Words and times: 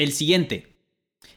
El 0.00 0.12
siguiente. 0.12 0.78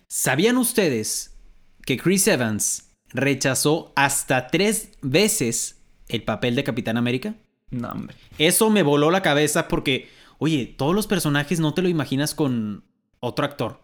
¿Sabían 0.07 0.55
ustedes 0.57 1.37
que 1.85 1.97
Chris 1.97 2.25
Evans 2.29 2.95
rechazó 3.09 3.91
hasta 3.97 4.47
tres 4.47 4.93
veces 5.01 5.83
el 6.07 6.23
papel 6.23 6.55
de 6.55 6.63
Capitán 6.63 6.95
América? 6.95 7.35
No, 7.71 7.91
hombre. 7.91 8.15
Eso 8.37 8.69
me 8.69 8.81
voló 8.81 9.11
la 9.11 9.21
cabeza 9.21 9.67
porque, 9.67 10.07
oye, 10.37 10.65
todos 10.77 10.95
los 10.95 11.07
personajes 11.07 11.59
no 11.59 11.73
te 11.73 11.81
lo 11.81 11.89
imaginas 11.89 12.33
con 12.33 12.85
otro 13.19 13.43
actor. 13.43 13.81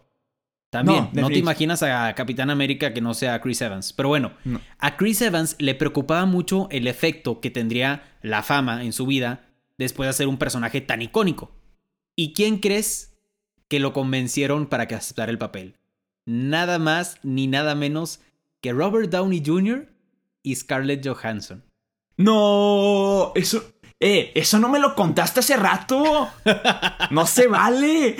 También, 0.70 1.10
no, 1.12 1.28
te 1.28 1.36
imaginas 1.36 1.82
a 1.82 2.14
Capitán 2.14 2.48
América 2.48 2.94
que 2.94 3.02
no 3.02 3.12
sea 3.12 3.42
Chris 3.42 3.60
Evans. 3.60 3.92
Pero 3.92 4.08
bueno, 4.08 4.32
No. 4.44 4.62
a 4.78 4.96
Chris 4.96 5.20
Evans 5.20 5.56
le 5.58 5.74
preocupaba 5.74 6.24
mucho 6.24 6.68
el 6.70 6.86
efecto 6.86 7.42
que 7.42 7.50
tendría 7.50 8.16
la 8.22 8.42
fama 8.42 8.82
en 8.82 8.94
su 8.94 9.04
vida 9.04 9.46
después 9.76 10.06
de 10.08 10.14
ser 10.14 10.26
un 10.26 10.38
personaje 10.38 10.80
tan 10.80 11.02
icónico. 11.02 11.50
¿Y 12.16 12.32
quién 12.32 12.60
crees 12.60 13.09
que 13.70 13.80
lo 13.80 13.94
convencieron 13.94 14.66
para 14.66 14.86
que 14.86 14.94
aceptara 14.96 15.30
el 15.32 15.38
papel? 15.38 15.76
Nada 16.26 16.78
más 16.78 17.16
ni 17.22 17.46
nada 17.46 17.74
menos 17.74 18.20
que 18.60 18.72
Robert 18.72 19.08
Downey 19.10 19.42
Jr. 19.44 19.88
y 20.42 20.54
Scarlett 20.56 21.06
Johansson. 21.06 21.64
No, 22.18 23.32
eso... 23.34 23.62
Eh, 24.02 24.32
eso 24.34 24.58
no 24.58 24.70
me 24.70 24.78
lo 24.78 24.94
contaste 24.94 25.40
hace 25.40 25.56
rato. 25.56 26.28
No 27.10 27.26
se 27.26 27.46
vale. 27.48 28.16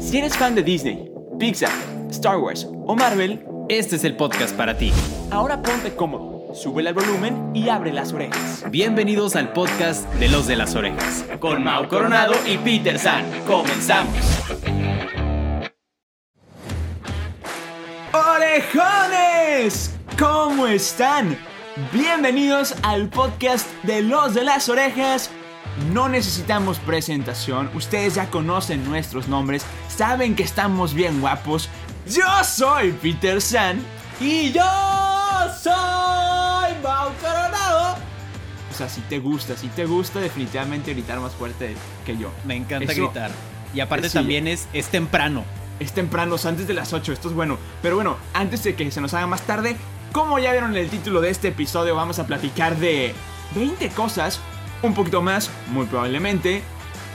Si 0.00 0.18
eres 0.18 0.36
fan 0.36 0.54
de 0.54 0.62
Disney, 0.62 1.10
Pixar, 1.38 1.72
Star 2.10 2.36
Wars 2.38 2.66
o 2.70 2.94
Marvel, 2.94 3.44
Este 3.68 3.96
es 3.96 4.04
el 4.04 4.16
podcast 4.16 4.54
para 4.56 4.76
ti. 4.78 4.92
ahora 5.30 5.60
ponte 5.62 5.94
cómodo, 5.96 6.35
sube 6.56 6.80
el 6.80 6.94
volumen 6.94 7.50
y 7.54 7.68
abre 7.68 7.92
las 7.92 8.12
orejas. 8.12 8.64
Bienvenidos 8.70 9.36
al 9.36 9.52
podcast 9.52 10.10
de 10.14 10.28
los 10.28 10.46
de 10.46 10.56
las 10.56 10.74
orejas. 10.74 11.24
Con 11.38 11.62
Mau 11.62 11.86
Coronado 11.86 12.32
y 12.46 12.56
Peter 12.56 12.98
San, 12.98 13.24
comenzamos. 13.46 14.16
¡Orejones! 18.12 19.94
¿Cómo 20.18 20.66
están? 20.66 21.36
Bienvenidos 21.92 22.74
al 22.82 23.10
podcast 23.10 23.68
de 23.82 24.00
los 24.00 24.32
de 24.32 24.44
las 24.44 24.70
orejas. 24.70 25.30
No 25.92 26.08
necesitamos 26.08 26.78
presentación, 26.78 27.70
ustedes 27.74 28.14
ya 28.14 28.30
conocen 28.30 28.82
nuestros 28.88 29.28
nombres, 29.28 29.66
saben 29.94 30.34
que 30.34 30.42
estamos 30.42 30.94
bien 30.94 31.20
guapos. 31.20 31.68
Yo 32.08 32.24
soy 32.44 32.92
Peter 32.92 33.42
San 33.42 33.78
Y 34.20 34.52
yo 34.52 34.62
soy 35.62 36.45
Mau 36.82 37.10
Coronado. 37.20 37.96
O 38.72 38.74
sea, 38.76 38.88
si 38.88 39.00
te 39.02 39.18
gusta, 39.18 39.56
si 39.56 39.68
te 39.68 39.86
gusta 39.86 40.20
definitivamente 40.20 40.92
gritar 40.92 41.18
más 41.20 41.32
fuerte 41.34 41.74
que 42.04 42.16
yo. 42.16 42.30
Me 42.44 42.56
encanta 42.56 42.92
Eso- 42.92 43.04
gritar. 43.04 43.30
Y 43.74 43.80
aparte 43.80 44.08
Sí. 44.08 44.14
también 44.14 44.46
es, 44.48 44.68
es 44.72 44.88
temprano. 44.88 45.44
Es 45.80 45.92
temprano, 45.92 46.36
es 46.36 46.46
antes 46.46 46.66
de 46.66 46.74
las 46.74 46.92
8, 46.92 47.12
esto 47.12 47.28
es 47.28 47.34
bueno. 47.34 47.58
Pero 47.82 47.96
bueno, 47.96 48.16
antes 48.32 48.62
de 48.64 48.74
que 48.74 48.90
se 48.90 49.00
nos 49.00 49.12
haga 49.14 49.26
más 49.26 49.42
tarde, 49.42 49.76
como 50.12 50.38
ya 50.38 50.52
vieron 50.52 50.70
en 50.70 50.82
el 50.82 50.88
título 50.90 51.20
de 51.20 51.30
este 51.30 51.48
episodio, 51.48 51.94
vamos 51.94 52.18
a 52.18 52.26
platicar 52.26 52.76
de 52.76 53.14
20 53.54 53.88
cosas, 53.90 54.40
un 54.82 54.94
poquito 54.94 55.20
más, 55.20 55.50
muy 55.68 55.84
probablemente, 55.86 56.62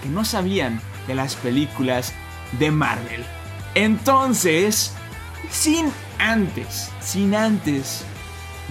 que 0.04 0.10
no 0.10 0.26
sabían 0.26 0.80
de 1.08 1.16
las 1.16 1.36
películas 1.36 2.14
de 2.60 2.70
Marvel. 2.70 3.24
Entonces, 3.74 4.94
sin 5.50 5.92
antes, 6.20 6.90
sin 7.02 7.34
antes, 7.36 8.04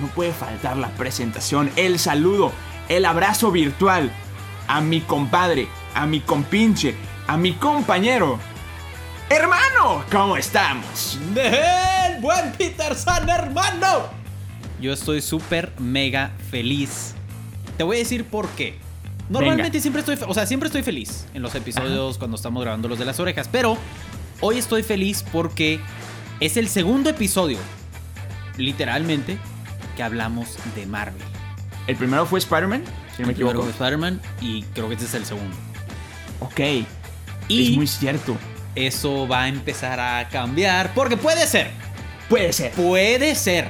no 0.01 0.09
puede 0.09 0.33
faltar 0.33 0.77
la 0.77 0.89
presentación, 0.91 1.71
el 1.77 1.99
saludo, 1.99 2.53
el 2.89 3.05
abrazo 3.05 3.51
virtual 3.51 4.11
a 4.67 4.81
mi 4.81 5.01
compadre, 5.01 5.69
a 5.95 6.07
mi 6.07 6.21
compinche, 6.21 6.95
a 7.27 7.37
mi 7.37 7.53
compañero. 7.53 8.39
Hermano, 9.29 10.05
¿cómo 10.11 10.37
estamos? 10.37 11.19
¡El 11.37 12.21
buen 12.21 12.53
Peter 12.53 12.95
San, 12.95 13.29
hermano! 13.29 14.09
Yo 14.81 14.93
estoy 14.93 15.21
súper 15.21 15.73
mega 15.79 16.33
feliz. 16.51 17.15
Te 17.77 17.85
voy 17.85 17.97
a 17.97 17.99
decir 18.01 18.25
por 18.25 18.49
qué. 18.51 18.79
Normalmente 19.29 19.81
siempre 19.81 20.01
estoy, 20.01 20.19
o 20.27 20.35
sea, 20.35 20.47
siempre 20.47 20.67
estoy 20.67 20.83
feliz 20.83 21.27
en 21.35 21.43
los 21.43 21.55
episodios 21.55 22.19
cuando 22.19 22.37
estamos 22.37 22.63
grabando 22.63 22.89
los 22.89 22.99
de 22.99 23.05
las 23.05 23.21
orejas, 23.21 23.49
pero 23.51 23.79
hoy 24.41 24.59
estoy 24.59 24.83
feliz 24.83 25.25
porque 25.31 25.79
es 26.41 26.57
el 26.57 26.69
segundo 26.69 27.11
episodio, 27.11 27.59
literalmente, 28.57 29.39
que 30.01 30.05
hablamos 30.05 30.57
de 30.75 30.87
Marvel. 30.87 31.21
El 31.87 31.95
primero 31.95 32.25
fue 32.25 32.39
Spider-Man, 32.39 32.85
si 33.15 33.21
no 33.21 33.27
me 33.27 33.33
El 33.33 33.37
primero 33.37 33.51
equivoco. 33.51 33.63
fue 33.65 33.71
Spider-Man 33.73 34.19
y 34.41 34.63
creo 34.73 34.89
que 34.89 34.95
este 34.95 35.05
es 35.05 35.13
el 35.15 35.27
segundo. 35.27 35.55
Ok, 36.41 36.59
Y 37.49 37.73
es 37.73 37.77
muy 37.77 37.87
cierto. 37.87 38.35
eso 38.75 39.29
va 39.29 39.43
a 39.43 39.49
empezar 39.49 40.01
a 40.01 40.27
cambiar 40.31 40.95
porque 40.95 41.19
puede 41.19 41.47
ser, 41.47 41.71
Puede 42.31 42.51
ser. 42.55 42.73
puede 42.73 43.35
ser 43.35 43.69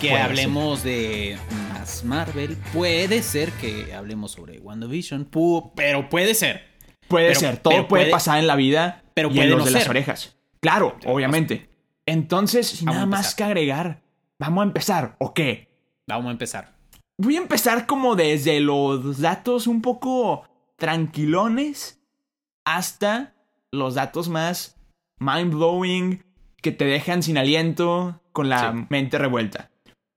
que 0.00 0.10
Puede 0.10 0.22
hablemos 0.22 0.84
de 0.84 1.38
más 1.72 2.04
Marvel, 2.04 2.56
puede 2.72 3.20
ser 3.24 3.50
que 3.52 3.92
hablemos 3.94 4.30
sobre 4.30 4.60
WandaVision, 4.60 5.28
pu- 5.28 5.72
pero 5.74 6.08
puede 6.08 6.34
ser. 6.36 6.68
Puede 7.08 7.28
Pero- 7.28 7.40
ser. 7.40 7.56
Todo 7.56 7.72
puede, 7.72 7.84
puede- 8.04 8.10
pasar 8.12 8.38
en 8.38 8.46
la 8.46 8.54
vida 8.54 9.02
pero 9.14 9.26
y 9.28 9.32
en 9.32 9.36
puede 9.38 9.48
los 9.50 9.58
no 9.58 9.64
de 9.64 9.70
las 9.72 9.88
orejas. 9.88 10.36
Claro, 10.60 10.96
obviamente. 11.04 11.68
Entonces, 12.06 12.68
sin 12.68 12.86
nada 12.86 13.06
más 13.06 13.34
que 13.34 13.42
agregar, 13.42 14.03
vamos 14.38 14.62
a 14.62 14.66
empezar. 14.66 15.16
¿O 15.18 15.34
qué? 15.34 15.68
Vamos 16.06 16.28
a 16.28 16.32
empezar. 16.32 16.74
Voy 17.18 17.36
a 17.36 17.40
empezar 17.40 17.86
como 17.86 18.16
desde 18.16 18.60
los 18.60 19.20
datos 19.20 19.66
un 19.66 19.80
poco 19.82 20.48
tranquilones 20.76 22.00
hasta 22.64 23.34
los 23.72 23.94
datos 23.94 24.28
más 24.28 24.76
mind 25.18 25.52
blowing 25.54 26.24
que 26.60 26.72
te 26.72 26.84
dejan 26.84 27.22
sin 27.22 27.38
aliento 27.38 28.20
con 28.32 28.48
la 28.48 28.72
Sí. 28.72 28.86
mente 28.90 29.18
revuelta. 29.18 29.70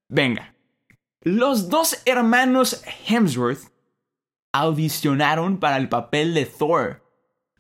Venga. 0.10 0.56
Los 1.22 1.70
dos 1.70 2.02
hermanos 2.06 2.84
Hemsworth 3.08 3.72
audicionaron 4.54 5.58
para 5.60 5.78
el 5.78 5.90
papel 5.90 6.34
de 6.34 6.46
Thor. 6.46 7.04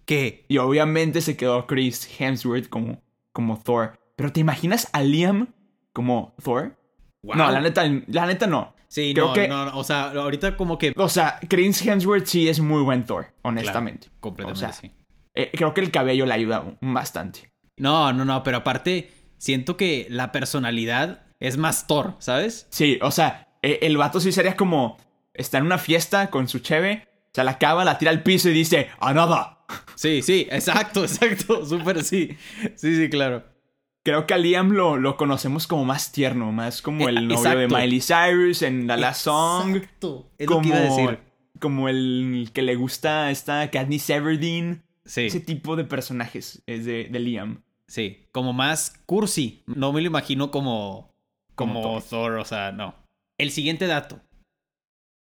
¿Qué? 0.05 0.45
Y 0.47 0.57
obviamente 0.57 1.21
se 1.21 1.35
quedó 1.35 1.67
Chris 1.67 2.09
Hemsworth 2.19 2.69
como, 2.69 3.01
como 3.33 3.59
Thor. 3.61 3.99
Pero 4.15 4.31
¿te 4.31 4.39
imaginas 4.39 4.89
a 4.93 5.01
Liam 5.01 5.53
como 5.97 6.35
Thor? 6.43 6.77
No, 7.23 7.51
la 7.51 7.59
neta, 7.59 7.83
la 8.05 8.27
neta 8.27 8.45
no. 8.45 8.75
Sí, 8.87 9.15
creo 9.15 9.29
no, 9.29 9.33
que- 9.33 9.47
no, 9.47 9.65
no, 9.65 9.77
o 9.79 9.83
sea, 9.83 10.11
ahorita 10.11 10.55
como 10.55 10.77
que 10.77 10.93
O 10.95 11.09
sea, 11.09 11.39
Chris 11.49 11.83
Hemsworth 11.83 12.27
sí 12.27 12.47
es 12.47 12.59
muy 12.59 12.83
buen 12.83 13.03
Thor, 13.03 13.33
honestamente. 13.41 14.05
Claro, 14.09 14.19
completamente 14.19 14.63
O 14.65 14.69
sea, 14.69 14.79
sí. 14.79 14.91
Eh, 15.33 15.49
creo 15.53 15.73
que 15.73 15.81
el 15.81 15.89
cabello 15.89 16.27
le 16.27 16.33
ayuda 16.35 16.63
bastante. 16.81 17.51
No, 17.77 18.13
no, 18.13 18.25
no, 18.25 18.43
pero 18.43 18.57
aparte 18.57 19.09
siento 19.39 19.75
que 19.75 20.05
la 20.11 20.31
personalidad 20.31 21.23
es 21.39 21.57
más 21.57 21.87
Thor, 21.87 22.13
¿sabes? 22.19 22.67
Sí, 22.69 22.99
o 23.01 23.09
sea, 23.09 23.47
eh, 23.63 23.79
el 23.81 23.97
vato 23.97 24.19
sí 24.19 24.31
sería 24.31 24.55
como. 24.55 24.97
Está 25.33 25.57
en 25.57 25.65
una 25.65 25.79
fiesta 25.79 26.29
con 26.29 26.47
su 26.47 26.59
cheve, 26.59 27.07
se 27.33 27.43
la 27.43 27.51
acaba, 27.51 27.83
la 27.85 27.97
tira 27.97 28.11
al 28.11 28.21
piso 28.21 28.49
y 28.49 28.53
dice, 28.53 28.89
¡A 28.99 29.13
nada! 29.15 29.65
Sí, 29.95 30.21
sí, 30.21 30.47
exacto, 30.51 31.03
exacto, 31.03 31.65
súper 31.65 32.03
sí. 32.03 32.37
Sí, 32.75 32.95
sí, 32.95 33.09
claro. 33.09 33.56
Creo 34.07 34.25
que 34.25 34.33
a 34.33 34.37
Liam 34.37 34.71
lo, 34.71 34.95
lo 34.95 35.17
conocemos 35.17 35.67
como 35.67 35.83
más 35.83 36.13
tierno, 36.13 36.53
más 36.53 36.81
como 36.81 37.09
Eh, 37.09 37.11
el 37.11 37.27
novio 37.27 37.57
de. 37.57 37.67
Miley 37.67 37.99
Cyrus 37.99 38.61
en 38.61 38.87
La 38.87 38.95
La 38.95 39.13
Song. 39.13 39.75
Exacto. 39.75 40.31
Es 40.37 40.47
como, 40.47 40.59
lo 40.59 40.63
que 40.63 40.67
iba 40.69 40.77
a 40.77 40.81
decir. 40.81 41.19
como 41.59 41.89
el 41.89 42.51
que 42.53 42.61
le 42.61 42.75
gusta 42.75 43.29
esta 43.31 43.69
Katniss 43.69 44.09
Everdeen. 44.09 44.81
Sí. 45.03 45.25
Ese 45.25 45.41
tipo 45.41 45.75
de 45.75 45.83
personajes 45.83 46.63
es 46.67 46.85
de, 46.85 47.09
de 47.11 47.19
Liam. 47.19 47.63
Sí, 47.89 48.23
como 48.31 48.53
más 48.53 48.97
cursi. 49.05 49.61
No 49.65 49.91
me 49.91 49.99
lo 49.99 50.07
imagino 50.07 50.51
como, 50.51 51.13
como, 51.55 51.81
Como 51.81 52.01
Thor. 52.01 52.37
o 52.37 52.45
sea, 52.45 52.71
no. 52.71 52.95
El 53.37 53.51
siguiente 53.51 53.87
dato. 53.87 54.21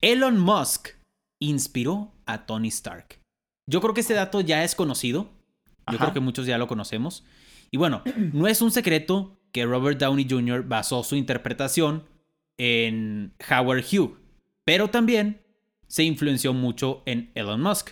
Elon 0.03 0.39
Musk 0.39 0.89
inspiró 1.41 2.13
a 2.27 2.45
Tony 2.45 2.69
Stark. 2.69 3.21
Yo 3.67 3.81
creo 3.81 3.95
que 3.95 4.03
este 4.03 4.13
dato 4.13 4.43
ya 4.43 4.65
es 4.65 4.75
conocido. 4.75 5.31
Yo 5.91 5.97
Ajá. 5.97 5.99
creo 5.99 6.13
que 6.13 6.21
muchos 6.21 6.45
ya 6.45 6.59
lo 6.59 6.67
conocemos. 6.69 7.25
Y 7.71 7.77
bueno, 7.79 8.03
no 8.33 8.47
es 8.47 8.63
un 8.63 8.71
secreto 8.71 9.39
que 9.53 9.65
Robert 9.65 9.99
Downey 9.99 10.27
Jr. 10.29 10.63
basó 10.67 11.03
su 11.03 11.17
interpretación 11.17 12.05
en 12.59 13.33
Howard 13.51 13.85
Hugh, 13.91 14.19
pero 14.65 14.89
también 14.89 15.41
se 15.87 16.05
influenció 16.05 16.53
mucho 16.53 17.03
en 17.07 17.31
Elon 17.35 17.61
Musk. 17.63 17.91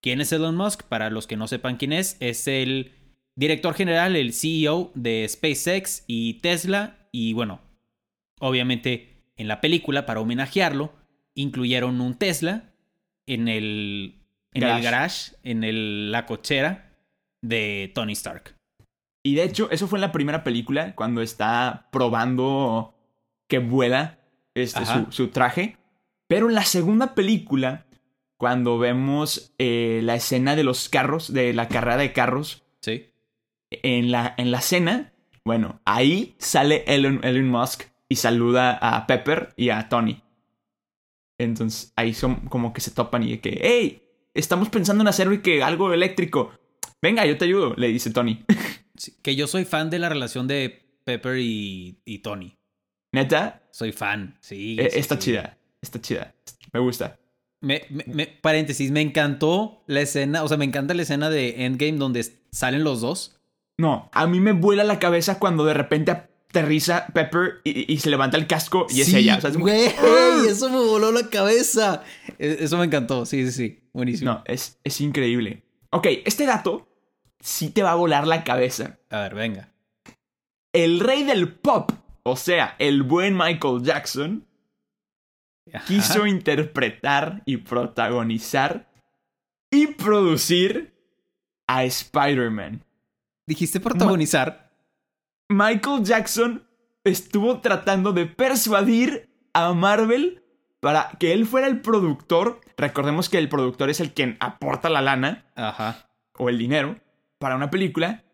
¿Quién 0.00 0.20
es 0.20 0.32
Elon 0.32 0.56
Musk? 0.56 0.82
Para 0.84 1.10
los 1.10 1.26
que 1.26 1.36
no 1.36 1.48
sepan 1.48 1.76
quién 1.76 1.92
es, 1.92 2.16
es 2.20 2.46
el 2.48 2.92
director 3.34 3.74
general, 3.74 4.16
el 4.16 4.32
CEO 4.32 4.92
de 4.94 5.26
SpaceX 5.28 6.04
y 6.06 6.34
Tesla. 6.34 7.08
Y 7.12 7.32
bueno, 7.32 7.60
obviamente 8.40 9.08
en 9.36 9.48
la 9.48 9.60
película, 9.60 10.06
para 10.06 10.20
homenajearlo, 10.20 10.92
incluyeron 11.34 12.00
un 12.00 12.14
Tesla 12.14 12.72
en 13.26 13.48
el, 13.48 14.14
en 14.52 14.60
Garage. 14.62 14.78
el 14.78 14.84
garage, 14.84 15.32
en 15.44 15.64
el- 15.64 16.10
la 16.12 16.26
cochera 16.26 16.96
de 17.42 17.90
Tony 17.94 18.12
Stark. 18.12 18.56
Y 19.22 19.34
de 19.34 19.44
hecho, 19.44 19.70
eso 19.70 19.88
fue 19.88 19.98
en 19.98 20.02
la 20.02 20.12
primera 20.12 20.44
película, 20.44 20.94
cuando 20.94 21.20
está 21.22 21.88
probando 21.90 22.94
que 23.48 23.58
vuela 23.58 24.18
este, 24.54 24.80
su 25.10 25.28
traje. 25.28 25.76
Pero 26.28 26.48
en 26.48 26.54
la 26.54 26.64
segunda 26.64 27.14
película, 27.14 27.86
cuando 28.36 28.78
vemos 28.78 29.54
eh, 29.58 30.00
la 30.04 30.14
escena 30.14 30.54
de 30.56 30.64
los 30.64 30.88
carros, 30.88 31.32
de 31.32 31.52
la 31.52 31.68
carrera 31.68 31.96
de 31.96 32.12
carros, 32.12 32.64
Sí. 32.80 33.10
en 33.70 34.12
la, 34.12 34.34
en 34.38 34.50
la 34.50 34.60
cena, 34.60 35.12
bueno, 35.44 35.80
ahí 35.84 36.36
sale 36.38 36.84
Elon, 36.86 37.20
Elon 37.24 37.48
Musk 37.50 37.84
y 38.08 38.16
saluda 38.16 38.78
a 38.80 39.06
Pepper 39.06 39.52
y 39.56 39.70
a 39.70 39.88
Tony. 39.88 40.22
Entonces 41.38 41.92
ahí 41.96 42.14
son 42.14 42.36
como 42.48 42.72
que 42.72 42.80
se 42.80 42.90
topan 42.90 43.22
y 43.24 43.30
de 43.32 43.40
que, 43.40 43.58
hey, 43.62 44.02
estamos 44.34 44.68
pensando 44.68 45.02
en 45.02 45.08
hacer 45.08 45.42
que 45.42 45.62
algo 45.62 45.92
eléctrico. 45.92 46.52
Venga, 47.02 47.24
yo 47.26 47.36
te 47.38 47.44
ayudo, 47.44 47.74
le 47.76 47.88
dice 47.88 48.10
Tony. 48.10 48.44
Que 49.22 49.36
yo 49.36 49.46
soy 49.46 49.64
fan 49.64 49.90
de 49.90 49.98
la 49.98 50.08
relación 50.08 50.46
de 50.48 50.82
Pepper 51.04 51.38
y, 51.38 51.98
y 52.04 52.18
Tony. 52.18 52.54
¿Neta? 53.12 53.62
Soy 53.70 53.92
fan, 53.92 54.36
sí. 54.40 54.76
Eh, 54.78 54.90
sí, 54.92 54.98
está 54.98 55.14
sí. 55.16 55.20
chida, 55.22 55.56
está 55.80 56.00
chida. 56.00 56.34
Me 56.72 56.80
gusta. 56.80 57.18
Me, 57.60 57.84
me- 57.90 58.04
me- 58.06 58.26
paréntesis, 58.26 58.90
me 58.90 59.00
encantó 59.00 59.82
la 59.86 60.00
escena, 60.02 60.44
o 60.44 60.48
sea, 60.48 60.56
me 60.56 60.64
encanta 60.64 60.94
la 60.94 61.02
escena 61.02 61.30
de 61.30 61.64
Endgame 61.64 61.98
donde 61.98 62.24
salen 62.52 62.84
los 62.84 63.00
dos. 63.00 63.36
No, 63.78 64.10
a 64.12 64.26
mí 64.26 64.40
me 64.40 64.52
vuela 64.52 64.84
la 64.84 64.98
cabeza 64.98 65.38
cuando 65.38 65.64
de 65.64 65.74
repente 65.74 66.10
aterriza 66.10 67.06
Pepper 67.08 67.60
y, 67.64 67.92
y 67.92 67.98
se 67.98 68.10
levanta 68.10 68.36
el 68.36 68.46
casco 68.46 68.86
y 68.90 69.00
es 69.00 69.12
ella. 69.14 69.38
O 69.38 69.40
sea, 69.40 69.50
es 69.50 69.56
como- 69.56 69.66
güey, 69.66 69.86
eso 70.48 70.68
me 70.70 70.78
voló 70.78 71.10
la 71.12 71.28
cabeza. 71.30 72.02
E- 72.38 72.58
Eso 72.60 72.76
me 72.76 72.84
encantó, 72.84 73.24
sí, 73.26 73.44
sí, 73.46 73.52
sí. 73.52 73.80
Buenísimo. 73.92 74.32
No, 74.32 74.42
es, 74.46 74.78
es 74.84 75.00
increíble. 75.00 75.62
Ok, 75.90 76.06
este 76.26 76.44
dato 76.46 76.87
sí 77.40 77.70
te 77.70 77.82
va 77.82 77.92
a 77.92 77.96
volar 77.96 78.26
la 78.26 78.44
cabeza. 78.44 78.98
A 79.10 79.20
ver, 79.20 79.34
venga. 79.34 79.68
El 80.72 81.00
rey 81.00 81.24
del 81.24 81.52
pop, 81.52 81.90
o 82.22 82.36
sea, 82.36 82.76
el 82.78 83.02
buen 83.02 83.36
Michael 83.36 83.82
Jackson, 83.82 84.46
Ajá. 85.72 85.84
quiso 85.86 86.26
interpretar 86.26 87.42
y 87.44 87.58
protagonizar 87.58 88.88
y 89.70 89.88
producir 89.88 90.94
a 91.66 91.84
Spider-Man. 91.84 92.84
Dijiste 93.46 93.80
protagonizar. 93.80 94.70
Michael 95.48 96.04
Jackson 96.04 96.66
estuvo 97.04 97.60
tratando 97.60 98.12
de 98.12 98.26
persuadir 98.26 99.30
a 99.54 99.72
Marvel 99.72 100.42
para 100.80 101.10
que 101.18 101.32
él 101.32 101.46
fuera 101.46 101.66
el 101.66 101.80
productor. 101.80 102.60
Recordemos 102.76 103.28
que 103.28 103.38
el 103.38 103.48
productor 103.48 103.88
es 103.88 104.00
el 104.00 104.12
quien 104.12 104.36
aporta 104.40 104.90
la 104.90 105.00
lana 105.00 105.46
Ajá. 105.56 106.10
o 106.36 106.48
el 106.50 106.58
dinero 106.58 107.00
para 107.38 107.56
una 107.56 107.70
película, 107.70 108.24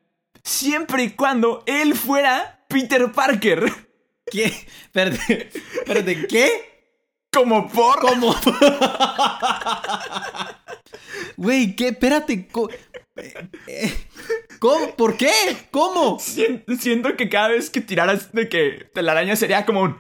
siempre 0.42 1.04
y 1.04 1.10
cuando 1.10 1.62
él 1.66 1.94
fuera 1.94 2.64
Peter 2.68 3.10
Parker. 3.12 3.70
¿Qué? 4.30 4.44
Espérate, 4.46 5.50
espérate, 5.74 6.26
¿qué? 6.26 6.90
Como 7.32 7.68
por... 7.68 7.98
¿Cómo? 8.00 8.34
Güey, 11.36 11.74
¿qué? 11.76 11.88
Espérate. 11.88 12.46
co- 12.48 12.70
eh, 13.16 13.94
¿Cómo? 14.60 14.94
¿Por 14.96 15.16
qué? 15.16 15.32
¿Cómo? 15.70 16.18
Sien- 16.20 16.64
Siento 16.78 17.16
que 17.16 17.28
cada 17.28 17.48
vez 17.48 17.70
que 17.70 17.80
tiraras 17.80 18.32
de 18.32 18.48
que 18.48 18.88
telaraña 18.94 19.36
sería 19.36 19.66
como 19.66 19.82
un... 19.82 19.98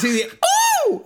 Sí, 0.00 0.08
sí. 0.18 0.24
¡Uh! 0.90 1.02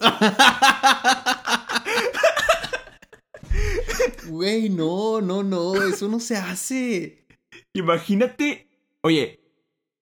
Güey, 4.29 4.71
no, 4.71 5.21
no, 5.21 5.43
no, 5.43 5.83
eso 5.83 6.09
no 6.09 6.21
se 6.21 6.37
hace. 6.37 7.27
Imagínate... 7.75 8.69
Oye, 9.03 9.41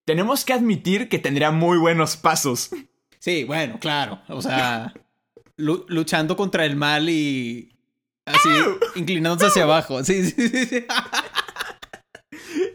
tenemos 0.06 0.44
que 0.44 0.52
admitir 0.54 1.08
que 1.08 1.18
tendría 1.18 1.50
muy 1.50 1.78
buenos 1.78 2.16
pasos. 2.16 2.70
Sí, 3.18 3.44
bueno, 3.44 3.78
claro. 3.80 4.22
O 4.28 4.40
sea, 4.40 4.94
lu- 5.56 5.84
luchando 5.88 6.36
contra 6.36 6.64
el 6.64 6.76
mal 6.76 7.08
y 7.10 7.76
así 8.24 8.48
inclinándose 8.94 9.46
hacia 9.46 9.64
abajo. 9.64 10.02
Sí, 10.04 10.30
sí, 10.30 10.48
sí, 10.48 10.66
sí. 10.66 10.86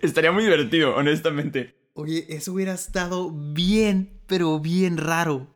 Estaría 0.01 0.31
muy 0.31 0.43
divertido, 0.43 0.95
honestamente. 0.95 1.75
Oye, 1.93 2.25
eso 2.29 2.53
hubiera 2.53 2.73
estado 2.73 3.31
bien, 3.31 4.21
pero 4.27 4.59
bien 4.59 4.97
raro. 4.97 5.47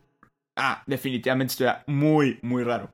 Ah, 0.56 0.84
definitivamente 0.88 1.52
estaría 1.52 1.84
muy, 1.88 2.40
muy 2.42 2.64
raro. 2.64 2.92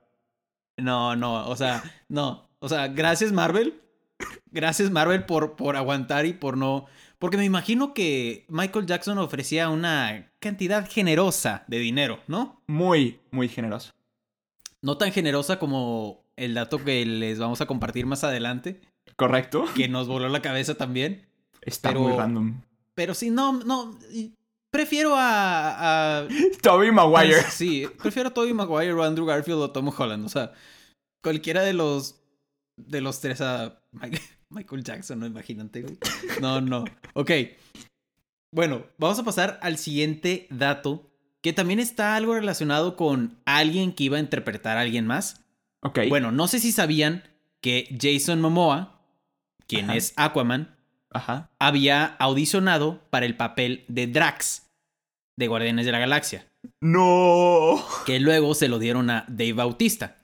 No, 0.78 1.16
no, 1.16 1.48
o 1.48 1.56
sea, 1.56 1.82
no. 2.08 2.49
O 2.60 2.68
sea, 2.68 2.88
gracias 2.88 3.32
Marvel. 3.32 3.80
Gracias 4.52 4.90
Marvel 4.90 5.24
por, 5.24 5.56
por 5.56 5.76
aguantar 5.76 6.26
y 6.26 6.32
por 6.34 6.56
no... 6.56 6.86
Porque 7.18 7.36
me 7.36 7.44
imagino 7.44 7.94
que 7.94 8.44
Michael 8.48 8.86
Jackson 8.86 9.18
ofrecía 9.18 9.68
una 9.68 10.30
cantidad 10.40 10.88
generosa 10.88 11.64
de 11.68 11.78
dinero, 11.78 12.20
¿no? 12.26 12.60
Muy, 12.66 13.20
muy 13.30 13.48
generoso. 13.48 13.92
No 14.82 14.96
tan 14.98 15.12
generosa 15.12 15.58
como 15.58 16.24
el 16.36 16.54
dato 16.54 16.82
que 16.82 17.04
les 17.06 17.38
vamos 17.38 17.60
a 17.60 17.66
compartir 17.66 18.06
más 18.06 18.24
adelante, 18.24 18.80
¿Correcto? 19.16 19.66
que 19.76 19.88
nos 19.88 20.08
voló 20.08 20.28
la 20.28 20.40
cabeza 20.42 20.74
también. 20.74 21.26
Está 21.62 21.90
Pero- 21.90 22.00
muy 22.00 22.12
random. 22.16 22.60
Pero 22.94 23.14
sí, 23.14 23.30
no, 23.30 23.52
no. 23.64 23.98
Prefiero 24.70 25.14
a. 25.16 26.20
a 26.22 26.28
Toby 26.62 26.90
Maguire. 26.92 27.42
Sí, 27.50 27.86
prefiero 28.02 28.28
a 28.28 28.34
Tobey 28.34 28.52
Maguire 28.52 28.92
o 28.92 29.02
Andrew 29.02 29.26
Garfield 29.26 29.60
o 29.60 29.70
Tom 29.70 29.90
Holland. 29.96 30.24
O 30.26 30.28
sea, 30.28 30.52
cualquiera 31.22 31.62
de 31.62 31.72
los. 31.72 32.19
De 32.76 33.00
los 33.00 33.20
tres 33.20 33.40
a. 33.40 33.82
Michael 34.50 34.82
Jackson, 34.82 35.20
no 35.20 35.26
imagínate, 35.26 35.82
güey. 35.82 35.98
No, 36.40 36.60
no. 36.60 36.84
Ok. 37.14 37.30
Bueno, 38.52 38.84
vamos 38.98 39.18
a 39.18 39.24
pasar 39.24 39.58
al 39.62 39.78
siguiente 39.78 40.46
dato. 40.50 41.06
Que 41.42 41.52
también 41.54 41.80
está 41.80 42.16
algo 42.16 42.34
relacionado 42.34 42.96
con 42.96 43.38
alguien 43.46 43.94
que 43.94 44.04
iba 44.04 44.18
a 44.18 44.20
interpretar 44.20 44.76
a 44.76 44.82
alguien 44.82 45.06
más. 45.06 45.42
Ok. 45.82 46.00
Bueno, 46.10 46.32
no 46.32 46.48
sé 46.48 46.58
si 46.58 46.70
sabían 46.70 47.22
que 47.62 47.96
Jason 47.98 48.42
Momoa, 48.42 49.00
quien 49.66 49.86
Ajá. 49.86 49.96
es 49.96 50.12
Aquaman, 50.16 50.76
Ajá. 51.10 51.50
había 51.58 52.04
audicionado 52.04 53.00
para 53.08 53.24
el 53.24 53.36
papel 53.38 53.84
de 53.88 54.06
Drax 54.06 54.66
de 55.38 55.46
Guardianes 55.48 55.86
de 55.86 55.92
la 55.92 55.98
Galaxia, 55.98 56.46
No. 56.82 57.82
que 58.04 58.20
luego 58.20 58.54
se 58.54 58.68
lo 58.68 58.78
dieron 58.78 59.08
a 59.08 59.24
Dave 59.28 59.54
Bautista. 59.54 60.18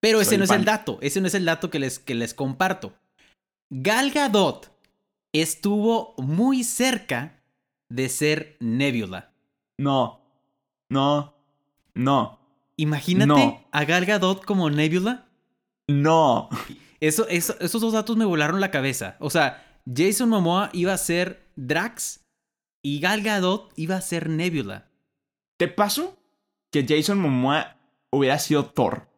Pero 0.00 0.20
ese 0.20 0.38
no 0.38 0.44
es 0.44 0.50
el 0.50 0.64
dato, 0.64 0.98
ese 1.02 1.20
no 1.20 1.26
es 1.26 1.34
el 1.34 1.44
dato 1.44 1.68
que 1.70 1.78
les, 1.78 1.98
que 1.98 2.14
les 2.14 2.32
comparto. 2.34 2.94
Gal 3.70 4.10
Gadot 4.10 4.70
estuvo 5.32 6.14
muy 6.18 6.64
cerca 6.64 7.40
de 7.90 8.08
ser 8.08 8.56
Nebula. 8.60 9.32
No. 9.78 10.20
No. 10.88 11.34
No. 11.94 12.38
Imagínate 12.76 13.26
No. 13.28 13.64
a 13.72 13.84
Gal 13.84 14.06
Gadot 14.06 14.44
como 14.44 14.70
Nebula. 14.70 15.26
No. 15.88 16.48
Eso, 17.00 17.26
eso- 17.28 17.56
esos 17.60 17.80
dos 17.80 17.92
datos 17.92 18.16
me 18.16 18.24
volaron 18.24 18.60
la 18.60 18.70
cabeza. 18.70 19.16
O 19.20 19.28
sea, 19.30 19.80
Jason 19.92 20.28
Momoa 20.28 20.70
iba 20.72 20.92
a 20.92 20.98
ser 20.98 21.46
Drax 21.56 22.20
y 22.82 23.00
Gal 23.00 23.22
Gadot 23.22 23.72
iba 23.76 23.96
a 23.96 24.00
ser 24.00 24.28
Nebula. 24.28 24.88
¿Te 25.58 25.68
paso 25.68 26.16
que 26.72 26.86
Jason 26.88 27.18
Momoa 27.20 27.76
hubiera 28.10 28.38
sido 28.38 28.64
Thor? 28.66 29.08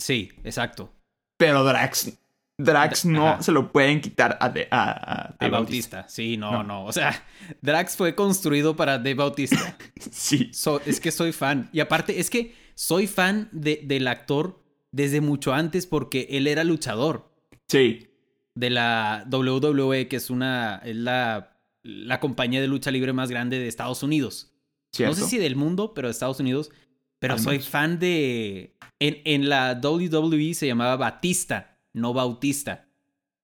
Sí, 0.00 0.30
exacto. 0.44 0.92
Pero 1.36 1.62
Drax. 1.64 2.16
Drax 2.58 3.06
Dra- 3.06 3.10
no 3.10 3.28
ajá. 3.28 3.42
se 3.42 3.52
lo 3.52 3.72
pueden 3.72 4.00
quitar 4.02 4.36
a, 4.40 4.48
de, 4.50 4.68
a, 4.70 4.90
a 4.90 5.28
De 5.30 5.36
Dave 5.40 5.50
Bautista. 5.52 6.06
Sí, 6.08 6.36
no, 6.36 6.50
no, 6.52 6.62
No. 6.62 6.84
O 6.84 6.92
sea, 6.92 7.24
Drax 7.62 7.96
fue 7.96 8.14
construido 8.14 8.76
para 8.76 8.98
Dave 8.98 9.14
Bautista. 9.14 9.76
Sí. 10.10 10.50
So- 10.52 10.80
es 10.84 11.00
que 11.00 11.10
soy 11.10 11.32
fan. 11.32 11.70
Y 11.72 11.80
aparte, 11.80 12.20
es 12.20 12.28
que 12.30 12.54
soy 12.74 13.06
fan 13.06 13.48
de- 13.52 13.80
del 13.84 14.08
actor 14.08 14.62
desde 14.92 15.20
mucho 15.20 15.52
antes 15.54 15.86
porque 15.86 16.26
él 16.30 16.46
era 16.46 16.64
luchador 16.64 17.30
Sí. 17.68 18.08
de 18.54 18.70
la 18.70 19.24
WWE, 19.30 20.08
que 20.08 20.16
es 20.16 20.28
una. 20.30 20.82
es 20.84 20.96
la, 20.96 21.56
la 21.82 22.20
compañía 22.20 22.60
de 22.60 22.66
lucha 22.68 22.90
libre 22.90 23.12
más 23.14 23.30
grande 23.30 23.58
de 23.58 23.68
Estados 23.68 24.02
Unidos. 24.02 24.52
Cierto. 24.92 25.14
No 25.16 25.22
sé 25.22 25.30
si 25.30 25.38
del 25.38 25.56
mundo, 25.56 25.94
pero 25.94 26.08
de 26.08 26.12
Estados 26.12 26.40
Unidos. 26.40 26.70
Pero 27.20 27.34
Al 27.34 27.40
soy 27.40 27.52
menos. 27.58 27.68
fan 27.68 27.98
de. 28.00 28.74
En, 28.98 29.18
en 29.24 29.48
la 29.48 29.78
WWE 29.82 30.52
se 30.54 30.66
llamaba 30.66 30.96
Batista, 30.96 31.78
no 31.92 32.12
Bautista. 32.12 32.88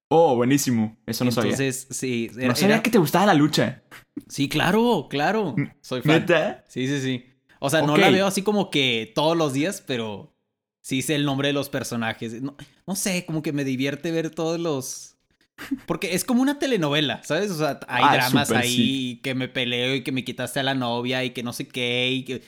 Oh, 0.09 0.37
buenísimo. 0.37 0.97
Eso 1.07 1.25
no 1.25 1.31
sabía. 1.33 1.51
Entonces, 1.53 1.87
sí. 1.91 2.31
era- 2.37 2.49
no 2.49 2.55
sabía 2.57 2.75
era- 2.77 2.83
que 2.83 2.91
te 2.91 2.99
gustaba 2.99 3.27
la 3.27 3.35
lucha. 3.35 3.83
Sí, 4.29 4.49
claro, 4.49 5.07
claro. 5.11 5.55
Soy 5.81 6.01
fan. 6.03 6.21
¿Neta? 6.21 6.65
Sí, 6.69 6.87
sí, 6.89 7.01
sí. 7.01 7.25
O 7.59 7.71
sea, 7.71 7.83
no 7.83 7.97
la 7.97 8.11
veo 8.11 8.27
así 8.27 8.43
como 8.43 8.71
que 8.71 9.13
todos 9.15 9.37
los 9.37 9.53
días, 9.53 9.83
pero 9.87 10.35
sí 10.83 11.03
sé 11.03 11.15
el 11.17 11.25
nombre 11.25 11.49
de 11.49 11.55
los 11.55 11.69
personajes. 11.71 12.41
No, 12.43 12.55
no 12.87 12.97
sé, 12.97 13.25
como 13.27 13.43
que 13.43 13.53
me 13.53 13.65
divierte 13.65 14.11
ver 14.13 14.31
todos 14.31 14.61
los. 14.61 15.17
Porque 15.87 16.15
es 16.15 16.25
como 16.25 16.43
una 16.43 16.59
telenovela, 16.59 17.23
¿sabes? 17.25 17.51
O 17.51 17.57
sea, 17.57 17.81
hay 17.89 18.05
Ah, 18.07 18.15
dramas 18.15 18.51
ahí 18.53 18.77
sí. 18.77 19.21
que 19.23 19.35
me 19.35 19.49
peleo 19.49 19.95
y 19.97 20.03
que 20.03 20.13
me 20.13 20.23
quitaste 20.25 20.61
a 20.61 20.63
la 20.63 20.75
novia 20.75 21.25
y 21.25 21.31
que 21.31 21.43
no 21.43 21.53
sé 21.55 21.67
qué. 21.67 22.11
Y 22.13 22.25
que... 22.25 22.43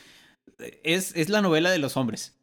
es, 0.59 1.15
es 1.17 1.29
la 1.29 1.43
novela 1.43 1.71
de 1.71 1.79
los 1.79 1.97
hombres. 1.97 2.37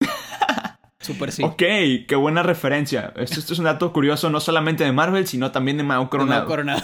Súper 1.00 1.32
sí. 1.32 1.42
Ok, 1.42 1.58
qué 1.58 2.16
buena 2.16 2.42
referencia. 2.42 3.12
Esto, 3.16 3.40
esto 3.40 3.52
es 3.52 3.58
un 3.58 3.66
dato 3.66 3.92
curioso 3.92 4.30
no 4.30 4.40
solamente 4.40 4.84
de 4.84 4.92
Marvel, 4.92 5.26
sino 5.26 5.52
también 5.52 5.76
de 5.76 5.82
Mao 5.82 6.08
Coronado. 6.08 6.46
Coronado. 6.46 6.82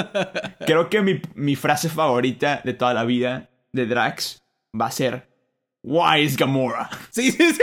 Creo 0.66 0.90
que 0.90 1.00
mi, 1.00 1.22
mi 1.34 1.56
frase 1.56 1.88
favorita 1.88 2.60
de 2.64 2.74
toda 2.74 2.92
la 2.92 3.04
vida 3.04 3.48
de 3.72 3.86
Drax 3.86 4.42
va 4.78 4.86
a 4.86 4.90
ser 4.90 5.30
Why 5.82 6.20
is 6.20 6.36
Gamora? 6.36 6.90
Sí, 7.10 7.32
sí, 7.32 7.52
sí. 7.54 7.62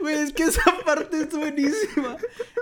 Güey, 0.00 0.16
es 0.16 0.32
que 0.32 0.44
esa 0.44 0.62
parte 0.84 1.18
es 1.20 1.30
buenísima. 1.36 2.16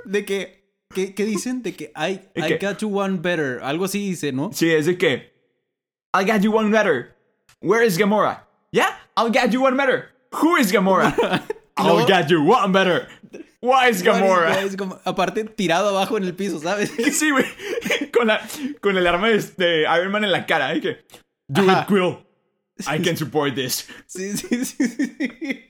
De 0.04 0.24
que 0.24 0.58
¿Qué, 0.94 1.24
dicen? 1.24 1.62
De 1.62 1.74
que 1.74 1.92
I, 1.94 2.20
¿De 2.34 2.48
I 2.48 2.58
got 2.58 2.78
you 2.78 2.98
one 2.98 3.18
better. 3.18 3.60
Algo 3.62 3.84
así 3.84 4.08
dice, 4.08 4.32
¿no? 4.32 4.50
Sí, 4.52 4.70
es 4.70 4.86
de 4.86 4.96
que. 4.96 5.37
I 6.18 6.24
got 6.24 6.42
you 6.42 6.50
one 6.50 6.72
better. 6.72 7.14
Where 7.60 7.82
is 7.82 7.96
Gamora? 7.96 8.40
Yeah, 8.72 8.92
I'll 9.16 9.30
get 9.30 9.52
you 9.52 9.60
one 9.60 9.76
better. 9.76 10.10
Who 10.34 10.56
is 10.56 10.72
Gamora? 10.72 11.14
I'll 11.76 12.04
get 12.06 12.28
you 12.28 12.42
one 12.42 12.72
better. 12.72 13.06
Why 13.60 13.88
is 13.88 14.02
Gamora? 14.02 15.00
Aparte, 15.04 15.44
tirado 15.44 15.90
abajo 15.90 16.16
en 16.16 16.24
el 16.24 16.34
piso, 16.34 16.58
¿sabes? 16.58 16.90
Sí, 17.12 17.30
güey. 17.30 17.44
Con, 18.12 18.26
la, 18.26 18.40
con 18.80 18.96
el 18.96 19.06
arma 19.06 19.28
de, 19.28 19.40
de 19.56 19.82
Iron 19.82 20.10
Man 20.10 20.24
en 20.24 20.32
la 20.32 20.44
cara. 20.44 20.74
¿eh? 20.74 20.80
Que, 20.80 21.04
Do 21.48 21.62
Ajá. 21.62 21.82
it, 21.82 21.86
Quill. 21.88 22.18
I 22.86 22.98
can 23.02 23.16
support 23.16 23.54
this. 23.54 23.86
Sí, 24.06 24.36
sí, 24.36 24.64
sí, 24.64 24.88
sí. 24.88 25.64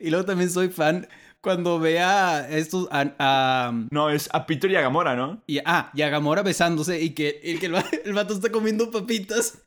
Y 0.00 0.10
luego 0.10 0.24
también 0.24 0.50
soy 0.50 0.68
fan 0.68 1.06
cuando 1.44 1.78
vea 1.78 2.48
estos. 2.50 2.88
A, 2.90 3.12
a- 3.18 3.72
No, 3.90 4.10
es 4.10 4.28
a 4.32 4.46
Peter 4.46 4.68
y 4.70 4.76
a 4.76 4.80
Gamora, 4.80 5.14
¿no? 5.14 5.42
y, 5.46 5.58
ah, 5.64 5.90
y 5.94 6.02
a 6.02 6.08
Gamora 6.08 6.42
besándose 6.42 7.00
y 7.00 7.10
que, 7.10 7.38
y 7.44 7.58
que 7.58 7.66
el, 7.66 7.74
el 8.04 8.12
vato 8.14 8.34
está 8.34 8.50
comiendo 8.50 8.90
papitas. 8.90 9.58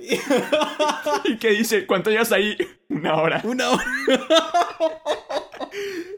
Y- 0.00 0.18
Y 1.24 1.36
que 1.38 1.50
dice, 1.50 1.86
¿cuánto 1.86 2.10
llevas 2.10 2.32
ahí? 2.32 2.56
Una 2.88 3.14
hora. 3.16 3.40
Una 3.44 3.70
hora. 3.70 3.84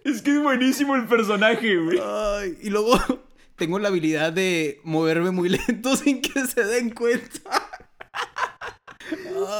Es 0.04 0.22
que 0.22 0.30
es 0.36 0.42
buenísimo 0.42 0.96
el 0.96 1.06
personaje, 1.06 1.76
güey. 1.76 1.98
Ay, 2.02 2.58
y 2.62 2.70
luego 2.70 2.98
tengo 3.56 3.78
la 3.78 3.88
habilidad 3.88 4.32
de 4.32 4.80
moverme 4.84 5.30
muy 5.30 5.48
lento 5.48 5.96
sin 5.96 6.20
que 6.20 6.46
se 6.46 6.64
den 6.64 6.90
cuenta. 6.90 7.70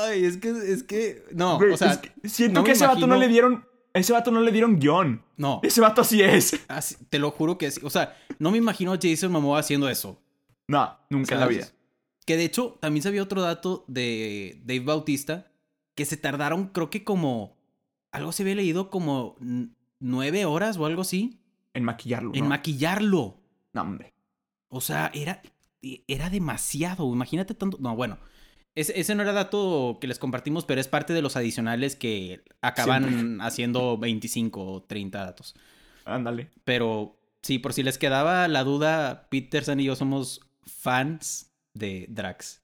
Ay, 0.07 0.25
es 0.25 0.37
que, 0.39 0.49
es 0.51 0.83
que, 0.83 1.23
no, 1.33 1.59
Güey, 1.59 1.73
o 1.73 1.77
sea, 1.77 1.93
es 1.93 1.99
que 1.99 2.29
siento 2.29 2.61
no 2.61 2.65
que 2.65 2.73
ese 2.73 2.87
vato 2.87 3.01
no 3.07 3.17
imagino- 3.17 3.19
le 3.21 3.29
dieron. 3.29 3.67
Ese 3.95 4.13
vato 4.13 4.31
no 4.31 4.41
le 4.41 4.51
dieron 4.53 4.79
guion. 4.79 5.23
no, 5.37 5.61
Ese 5.63 5.81
vato 5.81 6.01
así 6.03 6.21
es. 6.21 6.61
así- 6.69 6.97
te 7.09 7.19
lo 7.19 7.31
juro 7.31 7.57
que 7.57 7.71
sí. 7.71 7.81
O 7.85 7.91
sea, 7.91 8.17
no 8.39 8.51
me 8.51 8.59
imagino 8.59 8.93
a 8.93 8.99
Jason 9.01 9.31
Momoa 9.33 9.61
haciendo 9.61 9.89
eso. 9.89 10.21
No, 10.69 10.99
nunca 11.11 11.35
en 11.35 11.41
la 11.41 11.47
vida. 11.47 11.69
Que 12.27 12.37
de 12.37 12.45
hecho, 12.45 12.77
también 12.81 13.03
sabía 13.03 13.23
otro 13.23 13.41
dato 13.43 13.85
de 13.87 14.61
Dave 14.65 14.81
Bautista, 14.81 15.47
que 15.95 16.05
se 16.07 16.17
tardaron, 16.17 16.69
creo 16.69 16.91
que 16.91 17.05
como, 17.05 17.57
algo 18.13 18.33
se 18.33 18.43
había 18.43 18.55
leído 18.57 18.91
como 18.91 19.37
nueve 20.01 20.45
horas 20.45 20.77
o 20.77 20.87
algo 20.87 21.03
así, 21.03 21.39
En 21.75 21.85
maquillarlo. 21.85 22.33
en 22.35 22.45
¿no? 22.45 22.49
maquillarlo. 22.51 23.37
No, 23.75 23.83
hombre. 23.83 24.13
O 24.69 24.81
sea, 24.81 25.11
era, 25.15 25.41
era 26.09 26.31
demasiado. 26.31 27.13
Imagínate 27.13 27.55
tanto. 27.55 27.77
No, 27.81 27.95
bueno. 27.95 28.19
Ese, 28.75 28.99
ese 28.99 29.15
no 29.15 29.23
era 29.23 29.33
dato 29.33 29.99
que 30.01 30.09
les 30.09 30.19
compartimos, 30.19 30.65
pero 30.65 30.81
es 30.81 30.89
parte 30.89 31.13
de 31.13 31.23
los 31.23 31.37
adicionales 31.37 31.95
que 31.95 32.43
acaban 32.61 33.09
Siempre. 33.09 33.45
haciendo 33.47 33.99
25 33.99 34.65
o 34.65 34.83
30 34.83 35.25
datos. 35.25 35.55
Ándale. 36.05 36.51
Pero 36.65 37.17
sí, 37.43 37.59
por 37.59 37.73
si 37.73 37.83
les 37.83 37.99
quedaba 37.99 38.49
la 38.49 38.65
duda, 38.65 39.29
Peterson 39.31 39.79
y 39.81 39.85
yo 39.85 39.97
somos 39.97 40.41
fans 40.67 41.53
de 41.73 42.07
Drax. 42.09 42.63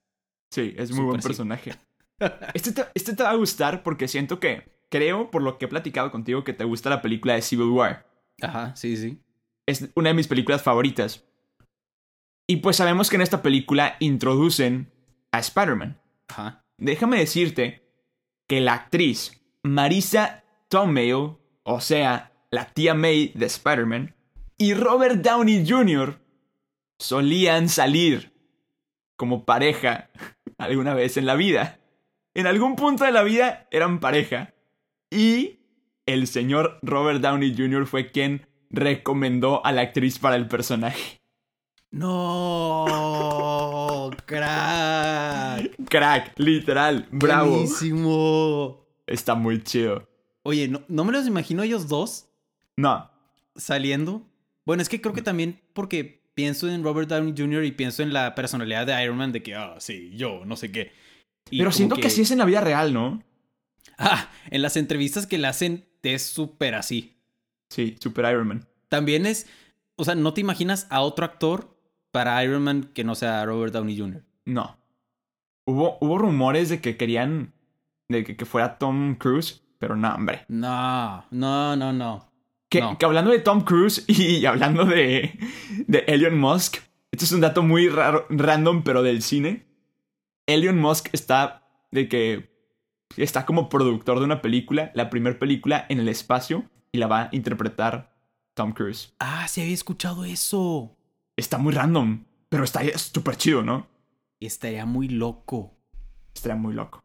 Sí, 0.50 0.74
es 0.76 0.90
muy 0.90 1.04
buen 1.04 1.22
sí. 1.22 1.28
personaje. 1.28 1.74
Este 2.52 2.72
te, 2.72 2.84
este 2.92 3.16
te 3.16 3.22
va 3.22 3.30
a 3.30 3.34
gustar 3.34 3.82
porque 3.82 4.06
siento 4.06 4.40
que, 4.40 4.68
creo, 4.90 5.30
por 5.30 5.40
lo 5.40 5.56
que 5.56 5.64
he 5.64 5.68
platicado 5.68 6.10
contigo, 6.10 6.44
que 6.44 6.52
te 6.52 6.64
gusta 6.64 6.90
la 6.90 7.00
película 7.00 7.32
de 7.32 7.40
Civil 7.40 7.68
War. 7.68 8.06
Ajá, 8.42 8.76
sí, 8.76 8.94
sí. 8.98 9.18
Es 9.64 9.88
una 9.94 10.10
de 10.10 10.14
mis 10.14 10.28
películas 10.28 10.60
favoritas. 10.60 11.24
Y 12.46 12.56
pues 12.56 12.76
sabemos 12.76 13.08
que 13.08 13.16
en 13.16 13.22
esta 13.22 13.40
película 13.40 13.96
introducen 14.00 14.92
a 15.32 15.38
Spider-Man. 15.38 16.00
Ajá. 16.28 16.64
Déjame 16.78 17.18
decirte 17.18 17.82
que 18.48 18.60
la 18.60 18.74
actriz 18.74 19.40
Marisa 19.62 20.44
Tomei, 20.68 21.12
o 21.12 21.80
sea, 21.80 22.32
la 22.50 22.66
tía 22.66 22.94
May 22.94 23.32
de 23.34 23.46
Spider-Man, 23.46 24.14
y 24.56 24.74
Robert 24.74 25.16
Downey 25.16 25.64
Jr. 25.68 26.20
solían 26.98 27.68
salir 27.68 28.32
como 29.16 29.44
pareja 29.44 30.10
alguna 30.58 30.94
vez 30.94 31.16
en 31.16 31.26
la 31.26 31.34
vida. 31.34 31.80
En 32.34 32.46
algún 32.46 32.76
punto 32.76 33.04
de 33.04 33.12
la 33.12 33.22
vida 33.22 33.66
eran 33.70 34.00
pareja. 34.00 34.54
Y 35.10 35.60
el 36.06 36.26
señor 36.26 36.78
Robert 36.82 37.20
Downey 37.20 37.54
Jr. 37.56 37.86
fue 37.86 38.10
quien 38.10 38.46
recomendó 38.70 39.64
a 39.64 39.72
la 39.72 39.82
actriz 39.82 40.18
para 40.18 40.36
el 40.36 40.46
personaje. 40.46 41.19
No, 41.92 42.86
crack. 44.24 45.74
Crack, 45.88 46.38
literal, 46.38 47.08
bravo. 47.10 47.50
Buenísimo. 47.50 48.86
Está 49.08 49.34
muy 49.34 49.60
chido. 49.64 50.08
Oye, 50.44 50.68
no, 50.68 50.84
no 50.86 51.04
me 51.04 51.10
los 51.10 51.26
imagino 51.26 51.64
ellos 51.64 51.88
dos 51.88 52.28
No, 52.76 53.10
saliendo. 53.56 54.24
Bueno, 54.64 54.82
es 54.82 54.88
que 54.88 55.00
creo 55.00 55.12
que 55.12 55.22
también 55.22 55.60
porque 55.72 56.22
pienso 56.34 56.68
en 56.68 56.84
Robert 56.84 57.08
Downey 57.08 57.34
Jr. 57.36 57.64
y 57.64 57.72
pienso 57.72 58.04
en 58.04 58.12
la 58.12 58.36
personalidad 58.36 58.86
de 58.86 59.02
Iron 59.02 59.16
Man 59.16 59.32
de 59.32 59.42
que, 59.42 59.56
ah, 59.56 59.74
sí, 59.80 60.12
yo, 60.14 60.44
no 60.44 60.54
sé 60.54 60.70
qué. 60.70 60.92
Y 61.50 61.58
pero 61.58 61.72
siento 61.72 61.96
que... 61.96 62.08
sí 62.08 62.22
es 62.22 62.30
en 62.30 62.38
la 62.38 62.44
vida 62.44 62.60
real, 62.60 62.94
¿no? 62.94 63.20
Ah, 63.98 64.30
en 64.50 64.62
las 64.62 64.76
entrevistas 64.76 65.26
que 65.26 65.38
le 65.38 65.48
hacen 65.48 65.88
es 66.04 66.22
súper 66.22 66.76
así. 66.76 67.16
Sí, 67.68 67.96
Super 68.00 68.30
Iron 68.32 68.46
Man. 68.46 68.68
También 68.88 69.26
es, 69.26 69.48
o 69.96 70.04
sea, 70.04 70.14
no 70.14 70.32
te 70.34 70.40
imaginas 70.40 70.86
a 70.88 71.00
otro 71.00 71.24
actor 71.24 71.79
para 72.10 72.42
Iron 72.44 72.62
Man 72.64 72.90
que 72.94 73.04
no 73.04 73.14
sea 73.14 73.44
Robert 73.44 73.72
Downey 73.72 73.98
Jr. 73.98 74.22
No. 74.44 74.76
Hubo, 75.66 75.98
hubo 76.00 76.18
rumores 76.18 76.68
de 76.68 76.80
que 76.80 76.96
querían 76.96 77.52
de 78.08 78.24
que, 78.24 78.36
que 78.36 78.44
fuera 78.44 78.78
Tom 78.78 79.14
Cruise, 79.14 79.62
pero 79.78 79.94
no, 79.96 80.12
hombre. 80.14 80.44
No, 80.48 81.24
no, 81.30 81.76
no, 81.76 81.92
no. 81.92 82.28
Que, 82.68 82.80
No. 82.80 82.98
que 82.98 83.04
hablando 83.04 83.30
de 83.30 83.38
Tom 83.40 83.62
Cruise 83.62 84.04
y 84.08 84.44
hablando 84.46 84.84
de, 84.84 85.38
de 85.86 86.04
Elon 86.08 86.38
Musk, 86.38 86.78
esto 87.12 87.24
es 87.24 87.32
un 87.32 87.40
dato 87.40 87.62
muy 87.62 87.88
raro, 87.88 88.26
random, 88.30 88.82
pero 88.82 89.02
del 89.02 89.22
cine. 89.22 89.66
Elon 90.46 90.78
Musk 90.78 91.08
está 91.12 91.68
de 91.90 92.08
que 92.08 92.50
está 93.16 93.44
como 93.46 93.68
productor 93.68 94.18
de 94.18 94.24
una 94.24 94.42
película, 94.42 94.90
la 94.94 95.10
primera 95.10 95.38
película 95.38 95.86
en 95.88 96.00
el 96.00 96.08
espacio, 96.08 96.64
y 96.92 96.98
la 96.98 97.06
va 97.06 97.22
a 97.22 97.28
interpretar 97.32 98.12
Tom 98.54 98.72
Cruise. 98.72 99.14
Ah, 99.20 99.46
sí 99.48 99.60
había 99.60 99.74
escuchado 99.74 100.24
eso. 100.24 100.96
Está 101.40 101.58
muy 101.58 101.72
random, 101.72 102.24
pero 102.48 102.64
está 102.64 102.82
súper 102.98 103.36
chido, 103.36 103.62
¿no? 103.62 103.86
Estaría 104.40 104.84
muy 104.86 105.08
loco. 105.08 105.74
Estaría 106.34 106.56
muy 106.56 106.74
loco. 106.74 107.00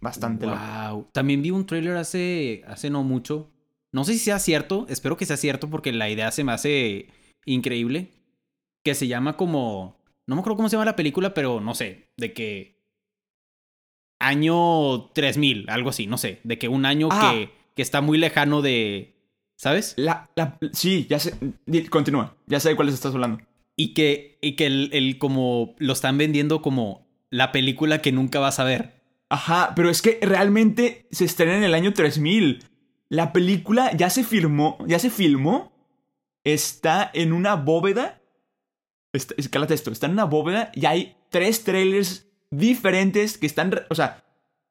Bastante 0.00 0.46
loco. 0.46 0.58
wow. 0.90 1.08
También 1.12 1.42
vi 1.42 1.50
un 1.50 1.66
tráiler 1.66 1.96
hace, 1.96 2.62
hace 2.66 2.90
no 2.90 3.02
mucho. 3.02 3.50
No 3.92 4.04
sé 4.04 4.12
si 4.14 4.18
sea 4.20 4.38
cierto, 4.38 4.86
espero 4.88 5.16
que 5.16 5.26
sea 5.26 5.36
cierto 5.36 5.68
porque 5.70 5.92
la 5.92 6.08
idea 6.10 6.30
se 6.32 6.44
me 6.44 6.52
hace 6.52 7.08
increíble. 7.44 8.10
Que 8.84 8.94
se 8.94 9.06
llama 9.06 9.36
como... 9.36 9.96
No 10.26 10.34
me 10.34 10.40
acuerdo 10.40 10.56
cómo 10.56 10.68
se 10.68 10.76
llama 10.76 10.84
la 10.86 10.96
película, 10.96 11.34
pero 11.34 11.60
no 11.60 11.74
sé, 11.74 12.08
de 12.16 12.32
que... 12.32 12.80
Año 14.20 15.10
3000, 15.14 15.68
algo 15.68 15.90
así, 15.90 16.06
no 16.06 16.16
sé. 16.18 16.40
De 16.44 16.58
que 16.58 16.68
un 16.68 16.84
año 16.86 17.08
Ah. 17.10 17.32
que, 17.32 17.50
que 17.74 17.82
está 17.82 18.00
muy 18.00 18.18
lejano 18.18 18.62
de... 18.62 19.16
¿Sabes? 19.56 19.94
La, 19.96 20.28
la, 20.34 20.58
sí, 20.72 21.06
ya 21.08 21.18
sé. 21.20 21.34
Continúa. 21.90 22.34
Ya 22.46 22.58
sé 22.58 22.70
de 22.70 22.76
cuáles 22.76 22.94
estás 22.94 23.14
hablando. 23.14 23.38
Y 23.76 23.94
que, 23.94 24.38
y 24.42 24.56
que 24.56 24.66
el, 24.66 24.90
el 24.92 25.18
como... 25.18 25.74
Lo 25.78 25.92
están 25.92 26.18
vendiendo 26.18 26.62
como 26.62 27.06
la 27.30 27.52
película 27.52 28.02
que 28.02 28.12
nunca 28.12 28.38
vas 28.38 28.58
a 28.58 28.64
ver. 28.64 29.02
Ajá, 29.28 29.72
pero 29.74 29.88
es 29.88 30.02
que 30.02 30.18
realmente 30.20 31.08
se 31.10 31.24
estrena 31.24 31.56
en 31.56 31.64
el 31.64 31.74
año 31.74 31.94
3000. 31.94 32.64
La 33.08 33.32
película 33.32 33.90
ya 33.96 34.10
se 34.10 34.24
filmó, 34.24 34.76
ya 34.86 34.98
se 34.98 35.08
filmó. 35.08 35.72
Está 36.44 37.10
en 37.14 37.32
una 37.32 37.56
bóveda. 37.56 38.20
Está, 39.12 39.34
escálate 39.38 39.74
esto, 39.74 39.90
está 39.90 40.06
en 40.06 40.12
una 40.12 40.24
bóveda 40.24 40.70
y 40.74 40.86
hay 40.86 41.16
tres 41.30 41.64
trailers 41.64 42.28
diferentes 42.50 43.38
que 43.38 43.46
están, 43.46 43.72
o 43.88 43.94
sea, 43.94 44.24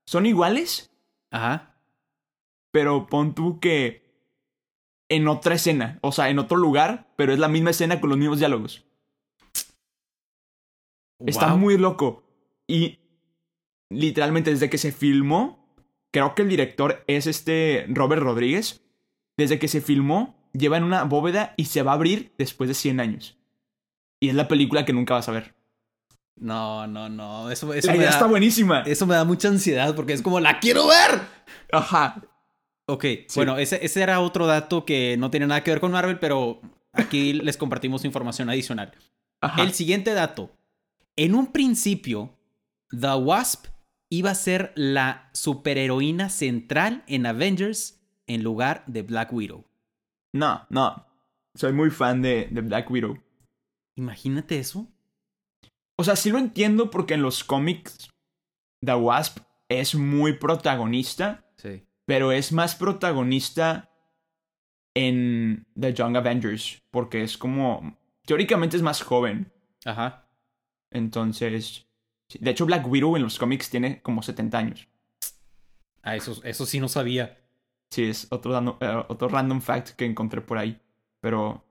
son 0.05 0.25
iguales, 0.25 0.91
Ajá. 1.31 1.75
pero 2.71 3.07
pon 3.07 3.33
tú 3.33 3.59
que 3.59 4.01
en 5.09 5.27
otra 5.27 5.55
escena, 5.55 5.99
o 6.01 6.11
sea, 6.11 6.29
en 6.29 6.39
otro 6.39 6.57
lugar, 6.57 7.11
pero 7.17 7.33
es 7.33 7.39
la 7.39 7.47
misma 7.47 7.71
escena 7.71 7.99
con 7.99 8.09
los 8.09 8.19
mismos 8.19 8.39
diálogos. 8.39 8.85
Está 11.25 11.55
muy 11.55 11.77
loco. 11.77 12.23
Y 12.67 12.99
literalmente 13.89 14.51
desde 14.51 14.69
que 14.69 14.77
se 14.77 14.91
filmó, 14.91 15.75
creo 16.11 16.35
que 16.35 16.43
el 16.43 16.49
director 16.49 17.03
es 17.07 17.27
este 17.27 17.85
Robert 17.89 18.21
Rodríguez. 18.21 18.83
Desde 19.37 19.59
que 19.59 19.67
se 19.67 19.81
filmó, 19.81 20.35
lleva 20.53 20.77
en 20.77 20.83
una 20.83 21.03
bóveda 21.03 21.53
y 21.57 21.65
se 21.65 21.83
va 21.83 21.91
a 21.91 21.95
abrir 21.95 22.33
después 22.37 22.67
de 22.67 22.73
100 22.73 22.99
años. 22.99 23.37
Y 24.19 24.29
es 24.29 24.35
la 24.35 24.47
película 24.47 24.85
que 24.85 24.93
nunca 24.93 25.15
vas 25.15 25.29
a 25.29 25.31
ver. 25.31 25.55
No, 26.35 26.87
no, 26.87 27.09
no. 27.09 27.49
Eso, 27.51 27.73
eso, 27.73 27.87
la 27.87 27.93
me 27.93 27.99
idea 27.99 28.09
da, 28.09 28.15
está 28.15 28.27
buenísima. 28.27 28.81
eso 28.81 29.05
me 29.05 29.15
da 29.15 29.23
mucha 29.23 29.47
ansiedad 29.47 29.95
porque 29.95 30.13
es 30.13 30.21
como, 30.21 30.39
¡la 30.39 30.59
quiero 30.59 30.87
ver! 30.87 31.21
Ajá. 31.71 32.21
Ok, 32.87 33.05
bueno, 33.35 33.57
ese, 33.57 33.79
ese 33.85 34.01
era 34.01 34.19
otro 34.19 34.47
dato 34.47 34.83
que 34.83 35.15
no 35.17 35.31
tiene 35.31 35.47
nada 35.47 35.63
que 35.63 35.71
ver 35.71 35.79
con 35.79 35.91
Marvel, 35.91 36.19
pero 36.19 36.59
aquí 36.93 37.31
les 37.33 37.57
compartimos 37.57 38.05
información 38.05 38.49
adicional. 38.49 38.91
Ajá. 39.39 39.61
El 39.61 39.73
siguiente 39.73 40.13
dato. 40.13 40.51
En 41.17 41.35
un 41.35 41.51
principio, 41.51 42.37
The 42.89 43.13
Wasp 43.15 43.67
iba 44.09 44.31
a 44.31 44.35
ser 44.35 44.73
la 44.75 45.29
superheroína 45.33 46.29
central 46.29 47.03
en 47.07 47.25
Avengers 47.25 48.01
en 48.27 48.43
lugar 48.43 48.83
de 48.87 49.01
Black 49.03 49.31
Widow. 49.33 49.65
No, 50.33 50.65
no. 50.69 51.05
Soy 51.55 51.73
muy 51.73 51.89
fan 51.89 52.21
de, 52.21 52.47
de 52.51 52.61
Black 52.61 52.89
Widow. 52.89 53.17
Imagínate 53.95 54.57
eso. 54.59 54.87
O 55.97 56.03
sea, 56.03 56.15
sí 56.15 56.31
lo 56.31 56.37
entiendo 56.37 56.89
porque 56.89 57.13
en 57.13 57.21
los 57.21 57.43
cómics 57.43 58.09
The 58.83 58.95
Wasp 58.95 59.39
es 59.69 59.95
muy 59.95 60.33
protagonista, 60.37 61.45
Sí. 61.57 61.83
pero 62.05 62.31
es 62.31 62.51
más 62.51 62.75
protagonista 62.75 63.89
en 64.95 65.65
The 65.79 65.93
Young 65.93 66.17
Avengers, 66.17 66.81
porque 66.91 67.23
es 67.23 67.37
como, 67.37 67.97
teóricamente 68.25 68.75
es 68.77 68.81
más 68.83 69.01
joven. 69.01 69.51
Ajá. 69.85 70.20
Entonces, 70.91 71.87
de 72.39 72.51
hecho 72.51 72.65
Black 72.65 72.85
Widow 72.87 73.15
en 73.15 73.23
los 73.23 73.39
cómics 73.39 73.69
tiene 73.69 74.01
como 74.01 74.21
70 74.21 74.57
años. 74.57 74.87
Ah, 76.03 76.15
eso, 76.15 76.39
eso 76.43 76.65
sí 76.65 76.79
no 76.79 76.87
sabía. 76.87 77.37
Sí, 77.91 78.03
es 78.03 78.27
otro, 78.31 78.51
random- 78.53 78.77
eh, 78.81 79.05
otro 79.09 79.27
random 79.27 79.61
fact 79.61 79.89
que 79.91 80.05
encontré 80.05 80.41
por 80.41 80.57
ahí. 80.57 80.79
Pero, 81.21 81.65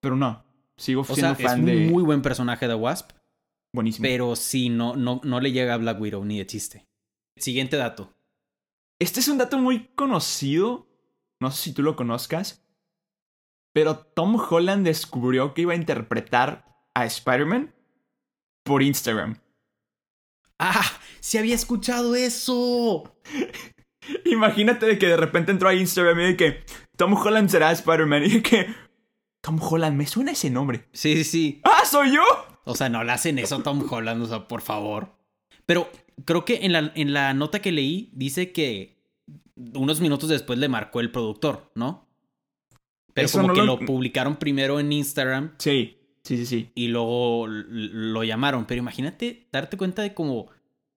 pero 0.00 0.16
no, 0.16 0.44
sigo 0.76 1.00
O 1.02 1.04
siendo 1.04 1.34
sea, 1.34 1.44
es 1.46 1.50
fan 1.50 1.60
un 1.60 1.66
de... 1.66 1.76
muy 1.90 2.02
buen 2.02 2.22
personaje 2.22 2.68
de 2.68 2.74
Wasp, 2.74 3.10
Buenísimo. 3.74 4.04
pero 4.04 4.36
sí, 4.36 4.68
no, 4.68 4.94
no, 4.96 5.20
no 5.24 5.40
le 5.40 5.50
llega 5.52 5.74
a 5.74 5.78
Black 5.78 6.00
Widow 6.00 6.24
ni 6.24 6.38
de 6.38 6.46
chiste. 6.46 6.86
Siguiente 7.36 7.76
dato. 7.76 8.14
Este 9.00 9.20
es 9.20 9.28
un 9.28 9.38
dato 9.38 9.58
muy 9.58 9.88
conocido. 9.94 10.86
No 11.40 11.50
sé 11.50 11.62
si 11.62 11.72
tú 11.72 11.82
lo 11.82 11.96
conozcas. 11.96 12.64
Pero 13.74 13.96
Tom 13.98 14.36
Holland 14.36 14.84
descubrió 14.86 15.54
que 15.54 15.62
iba 15.62 15.72
a 15.72 15.76
interpretar 15.76 16.66
a 16.94 17.06
Spider-Man 17.06 17.74
por 18.62 18.82
Instagram. 18.82 19.38
¡Ah! 20.58 20.84
¡Sí 21.20 21.38
había 21.38 21.54
escuchado 21.54 22.14
eso! 22.14 23.14
Imagínate 24.24 24.86
de 24.86 24.98
que 24.98 25.06
de 25.06 25.16
repente 25.16 25.52
entró 25.52 25.68
a 25.68 25.74
Instagram 25.74 26.18
y 26.20 26.24
de 26.24 26.36
que 26.36 26.64
Tom 26.96 27.14
Holland 27.14 27.48
será 27.48 27.72
Spider-Man. 27.72 28.22
Y 28.26 28.28
de 28.30 28.42
que 28.42 28.66
Tom 29.40 29.58
Holland, 29.60 29.96
me 29.96 30.06
suena 30.06 30.32
ese 30.32 30.50
nombre. 30.50 30.88
Sí, 30.92 31.16
sí, 31.16 31.24
sí. 31.24 31.60
¡Ah, 31.64 31.84
soy 31.84 32.14
yo! 32.14 32.22
O 32.64 32.76
sea, 32.76 32.88
no 32.88 33.02
le 33.02 33.10
hacen 33.12 33.38
eso 33.40 33.56
a 33.56 33.62
Tom 33.64 33.84
Holland, 33.90 34.22
o 34.22 34.26
sea, 34.26 34.46
por 34.46 34.60
favor. 34.62 35.16
Pero 35.66 35.90
creo 36.24 36.44
que 36.44 36.60
en 36.64 36.72
la, 36.72 36.92
en 36.94 37.12
la 37.12 37.34
nota 37.34 37.60
que 37.60 37.72
leí 37.72 38.10
dice 38.14 38.52
que 38.52 39.02
unos 39.56 40.00
minutos 40.00 40.28
después 40.28 40.58
le 40.60 40.68
marcó 40.68 41.00
el 41.00 41.10
productor, 41.10 41.72
¿no? 41.74 42.08
Pero 43.14 43.26
Eso 43.26 43.38
como 43.38 43.48
no 43.48 43.54
que 43.54 43.60
lo- 43.60 43.76
lo... 43.78 43.86
publicaron 43.86 44.36
primero 44.36 44.78
en 44.80 44.92
Instagram 44.92 45.54
Sí, 45.58 45.98
sí, 46.22 46.36
sí, 46.36 46.46
sí. 46.46 46.70
y 46.74 46.88
luego 46.88 47.46
lo 47.48 48.24
llamaron. 48.24 48.66
Pero 48.66 48.80
imagínate 48.80 49.46
darte 49.52 49.76
cuenta 49.76 50.02
de 50.02 50.14
como... 50.14 50.48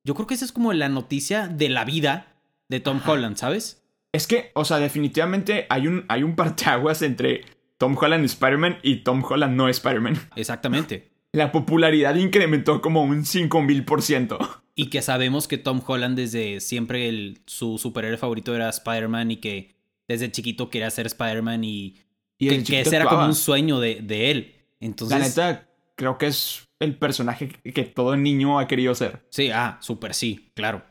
Yo 0.03 0.13
creo 0.13 0.27
que 0.27 0.35
esa 0.35 0.45
es 0.45 0.51
como 0.51 0.71
la 0.73 0.87
noticia 0.89 1.47
de 1.47 1.69
la 1.69 1.83
vida 1.83 2.35
de 2.69 2.79
Tom 2.79 2.97
Ajá. 2.97 3.13
Holland, 3.13 3.37
¿sabes? 3.37 3.83
Es 4.11 4.27
que, 4.27 4.51
o 4.53 4.63
sea, 4.63 4.77
definitivamente 4.77 5.65
hay 5.69 5.87
un, 5.87 6.05
hay 6.07 6.23
un 6.23 6.35
parteaguas 6.35 7.01
entre 7.01 7.43
Tom 7.77 7.97
Holland 7.99 8.23
Spider-Man 8.25 8.77
y 8.81 8.97
Tom 8.97 9.23
Holland 9.27 9.55
no 9.55 9.67
Spider-Man. 9.67 10.17
Exactamente. 10.35 11.11
La 11.33 11.51
popularidad 11.51 12.15
incrementó 12.15 12.81
como 12.81 13.03
un 13.03 13.23
5000%. 13.23 14.61
Y 14.77 14.87
que 14.87 15.01
sabemos 15.01 15.47
que 15.47 15.57
Tom 15.57 15.81
Holland 15.87 16.17
desde 16.17 16.59
siempre 16.59 17.07
el, 17.07 17.39
su 17.45 17.77
superhéroe 17.77 18.17
favorito 18.17 18.53
era 18.53 18.67
Spider-Man 18.67 19.31
y 19.31 19.37
que 19.37 19.73
desde 20.05 20.29
chiquito 20.29 20.69
quería 20.69 20.89
ser 20.91 21.05
Spider-Man 21.05 21.63
y, 21.63 21.95
Y 22.37 22.61
que, 22.61 22.81
ese 22.81 22.93
era 22.93 23.05
como 23.05 23.25
un 23.25 23.35
sueño 23.35 23.79
de, 23.79 24.01
de 24.01 24.31
él. 24.31 24.54
Entonces, 24.85 25.17
La 25.19 25.25
neta, 25.25 25.67
creo 25.95 26.17
que 26.17 26.27
es 26.27 26.67
el 26.79 26.97
personaje 26.97 27.49
que 27.49 27.83
todo 27.83 28.15
niño 28.17 28.59
ha 28.59 28.67
querido 28.67 28.93
ser. 28.95 29.25
sí, 29.29 29.49
ah, 29.51 29.77
súper 29.81 30.13
sí, 30.13 30.51
claro. 30.55 30.83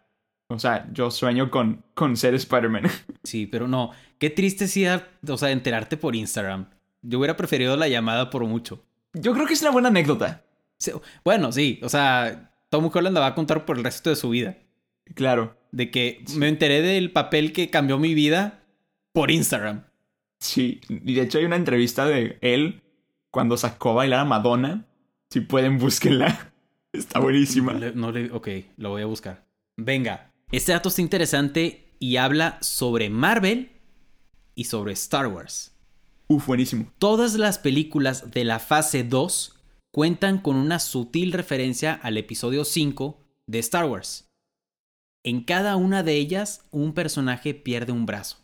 O 0.48 0.58
sea, 0.58 0.88
yo 0.92 1.10
sueño 1.10 1.50
con, 1.50 1.84
con 1.94 2.16
ser 2.16 2.34
Spider-Man. 2.34 2.82
Sí, 3.24 3.46
pero 3.46 3.66
no, 3.68 3.90
qué 4.18 4.28
triste 4.30 4.68
sí, 4.68 4.84
dar- 4.84 5.08
o 5.26 5.36
sea, 5.38 5.50
enterarte 5.50 5.96
por 5.96 6.14
Instagram. 6.14 6.68
Yo 7.02 7.18
hubiera 7.18 7.36
preferido 7.36 7.76
la 7.76 7.88
llamada 7.88 8.28
por 8.30 8.44
mucho. 8.44 8.84
Yo 9.14 9.32
creo 9.32 9.46
que 9.46 9.54
es 9.54 9.62
una 9.62 9.70
buena 9.70 9.88
anécdota. 9.88 10.44
Sí, 10.78 10.92
Bueno, 11.24 11.52
sí, 11.52 11.80
o 11.82 11.88
sea, 11.88 12.52
Tom 12.68 12.90
Holland 12.92 13.14
la 13.14 13.20
va 13.20 13.26
a 13.28 13.34
contar 13.34 13.64
por 13.64 13.78
el 13.78 13.84
resto 13.84 14.10
de 14.10 14.16
su 14.16 14.28
vida. 14.30 14.58
Claro. 15.14 15.56
De 15.72 15.90
que 15.90 16.24
me 16.36 16.48
enteré 16.48 16.82
del 16.82 17.10
papel 17.12 17.52
que 17.52 17.70
cambió 17.70 17.98
mi 17.98 18.12
vida 18.14 18.62
por 19.12 19.30
Instagram. 19.30 19.84
Sí. 20.40 20.80
Y 20.88 21.14
de 21.14 21.22
hecho 21.22 21.38
hay 21.38 21.44
una 21.46 21.56
entrevista 21.56 22.04
de 22.06 22.38
él 22.42 22.82
cuando 23.34 23.56
sacó 23.56 23.90
a 23.90 23.94
bailar 23.94 24.20
a 24.20 24.24
Madonna. 24.24 24.86
Si 25.28 25.40
pueden, 25.40 25.78
búsquenla. 25.78 26.52
Está 26.92 27.18
buenísima. 27.18 27.72
No 27.72 27.78
le, 27.80 27.92
no 27.92 28.12
le- 28.12 28.30
ok, 28.30 28.48
lo 28.76 28.90
voy 28.90 29.02
a 29.02 29.06
buscar. 29.06 29.44
Venga, 29.76 30.32
este 30.52 30.70
dato 30.70 30.88
está 30.88 31.02
interesante 31.02 31.96
y 31.98 32.16
habla 32.18 32.58
sobre 32.60 33.10
Marvel 33.10 33.72
y 34.54 34.64
sobre 34.64 34.92
Star 34.92 35.26
Wars. 35.26 35.76
Uf, 36.28 36.46
buenísimo. 36.46 36.92
Todas 37.00 37.34
las 37.34 37.58
películas 37.58 38.30
de 38.30 38.44
la 38.44 38.60
fase 38.60 39.02
2 39.02 39.58
cuentan 39.92 40.38
con 40.38 40.54
una 40.54 40.78
sutil 40.78 41.32
referencia 41.32 41.92
al 41.94 42.16
episodio 42.16 42.64
5 42.64 43.18
de 43.48 43.58
Star 43.58 43.86
Wars. 43.86 44.28
En 45.24 45.42
cada 45.42 45.74
una 45.74 46.04
de 46.04 46.14
ellas, 46.14 46.64
un 46.70 46.94
personaje 46.94 47.54
pierde 47.54 47.90
un 47.90 48.06
brazo. 48.06 48.36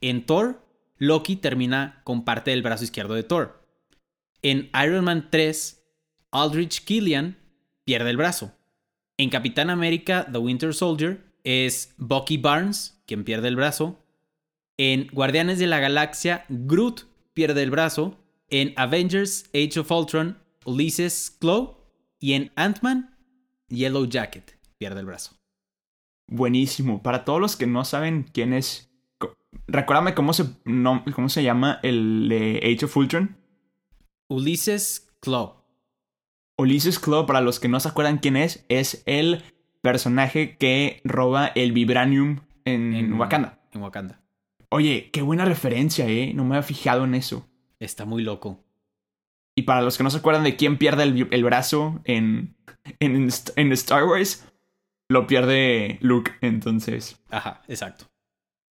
En 0.00 0.24
Thor, 0.24 0.64
Loki 0.96 1.36
termina 1.36 2.00
con 2.04 2.24
parte 2.24 2.52
del 2.52 2.62
brazo 2.62 2.84
izquierdo 2.84 3.12
de 3.12 3.24
Thor. 3.24 3.57
En 4.42 4.70
Iron 4.84 5.04
Man 5.04 5.28
3, 5.30 5.84
Aldrich 6.30 6.84
Killian 6.84 7.36
pierde 7.84 8.10
el 8.10 8.16
brazo. 8.16 8.52
En 9.16 9.30
Capitán 9.30 9.70
América 9.70 10.28
The 10.30 10.38
Winter 10.38 10.72
Soldier 10.72 11.24
es 11.42 11.94
Bucky 11.98 12.36
Barnes 12.36 13.02
quien 13.08 13.24
pierde 13.24 13.48
el 13.48 13.56
brazo. 13.56 13.98
En 14.76 15.08
Guardianes 15.08 15.58
de 15.58 15.66
la 15.66 15.80
Galaxia, 15.80 16.44
Groot 16.48 17.06
pierde 17.32 17.62
el 17.62 17.70
brazo. 17.70 18.16
En 18.50 18.74
Avengers 18.76 19.50
Age 19.54 19.80
of 19.80 19.90
Ultron, 19.90 20.38
Ulysses 20.64 21.36
Claw. 21.40 21.78
Y 22.20 22.34
en 22.34 22.52
Ant-Man, 22.54 23.16
Yellow 23.68 24.04
Jacket 24.04 24.58
pierde 24.76 25.00
el 25.00 25.06
brazo. 25.06 25.36
Buenísimo. 26.28 27.02
Para 27.02 27.24
todos 27.24 27.40
los 27.40 27.56
que 27.56 27.66
no 27.66 27.84
saben 27.84 28.28
quién 28.32 28.52
es. 28.52 28.92
Recuérdame 29.66 30.14
cómo 30.14 30.32
se, 30.32 30.44
cómo 31.14 31.28
se 31.28 31.42
llama 31.42 31.80
el 31.82 32.28
de 32.28 32.58
Age 32.58 32.84
of 32.84 32.96
Ultron. 32.96 33.37
Ulysses 34.28 35.10
Claw. 35.20 35.64
Ulysses 36.56 36.98
Claw, 36.98 37.26
para 37.26 37.40
los 37.40 37.60
que 37.60 37.68
no 37.68 37.80
se 37.80 37.88
acuerdan 37.88 38.18
quién 38.18 38.36
es, 38.36 38.64
es 38.68 39.02
el 39.06 39.42
personaje 39.80 40.56
que 40.56 41.00
roba 41.04 41.46
el 41.46 41.72
Vibranium 41.72 42.40
en, 42.64 43.14
Wakanda. 43.14 43.60
En 43.72 43.82
Wakanda. 43.82 44.20
Oye, 44.70 45.10
qué 45.12 45.22
buena 45.22 45.44
referencia, 45.44 46.06
¿eh? 46.06 46.32
No 46.34 46.44
me 46.44 46.56
había 46.56 46.62
fijado 46.62 47.04
en 47.04 47.14
eso. 47.14 47.48
Está 47.80 48.04
muy 48.04 48.22
loco. 48.22 48.64
Y 49.54 49.62
para 49.62 49.82
los 49.82 49.96
que 49.96 50.04
no 50.04 50.10
se 50.10 50.18
acuerdan 50.18 50.44
de 50.44 50.56
quién 50.56 50.78
pierde 50.78 51.04
el, 51.04 51.28
el 51.30 51.44
brazo 51.44 52.00
en, 52.04 52.56
en, 53.00 53.28
en 53.56 53.72
Star 53.72 54.04
Wars, 54.04 54.46
lo 55.08 55.26
pierde 55.26 55.98
Luke, 56.00 56.32
entonces. 56.40 57.20
Ajá, 57.30 57.62
exacto. 57.66 58.06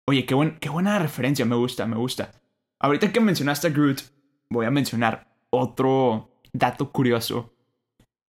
Oye, 0.07 0.27
qué, 0.27 0.35
buen, 0.35 0.59
qué 0.59 0.69
buena 0.69 0.99
referencia, 0.99 1.45
me 1.45 1.57
gusta, 1.57 1.87
me 1.87 1.97
gusta. 1.97 2.33
Ahorita 2.79 3.13
que 3.13 3.21
mencionaste 3.21 3.69
a 3.69 3.71
Groot, 3.71 4.03
voy 4.51 4.67
a 4.67 4.71
mencionar 4.71 5.28
otro 5.51 6.31
dato 6.53 6.93
curioso. 6.93 7.55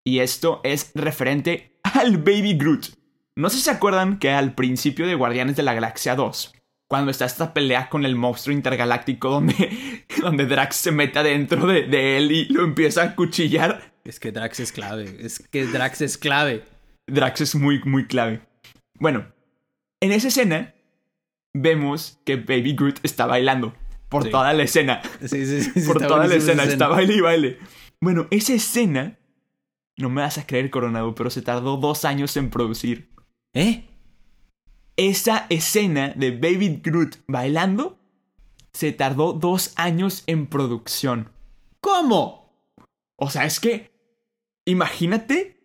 Y 0.05 0.19
esto 0.19 0.61
es 0.63 0.91
referente 0.95 1.79
al 1.83 2.17
Baby 2.17 2.57
Groot. 2.57 2.87
No 3.35 3.49
sé 3.49 3.57
si 3.57 3.63
se 3.63 3.71
acuerdan 3.71 4.19
que 4.19 4.31
al 4.31 4.55
principio 4.55 5.07
de 5.07 5.15
Guardianes 5.15 5.55
de 5.55 5.63
la 5.63 5.73
Galaxia 5.73 6.15
2, 6.15 6.53
cuando 6.89 7.11
está 7.11 7.25
esta 7.25 7.53
pelea 7.53 7.89
con 7.89 8.03
el 8.03 8.15
monstruo 8.15 8.53
intergaláctico 8.53 9.29
donde, 9.29 10.05
donde 10.21 10.45
Drax 10.45 10.75
se 10.75 10.91
mete 10.91 11.19
adentro 11.19 11.67
de, 11.67 11.83
de 11.83 12.17
él 12.17 12.31
y 12.31 12.45
lo 12.45 12.63
empieza 12.63 13.03
a 13.03 13.15
cuchillar, 13.15 13.93
Es 14.03 14.19
que 14.19 14.31
Drax 14.31 14.59
es 14.59 14.71
clave. 14.71 15.17
Es 15.19 15.39
que 15.39 15.65
Drax 15.65 16.01
es 16.01 16.17
clave. 16.17 16.65
Drax 17.07 17.41
es 17.41 17.55
muy, 17.55 17.81
muy 17.83 18.07
clave. 18.07 18.41
Bueno, 18.95 19.31
en 20.01 20.11
esa 20.11 20.29
escena 20.29 20.73
vemos 21.53 22.19
que 22.25 22.35
Baby 22.35 22.75
Groot 22.75 22.99
está 23.03 23.25
bailando 23.25 23.73
por 24.09 24.23
Sí. 24.23 24.31
toda 24.31 24.51
la 24.53 24.63
escena. 24.63 25.01
Sí, 25.21 25.45
sí, 25.45 25.61
sí, 25.63 25.81
por 25.87 25.99
toda 25.99 26.27
la 26.27 26.35
escena, 26.35 26.63
está 26.63 26.87
baile 26.87 27.15
y 27.15 27.21
baile. 27.21 27.59
Bueno, 28.01 28.27
esa 28.31 28.53
escena, 28.53 29.17
no 29.97 30.09
me 30.09 30.21
vas 30.21 30.37
a 30.37 30.45
creer, 30.47 30.69
Coronado, 30.69 31.13
pero 31.15 31.29
se 31.29 31.41
tardó 31.41 31.77
dos 31.77 32.05
años 32.05 32.35
en 32.37 32.49
producir. 32.49 33.09
¿Eh? 33.53 33.85
Esa 34.97 35.45
escena 35.49 36.09
de 36.15 36.31
Baby 36.31 36.81
Groot 36.83 37.17
bailando 37.27 37.99
se 38.73 38.91
tardó 38.91 39.33
dos 39.33 39.73
años 39.77 40.23
en 40.27 40.47
producción. 40.47 41.31
¿Cómo? 41.79 42.53
O 43.15 43.29
sea, 43.29 43.45
es 43.45 43.59
que, 43.59 43.91
imagínate, 44.65 45.61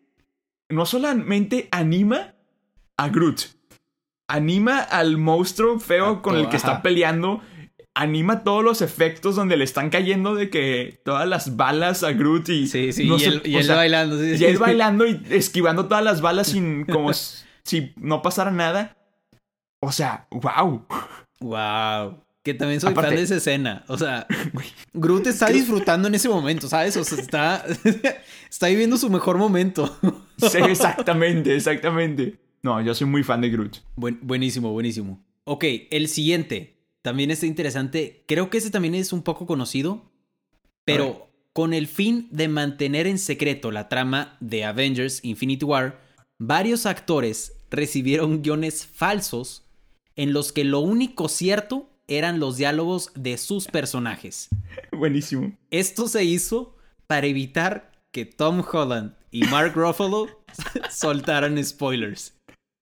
no 0.69 0.87
solamente 0.87 1.69
anima 1.73 2.35
a 2.97 3.09
Groot, 3.09 3.43
anima 4.29 4.81
al 4.81 5.19
monstruo 5.19 5.79
feo 5.79 6.23
con 6.23 6.37
el 6.37 6.49
que 6.49 6.57
está 6.57 6.83
peleando, 6.83 7.43
anima 7.95 8.43
todos 8.43 8.65
los 8.65 8.83
efectos 8.83 9.37
donde 9.37 9.57
le 9.57 9.65
están 9.65 9.89
cayendo 9.91 10.35
de 10.35 10.51
que 10.51 11.01
todas 11.05 11.29
las 11.29 11.57
balas 11.57 12.03
a 12.03 12.13
Groot 12.13 12.49
y... 12.49 12.67
Sí, 12.67 12.93
sí, 12.93 13.09
no 13.09 13.17
y 13.19 13.25
él, 13.25 13.43
y 13.45 13.57
él 13.57 13.65
sea, 13.65 13.77
bailando. 13.77 14.19
sí, 14.19 14.35
y 14.39 14.45
él 14.45 14.59
bailando 14.59 15.07
y 15.07 15.21
esquivando 15.31 15.87
todas 15.87 16.03
las 16.03 16.21
balas 16.21 16.49
sin 16.49 16.85
como 16.91 17.13
si 17.13 17.93
no 17.97 18.21
pasara 18.23 18.51
nada. 18.51 18.97
O 19.81 19.93
sea, 19.93 20.27
wow. 20.31 20.85
Wow. 21.41 22.21
que 22.43 22.55
también 22.55 22.81
soy 22.81 22.93
Aparte- 22.93 23.09
fan 23.11 23.17
de 23.17 23.23
esa 23.23 23.37
escena. 23.37 23.85
O 23.89 23.97
sea, 23.99 24.27
Groot 24.93 25.27
está 25.27 25.47
disfrutando 25.49 26.09
en 26.09 26.15
ese 26.15 26.29
momento, 26.29 26.69
¿sabes? 26.69 26.97
O 26.97 27.05
sea, 27.05 27.19
está, 27.19 27.65
está 28.51 28.67
viviendo 28.69 28.97
su 28.97 29.09
mejor 29.11 29.39
momento. 29.39 29.97
Sí, 30.39 30.59
exactamente, 30.59 31.55
exactamente. 31.55 32.39
No, 32.63 32.81
yo 32.81 32.95
soy 32.95 33.07
muy 33.07 33.23
fan 33.23 33.41
de 33.43 33.51
Groot. 33.51 33.77
Buen- 33.95 34.19
buenísimo, 34.23 34.73
buenísimo. 34.73 35.23
Ok, 35.45 35.65
el 35.91 36.09
siguiente. 36.09 36.74
También 37.05 37.31
está 37.31 37.45
interesante. 37.45 38.25
Creo 38.27 38.49
que 38.49 38.57
ese 38.57 38.71
también 38.71 38.95
es 38.95 39.13
un 39.13 39.21
poco 39.21 39.47
conocido. 39.47 40.11
Pero 40.87 41.29
con 41.53 41.75
el 41.75 41.87
fin 41.87 42.29
de 42.31 42.49
mantener 42.49 43.07
en 43.07 43.19
secreto 43.19 43.71
la 43.71 43.91
trama 43.91 44.39
de 44.41 44.65
Avengers 44.65 45.23
Infinity 45.23 45.67
War, 45.67 46.01
varios 46.39 46.87
actores 46.87 47.53
recibieron 47.71 48.41
guiones 48.41 48.87
falsos 48.87 49.67
en 50.17 50.33
los 50.33 50.51
que 50.51 50.65
lo 50.65 50.81
único 50.81 51.29
cierto 51.29 51.91
eran 52.09 52.41
los 52.41 52.57
diálogos 52.57 53.11
de 53.15 53.37
sus 53.37 53.67
personajes. 53.67 54.49
Buenísimo. 54.91 55.53
Esto 55.71 56.09
se 56.09 56.25
hizo 56.25 56.75
para 57.07 57.27
evitar 57.27 57.93
que 58.13 58.25
Tom 58.25 58.65
Holland 58.73 59.15
y 59.31 59.43
Mark 59.45 59.75
Ruffalo 59.75 60.27
soltaran 60.91 61.63
spoilers. 61.63 62.35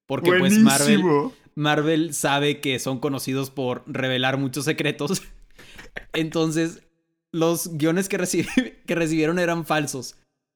Porque 0.07 0.31
pues 0.39 0.57
Marvel, 0.59 1.01
Buenísimo. 1.01 1.33
Marvel 1.55 2.13
sabe 2.13 2.59
que 2.61 2.79
son 2.79 2.99
conocidos 2.99 3.49
por 3.49 3.83
revelar 3.87 4.37
muchos 4.37 4.65
secretos. 4.65 5.21
Entonces, 6.13 6.83
los 7.31 7.77
guiones 7.77 8.09
que, 8.09 8.17
recibi- 8.19 8.75
que 8.85 8.95
recibieron 8.95 9.39
eran 9.39 9.65
falsos. 9.65 10.15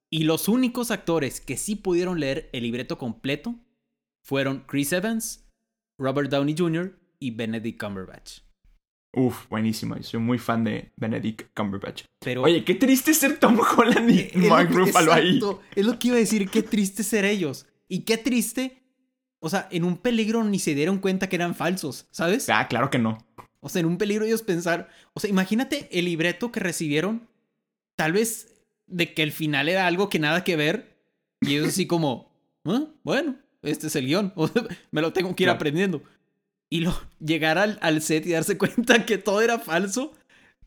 Y 0.10 0.24
los 0.24 0.48
únicos 0.48 0.92
actores 0.92 1.42
que 1.42 1.58
sí 1.58 1.76
pudieron 1.76 2.20
leer 2.20 2.50
el 2.54 2.64
libreto 2.64 2.98
completo 2.98 3.56
fueron 4.24 4.64
Chris 4.68 4.94
Evans, 4.94 5.46
Robert 6.00 6.30
Downey 6.30 6.56
Jr. 6.58 6.98
y 7.20 7.32
Benedict 7.32 7.80
Cumberbatch. 7.82 8.40
Uf, 9.14 9.48
buenísimo. 9.50 9.96
Yo 9.98 10.04
soy 10.04 10.20
muy 10.20 10.38
fan 10.38 10.64
de 10.64 10.92
Benedict 10.96 11.48
Cumberbatch. 11.56 12.04
Pero 12.24 12.44
Oye, 12.44 12.64
qué 12.64 12.76
triste 12.76 13.14
ser 13.14 13.40
Tom 13.40 13.60
Holland 13.78 14.10
y 14.10 14.38
Mark 14.48 14.70
Ruffalo 14.72 15.12
ahí. 15.12 15.40
Es 15.76 15.86
lo 15.86 15.98
que 15.98 16.10
iba 16.10 16.18
a 16.18 16.20
decir, 16.20 16.50
qué 16.50 16.62
triste 16.64 17.04
ser 17.04 17.26
ellos. 17.26 17.66
Y 17.90 18.02
qué 18.02 18.18
triste. 18.18 18.84
O 19.48 19.50
sea, 19.50 19.68
en 19.72 19.84
un 19.86 19.98
peligro 19.98 20.44
ni 20.44 20.60
se 20.60 20.76
dieron 20.76 21.00
cuenta 21.00 21.30
que 21.30 21.38
eran 21.38 21.56
falsos, 21.56 22.06
¿sabes? 22.12 22.50
Ah, 22.50 22.68
claro 22.68 22.90
que 22.90 23.00
no. 23.00 23.18
O 23.62 23.70
sea, 23.70 23.80
en 23.80 23.86
un 23.86 23.98
peligro 23.98 24.26
ellos 24.26 24.42
pensar. 24.44 24.90
O 25.14 25.20
sea, 25.22 25.30
imagínate 25.30 25.88
el 25.98 26.06
libreto 26.06 26.52
que 26.52 26.60
recibieron. 26.60 27.28
Tal 27.96 28.12
vez 28.12 28.54
de 28.88 29.14
que 29.14 29.24
el 29.24 29.32
final 29.32 29.70
era 29.70 29.88
algo 29.88 30.10
que 30.10 30.20
nada 30.20 30.44
que 30.44 30.56
ver. 30.56 30.98
Y 31.42 31.56
ellos 31.56 31.70
así 31.70 31.88
como, 31.88 32.32
"Ah, 32.66 32.86
bueno, 33.04 33.38
este 33.62 33.88
es 33.88 33.96
el 33.96 34.06
guion. 34.06 34.34
O 34.36 34.48
sea, 34.48 34.64
me 34.92 35.02
lo 35.02 35.14
tengo 35.14 35.36
que 35.36 35.44
ir 35.44 35.48
Claro. 35.48 35.56
aprendiendo. 35.56 36.04
Y 36.70 36.82
lo, 36.82 36.94
llegar 37.20 37.58
al, 37.58 37.80
al 37.82 38.02
set 38.02 38.26
y 38.26 38.32
darse 38.34 38.58
cuenta 38.58 39.06
que 39.06 39.18
todo 39.18 39.42
era 39.42 39.60
falso. 39.60 40.14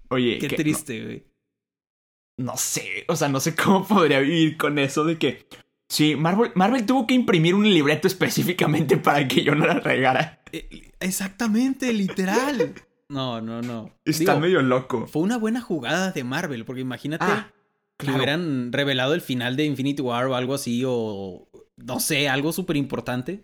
Oye, 0.09 0.39
Qué 0.39 0.49
que- 0.49 0.57
triste, 0.57 1.05
güey. 1.05 1.25
No, 2.39 2.53
no 2.53 2.57
sé, 2.57 3.05
o 3.09 3.15
sea, 3.17 3.29
no 3.29 3.39
sé 3.39 3.55
cómo 3.55 3.87
podría 3.87 4.21
vivir 4.21 4.57
con 4.57 4.79
eso 4.79 5.05
de 5.05 5.19
que... 5.19 5.47
Sí, 5.91 6.15
Marvel, 6.15 6.53
Marvel 6.55 6.87
tuvo 6.87 7.05
que 7.07 7.15
imprimir 7.15 7.55
un 7.55 7.69
libreto 7.69 8.07
específicamente 8.07 8.97
para 8.97 9.27
que 9.27 9.43
yo 9.43 9.55
no 9.55 9.67
la 9.67 9.75
regara. 9.75 10.41
Eh, 10.53 10.93
Exactamente, 11.01 11.93
literal. 11.93 12.75
No, 13.09 13.41
no, 13.41 13.61
no. 13.61 13.91
Está 14.05 14.35
Digo, 14.35 14.41
medio 14.41 14.63
loco. 14.63 15.07
Fue 15.09 15.23
una 15.23 15.37
buena 15.37 15.61
jugada 15.61 16.13
de 16.13 16.23
Marvel, 16.23 16.65
porque 16.65 16.83
imagínate 16.83 17.25
Ah, 17.27 17.51
que 17.99 18.11
hubieran 18.13 18.73
revelado 18.73 19.15
el 19.15 19.21
final 19.21 19.57
de 19.57 19.65
Infinity 19.65 20.01
War 20.01 20.27
o 20.27 20.37
algo 20.37 20.55
así, 20.55 20.85
o 20.87 21.49
no 21.77 21.99
sé, 21.99 22.29
algo 22.29 22.53
súper 22.53 22.77
importante. 22.77 23.43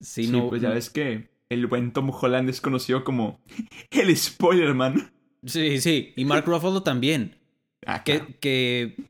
Sí, 0.00 0.24
Sí, 0.24 0.32
no. 0.32 0.48
pues 0.48 0.62
ya 0.62 0.70
ves 0.70 0.88
que 0.88 1.28
el 1.50 1.66
buen 1.66 1.92
Tom 1.92 2.10
Holland 2.10 2.48
es 2.48 2.62
conocido 2.62 3.04
como 3.04 3.38
el 3.90 4.16
spoiler 4.16 4.72
man. 4.74 5.12
Sí, 5.44 5.78
sí. 5.80 6.14
Y 6.16 6.24
Mark 6.24 6.44
Ruffalo 6.46 6.82
también. 6.82 7.36
Ah, 7.86 8.02
claro. 8.02 8.26
que, 8.26 8.34
que, 8.38 9.09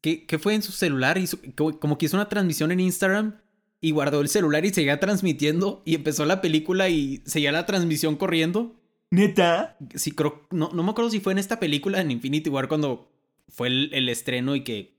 que 0.00 0.38
fue 0.38 0.54
en 0.54 0.62
su 0.62 0.72
celular, 0.72 1.18
hizo, 1.18 1.38
como 1.56 1.78
como 1.78 1.98
que 1.98 2.06
hizo 2.06 2.16
una 2.16 2.28
transmisión 2.28 2.72
en 2.72 2.80
Instagram 2.80 3.36
y 3.80 3.92
guardó 3.92 4.20
el 4.20 4.28
celular 4.28 4.64
y 4.64 4.70
seguía 4.70 5.00
transmitiendo 5.00 5.82
y 5.84 5.94
empezó 5.94 6.24
la 6.24 6.40
película 6.40 6.88
y 6.88 7.22
seguía 7.24 7.52
la 7.52 7.66
transmisión 7.66 8.16
corriendo. 8.16 8.76
Neta. 9.10 9.76
Sí, 9.94 10.12
creo, 10.12 10.46
no, 10.50 10.70
no 10.72 10.82
me 10.82 10.90
acuerdo 10.90 11.10
si 11.10 11.20
fue 11.20 11.32
en 11.32 11.38
esta 11.38 11.58
película, 11.58 12.00
en 12.00 12.10
Infinity 12.10 12.48
War, 12.50 12.68
cuando 12.68 13.10
fue 13.48 13.68
el, 13.68 13.90
el 13.92 14.08
estreno 14.08 14.54
y 14.54 14.62
que 14.62 14.94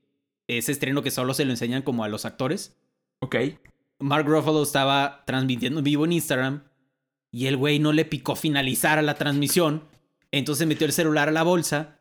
ese 0.48 0.72
estreno 0.72 1.02
que 1.02 1.10
solo 1.10 1.34
se 1.34 1.44
lo 1.44 1.52
enseñan 1.52 1.82
como 1.82 2.04
a 2.04 2.08
los 2.08 2.24
actores. 2.24 2.76
Ok. 3.20 3.36
Mark 3.98 4.26
Ruffalo 4.26 4.62
estaba 4.62 5.22
transmitiendo 5.26 5.78
en 5.78 5.84
vivo 5.84 6.04
en 6.04 6.12
Instagram 6.12 6.64
y 7.30 7.46
el 7.46 7.56
güey 7.56 7.78
no 7.78 7.92
le 7.92 8.04
picó 8.04 8.36
finalizar 8.36 8.98
a 8.98 9.02
la 9.02 9.14
transmisión. 9.14 9.84
Entonces 10.32 10.66
metió 10.66 10.86
el 10.86 10.92
celular 10.92 11.28
a 11.28 11.32
la 11.32 11.44
bolsa 11.44 12.00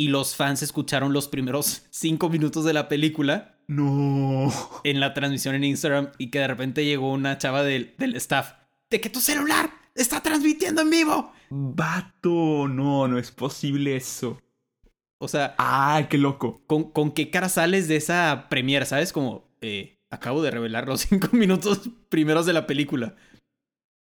y 0.00 0.08
los 0.08 0.34
fans 0.34 0.62
escucharon 0.62 1.12
los 1.12 1.28
primeros 1.28 1.84
cinco 1.90 2.28
minutos 2.30 2.64
de 2.64 2.72
la 2.72 2.88
película 2.88 3.58
No. 3.68 4.50
en 4.84 4.98
la 5.00 5.12
transmisión 5.12 5.54
en 5.54 5.64
Instagram 5.64 6.12
y 6.16 6.30
que 6.30 6.38
de 6.38 6.48
repente 6.48 6.84
llegó 6.84 7.12
una 7.12 7.36
chava 7.36 7.62
del, 7.62 7.94
del 7.98 8.16
staff. 8.16 8.54
De 8.90 9.00
que 9.00 9.10
tu 9.10 9.20
celular 9.20 9.70
está 9.94 10.22
transmitiendo 10.22 10.80
en 10.82 10.90
vivo. 10.90 11.32
Vato, 11.50 12.66
no, 12.66 13.06
no 13.08 13.18
es 13.18 13.30
posible 13.30 13.96
eso. 13.96 14.40
O 15.20 15.28
sea, 15.28 15.54
Ah, 15.58 16.06
qué 16.08 16.16
loco. 16.16 16.62
¿con, 16.66 16.90
con 16.90 17.12
qué 17.12 17.28
cara 17.30 17.48
sales 17.50 17.86
de 17.86 17.96
esa 17.96 18.46
premiere? 18.48 18.86
¿Sabes? 18.86 19.12
Como, 19.12 19.50
eh, 19.60 19.98
acabo 20.10 20.40
de 20.42 20.50
revelar 20.50 20.88
los 20.88 21.00
cinco 21.08 21.28
minutos 21.32 21.90
primeros 22.08 22.46
de 22.46 22.54
la 22.54 22.66
película. 22.66 23.16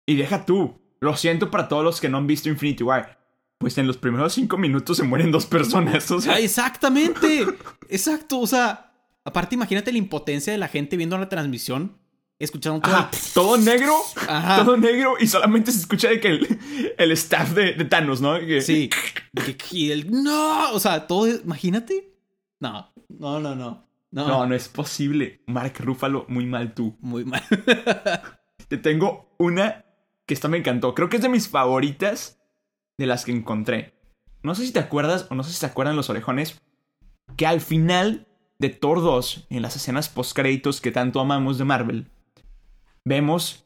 Y 0.07 0.15
deja 0.15 0.45
tú. 0.45 0.81
Lo 0.99 1.15
siento 1.15 1.51
para 1.51 1.67
todos 1.67 1.83
los 1.83 2.01
que 2.01 2.09
no 2.09 2.17
han 2.17 2.25
visto 2.25 2.49
Infinity 2.49 2.83
War. 2.83 3.19
Pues 3.57 3.77
en 3.77 3.87
los 3.87 3.97
primeros 3.97 4.33
cinco 4.33 4.57
minutos 4.57 4.97
se 4.97 5.03
mueren 5.03 5.31
dos 5.31 5.45
personas. 5.45 6.09
O 6.11 6.19
sea, 6.21 6.33
Ah, 6.33 6.39
exactamente. 6.39 7.45
Exacto. 7.89 8.39
O 8.39 8.47
sea, 8.47 8.91
aparte 9.23 9.55
imagínate 9.55 9.91
la 9.91 9.97
impotencia 9.97 10.51
de 10.53 10.59
la 10.59 10.67
gente 10.67 10.97
viendo 10.97 11.17
la 11.17 11.29
transmisión, 11.29 11.97
escuchando 12.37 12.81
todo. 12.81 12.93
ajá, 12.93 13.11
todo 13.33 13.57
negro. 13.57 13.95
Ajá. 14.27 14.63
Todo 14.65 14.75
negro 14.77 15.15
y 15.19 15.27
solamente 15.27 15.71
se 15.71 15.79
escucha 15.79 16.09
de 16.09 16.19
que 16.19 16.27
el, 16.27 16.59
el 16.97 17.11
staff 17.13 17.51
de, 17.53 17.73
de 17.73 17.85
Thanos, 17.85 18.19
¿no? 18.21 18.37
Que- 18.39 18.61
Sí. 18.61 18.89
Y 19.71 19.91
el 19.91 20.11
no. 20.11 20.71
O 20.71 20.79
sea, 20.79 21.07
todo. 21.07 21.27
Imagínate. 21.27 22.13
No, 22.59 22.91
no, 23.09 23.39
no, 23.39 23.55
no. 23.55 23.85
No, 24.11 24.27
No, 24.27 24.45
no 24.47 24.55
es 24.55 24.69
posible. 24.69 25.41
Mark 25.47 25.73
Ruffalo, 25.79 26.25
muy 26.29 26.45
mal 26.45 26.73
tú. 26.73 26.95
Muy 27.01 27.25
mal. 27.25 27.43
Te 28.67 28.77
tengo 28.77 29.33
una 29.37 29.83
que 30.25 30.33
esta 30.33 30.47
me 30.47 30.57
encantó. 30.57 30.93
Creo 30.95 31.09
que 31.09 31.17
es 31.17 31.21
de 31.21 31.29
mis 31.29 31.47
favoritas 31.49 32.39
de 32.97 33.05
las 33.07 33.25
que 33.25 33.31
encontré. 33.31 33.93
No 34.43 34.55
sé 34.55 34.65
si 34.65 34.71
te 34.71 34.79
acuerdas 34.79 35.27
o 35.29 35.35
no 35.35 35.43
sé 35.43 35.51
si 35.51 35.57
se 35.59 35.65
acuerdan 35.65 35.95
los 35.95 36.09
orejones. 36.09 36.61
Que 37.37 37.47
al 37.47 37.61
final 37.61 38.27
de 38.59 38.69
Thor 38.69 39.01
2, 39.01 39.47
en 39.49 39.61
las 39.61 39.75
escenas 39.75 40.09
post-créditos 40.09 40.79
que 40.81 40.91
tanto 40.91 41.19
amamos 41.19 41.57
de 41.57 41.65
Marvel, 41.65 42.07
vemos 43.03 43.65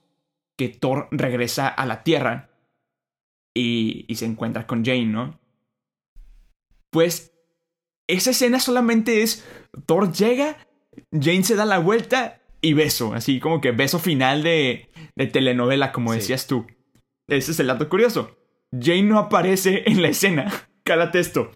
que 0.58 0.70
Thor 0.70 1.08
regresa 1.12 1.68
a 1.68 1.86
la 1.86 2.04
Tierra 2.04 2.50
y, 3.54 4.06
y 4.08 4.16
se 4.16 4.26
encuentra 4.26 4.66
con 4.68 4.84
Jane, 4.84 5.06
¿no? 5.06 5.40
Pues 6.92 7.34
esa 8.08 8.32
escena 8.32 8.60
solamente 8.60 9.22
es 9.22 9.46
Thor 9.86 10.12
llega, 10.12 10.58
Jane 11.12 11.44
se 11.44 11.56
da 11.56 11.66
la 11.66 11.80
vuelta 11.80 12.42
y 12.62 12.74
beso, 12.74 13.14
así 13.14 13.40
como 13.40 13.62
que 13.62 13.72
beso 13.72 14.00
final 14.00 14.42
de, 14.44 14.90
de 15.16 15.28
telenovela, 15.28 15.92
como 15.92 16.12
Sí. 16.14 16.20
decías 16.20 16.48
tú. 16.48 16.66
Ese 17.28 17.52
es 17.52 17.60
el 17.60 17.68
dato 17.68 17.88
curioso. 17.90 18.36
Jane 18.72 19.04
no 19.04 19.20
aparece 19.20 19.84
en 19.86 20.02
la 20.02 20.10
escena. 20.10 20.52
Cálate 20.84 21.20
esto. 21.20 21.52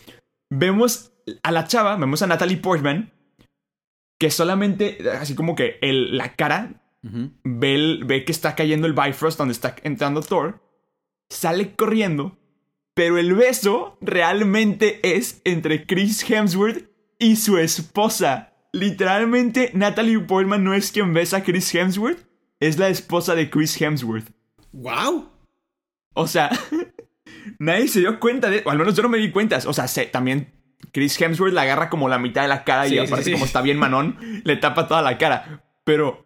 Vemos 0.49 1.13
a 1.41 1.51
la 1.51 1.65
chava, 1.67 1.95
vemos 1.95 2.21
a 2.21 2.27
Natalie 2.27 2.57
Portman, 2.57 3.11
que 4.19 4.29
solamente, 4.31 4.97
así 5.19 5.35
como 5.35 5.55
que 5.55 5.77
el- 5.81 6.17
la 6.17 6.35
cara, 6.35 6.81
ve, 7.01 7.75
el- 7.75 8.03
ve 8.05 8.23
que 8.25 8.31
está 8.31 8.55
cayendo 8.55 8.87
el 8.87 8.93
Bifrost 8.93 9.37
donde 9.37 9.51
está 9.53 9.75
entrando 9.83 10.21
Thor, 10.21 10.61
sale 11.29 11.75
corriendo, 11.75 12.37
pero 12.95 13.17
el 13.17 13.33
beso 13.33 13.97
realmente 14.01 14.99
es 15.15 15.41
entre 15.45 15.85
Chris 15.85 16.29
Hemsworth 16.29 16.89
y 17.19 17.35
su 17.37 17.57
esposa. 17.57 18.53
Literalmente, 18.71 19.71
Natalie 19.73 20.19
Portman 20.19 20.63
no 20.63 20.73
es 20.73 20.91
quien 20.91 21.13
besa 21.13 21.37
a 21.37 21.43
Chris 21.43 21.73
Hemsworth, 21.73 22.25
es 22.59 22.77
la 22.79 22.89
esposa 22.89 23.35
de 23.35 23.49
Chris 23.49 23.79
Hemsworth. 23.81 24.29
¡Wow! 24.71 25.29
O 26.15 26.27
sea, 26.27 26.49
nadie 27.63 27.87
se 27.87 27.99
dio 27.99 28.19
cuenta 28.19 28.49
de, 28.49 28.61
o 28.65 28.69
al 28.69 28.77
menos 28.77 28.95
yo 28.95 29.03
no 29.03 29.09
me 29.09 29.17
di 29.17 29.31
cuenta. 29.31 29.59
O 29.65 29.73
sea, 29.73 29.85
también 30.11 30.53
Chris 30.91 31.19
Hemsworth 31.19 31.53
le 31.53 31.61
agarra 31.61 31.89
como 31.89 32.09
la 32.09 32.19
mitad 32.19 32.43
de 32.43 32.47
la 32.49 32.63
cara 32.63 32.87
Sí, 32.87 32.95
y 32.95 32.99
sí, 32.99 33.05
aparece 33.05 33.29
sí. 33.29 33.31
como 33.33 33.45
está 33.45 33.61
bien 33.61 33.77
manón, 33.77 34.17
le 34.43 34.57
tapa 34.57 34.87
toda 34.87 35.01
la 35.01 35.17
cara. 35.17 35.63
Pero, 35.83 36.25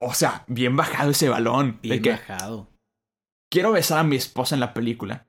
o 0.00 0.14
sea, 0.14 0.44
bien 0.46 0.76
bajado 0.76 1.10
ese 1.10 1.28
balón. 1.28 1.78
de 1.82 1.88
Bien 1.88 2.02
que 2.02 2.10
bajado. 2.10 2.70
quiero 3.50 3.72
besar 3.72 3.98
a 3.98 4.04
mi 4.04 4.16
esposa 4.16 4.54
en 4.54 4.60
la 4.60 4.74
película. 4.74 5.26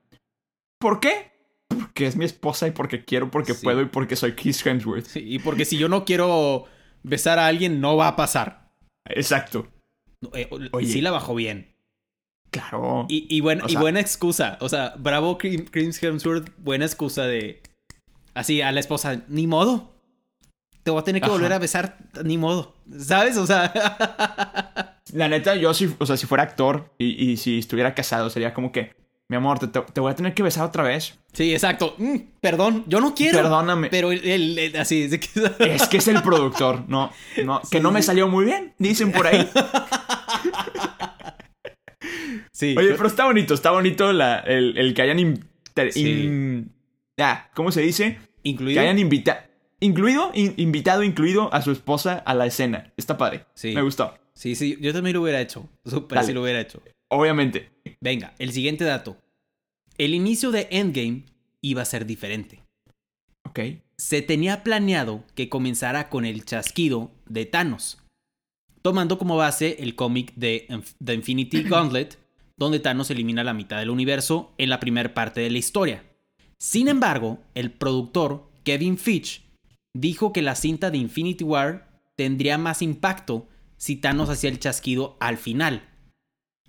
¿Por 0.78 1.00
qué? 1.00 1.32
Porque 1.68 2.06
es 2.06 2.16
mi 2.16 2.24
esposa 2.24 2.66
y 2.68 2.70
porque 2.70 3.04
quiero, 3.04 3.30
porque 3.30 3.54
puedo 3.54 3.80
y 3.82 3.86
porque 3.86 4.16
soy 4.16 4.32
Chris 4.32 4.64
Hemsworth. 4.64 5.06
Sí, 5.06 5.20
y 5.26 5.38
porque 5.38 5.64
si 5.64 5.78
yo 5.78 5.88
no 5.88 6.04
quiero 6.04 6.66
besar 7.02 7.38
a 7.38 7.46
alguien, 7.46 7.80
no 7.80 7.96
va 7.96 8.08
a 8.08 8.16
pasar. 8.16 8.70
Exacto. 9.06 9.68
Eh, 10.34 10.48
Oye. 10.72 10.86
Sí 10.86 11.00
la 11.00 11.10
bajó 11.10 11.34
bien. 11.34 11.75
Claro. 12.50 13.06
Y, 13.08 13.26
y, 13.28 13.40
O 13.42 13.52
y 13.68 13.76
buena 13.76 14.00
excusa. 14.00 14.56
O 14.60 14.68
sea, 14.68 14.94
bravo 14.98 15.36
Chris 15.38 16.02
Hemsworth, 16.02 16.50
buena 16.58 16.84
excusa 16.86 17.24
de. 17.24 17.62
Así 18.34 18.62
a 18.62 18.72
la 18.72 18.80
esposa, 18.80 19.22
ni 19.28 19.46
modo. 19.46 19.92
Te 20.82 20.90
voy 20.90 21.00
a 21.00 21.04
tener 21.04 21.20
que 21.20 21.26
Ajá. 21.26 21.34
volver 21.34 21.52
a 21.52 21.58
besar, 21.58 21.98
ni 22.24 22.38
modo. 22.38 22.74
¿Sabes? 22.98 23.36
O 23.36 23.46
sea. 23.46 23.72
La 25.12 25.28
neta, 25.28 25.54
yo 25.54 25.72
si, 25.72 25.94
o 25.98 26.04
sea, 26.06 26.16
si 26.16 26.26
fuera 26.26 26.42
actor 26.44 26.92
y, 26.98 27.30
y 27.30 27.36
si 27.36 27.58
estuviera 27.60 27.94
casado, 27.94 28.28
sería 28.28 28.52
como 28.52 28.72
que, 28.72 28.92
mi 29.28 29.36
amor, 29.36 29.58
te, 29.60 29.68
te- 29.68 30.00
voy 30.00 30.10
a 30.12 30.16
tener 30.16 30.34
que 30.34 30.42
besar 30.42 30.64
otra 30.66 30.82
vez. 30.82 31.16
sí, 31.32 31.52
exacto. 31.52 31.94
Mm, 31.98 32.16
perdón, 32.40 32.84
yo 32.88 33.00
no 33.00 33.14
quiero. 33.14 33.38
Perdóname. 33.40 33.88
Pero 33.88 34.10
el- 34.12 34.72
así. 34.78 35.04
es 35.04 35.18
que- 35.20 35.52
Es 35.74 35.86
que 35.88 35.98
es 35.98 36.08
el 36.08 36.22
productor, 36.22 36.84
no, 36.88 37.10
no, 37.44 37.60
que 37.70 37.80
no 37.80 37.90
me 37.92 38.02
salió 38.02 38.26
muy 38.28 38.44
bien, 38.46 38.74
dicen 38.78 39.12
por 39.12 39.26
ahí. 39.28 39.48
sí. 42.52 42.74
Oye, 42.76 42.94
pero 42.94 43.06
está 43.06 43.24
bonito, 43.26 43.54
está 43.54 43.70
bonito 43.70 44.12
la, 44.12 44.38
el, 44.40 44.76
el 44.78 44.94
que 44.94 45.02
hayan 45.02 45.18
in- 45.18 45.44
ah, 47.18 47.50
¿cómo 47.54 47.70
se 47.72 47.82
dice? 47.82 48.18
Que 48.42 48.50
incluido. 48.50 48.80
hayan 48.80 48.98
invitado, 48.98 49.40
incluido, 49.80 50.30
in- 50.34 50.54
invitado, 50.56 51.02
incluido 51.02 51.52
a 51.52 51.62
su 51.62 51.70
esposa 51.72 52.18
a 52.18 52.34
la 52.34 52.46
escena. 52.46 52.92
Está 52.96 53.18
padre. 53.18 53.44
Sí. 53.54 53.72
Me 53.74 53.82
gustó. 53.82 54.16
Sí, 54.34 54.54
sí, 54.54 54.76
yo 54.80 54.92
también 54.92 55.14
lo 55.14 55.22
hubiera 55.22 55.40
hecho. 55.40 55.68
Súper, 55.84 56.22
sí 56.24 56.32
lo 56.32 56.42
hubiera 56.42 56.60
hecho. 56.60 56.82
Obviamente. 57.08 57.70
Venga, 58.00 58.34
el 58.38 58.52
siguiente 58.52 58.84
dato. 58.84 59.16
El 59.98 60.14
inicio 60.14 60.50
de 60.50 60.68
Endgame 60.70 61.24
iba 61.62 61.82
a 61.82 61.86
ser 61.86 62.04
diferente. 62.06 62.62
Ok. 63.48 63.60
Se 63.96 64.20
tenía 64.20 64.62
planeado 64.62 65.24
que 65.34 65.48
comenzara 65.48 66.10
con 66.10 66.26
el 66.26 66.44
chasquido 66.44 67.10
de 67.26 67.46
Thanos, 67.46 67.98
tomando 68.82 69.16
como 69.18 69.36
base 69.36 69.76
el 69.80 69.94
cómic 69.94 70.34
de 70.34 70.68
The 71.02 71.14
Infinity 71.14 71.62
Gauntlet, 71.68 72.18
donde 72.56 72.80
Thanos 72.80 73.10
elimina 73.10 73.44
la 73.44 73.54
mitad 73.54 73.78
del 73.78 73.90
universo 73.90 74.52
en 74.58 74.70
la 74.70 74.80
primera 74.80 75.12
parte 75.14 75.40
de 75.40 75.50
la 75.50 75.58
historia. 75.58 76.04
Sin 76.58 76.88
embargo, 76.88 77.38
el 77.54 77.70
productor 77.70 78.50
Kevin 78.64 78.96
Fitch 78.98 79.42
dijo 79.94 80.32
que 80.32 80.42
la 80.42 80.54
cinta 80.54 80.90
de 80.90 80.98
Infinity 80.98 81.44
War 81.44 82.00
tendría 82.16 82.56
más 82.58 82.80
impacto 82.82 83.46
si 83.76 83.96
Thanos 83.96 84.30
hacía 84.30 84.50
el 84.50 84.58
chasquido 84.58 85.16
al 85.20 85.36
final. 85.36 85.88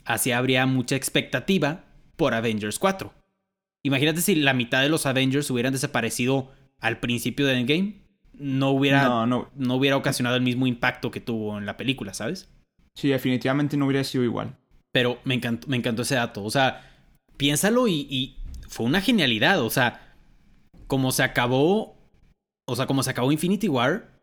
Así 0.04 0.32
habría 0.32 0.65
mucha 0.65 0.95
expectativa 0.95 1.86
por 2.15 2.34
Avengers 2.34 2.80
4. 2.80 3.13
Imagínate 3.84 4.21
si 4.21 4.36
la 4.36 4.54
mitad 4.54 4.82
de 4.82 4.89
los 4.89 5.06
Avengers 5.06 5.50
hubieran 5.50 5.73
desaparecido 5.73 6.52
al 6.80 7.00
principio 7.00 7.45
de 7.45 7.58
Endgame. 7.60 8.02
No 8.34 8.69
hubiera, 8.71 9.04
No, 9.06 9.26
no. 9.26 9.50
no 9.56 9.76
hubiera 9.76 9.97
ocasionado 9.97 10.36
el 10.36 10.41
mismo 10.43 10.67
impacto 10.67 11.12
que 11.12 11.21
tuvo 11.21 11.58
en 11.58 11.65
la 11.65 11.78
película, 11.78 12.13
¿sabes? 12.13 12.50
Sí, 12.95 13.08
definitivamente 13.08 13.78
no 13.78 13.86
hubiera 13.86 14.04
sido 14.04 14.23
igual. 14.23 14.58
Pero 14.97 15.19
me 15.25 15.36
encantó, 15.36 15.67
me 15.67 15.77
encantó 15.77 16.01
ese 16.01 16.15
dato. 16.15 16.43
O 16.43 16.49
sea, 16.49 16.81
piénsalo 17.38 17.88
y, 17.88 18.36
fue 18.67 18.88
una 18.88 18.99
genialidad. 18.99 19.62
O 19.62 19.69
sea, 19.69 20.15
como 20.88 21.12
se 21.12 21.21
acabó. 21.21 21.95
O 22.67 22.75
sea, 22.75 22.88
como 22.88 23.03
se 23.03 23.12
acabó 23.12 23.31
Infinity 23.31 23.67
War. 23.67 24.19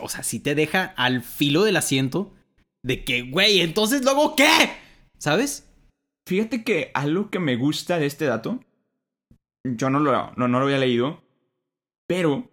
O 0.00 0.08
sea, 0.08 0.22
sí 0.22 0.40
te 0.40 0.54
deja 0.54 0.86
al 0.96 1.20
filo 1.20 1.64
del 1.64 1.76
asiento 1.76 2.32
de 2.82 3.04
que, 3.04 3.20
güey, 3.20 3.60
entonces 3.60 4.02
luego 4.02 4.36
qué? 4.36 4.48
¿Sabes? 5.18 5.70
Fíjate 6.26 6.64
que 6.64 6.90
algo 6.94 7.28
que 7.28 7.38
me 7.38 7.56
gusta 7.56 7.98
de 7.98 8.06
este 8.06 8.24
dato, 8.24 8.64
yo 9.66 9.90
no 9.90 10.00
lo, 10.00 10.32
no, 10.34 10.48
no 10.48 10.60
lo 10.60 10.64
había 10.64 10.78
leído, 10.78 11.22
pero 12.06 12.50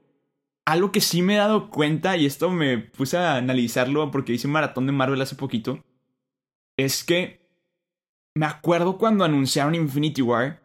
algo 0.65 0.91
que 0.91 0.99
sí 0.99 1.21
me 1.21 1.35
he 1.35 1.37
dado 1.37 1.69
cuenta, 1.69 2.17
y 2.17 2.25
esto 2.25 2.49
me 2.49 2.77
puse 2.77 3.17
a 3.17 3.37
analizarlo 3.37 4.11
porque 4.11 4.33
hice 4.33 4.47
un 4.47 4.53
maratón 4.53 4.85
de 4.85 4.91
Marvel 4.91 5.21
hace 5.21 5.35
poquito, 5.35 5.81
es 6.77 7.03
que 7.03 7.39
me 8.35 8.45
acuerdo 8.45 8.97
cuando 8.97 9.23
anunciaron 9.23 9.75
Infinity 9.75 10.21
War, 10.21 10.61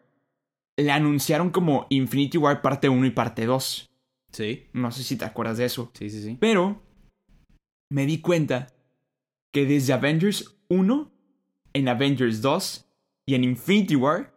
le 0.76 0.90
anunciaron 0.90 1.50
como 1.50 1.86
Infinity 1.90 2.38
War 2.38 2.62
parte 2.62 2.88
1 2.88 3.06
y 3.06 3.10
parte 3.10 3.46
2. 3.46 3.90
Sí, 4.32 4.66
No 4.72 4.90
sé 4.92 5.02
si 5.02 5.16
te 5.16 5.24
acuerdas 5.24 5.58
de 5.58 5.64
eso. 5.66 5.90
sí, 5.94 6.08
sí, 6.10 6.22
sí. 6.22 6.36
Pero 6.40 6.80
me 7.92 8.06
di 8.06 8.20
cuenta 8.20 8.68
que 9.52 9.66
desde 9.66 9.92
Avengers 9.92 10.56
1, 10.68 11.10
en 11.74 11.88
Avengers 11.88 12.40
2 12.40 12.86
y 13.26 13.34
en 13.34 13.44
Infinity 13.44 13.96
War 13.96 14.32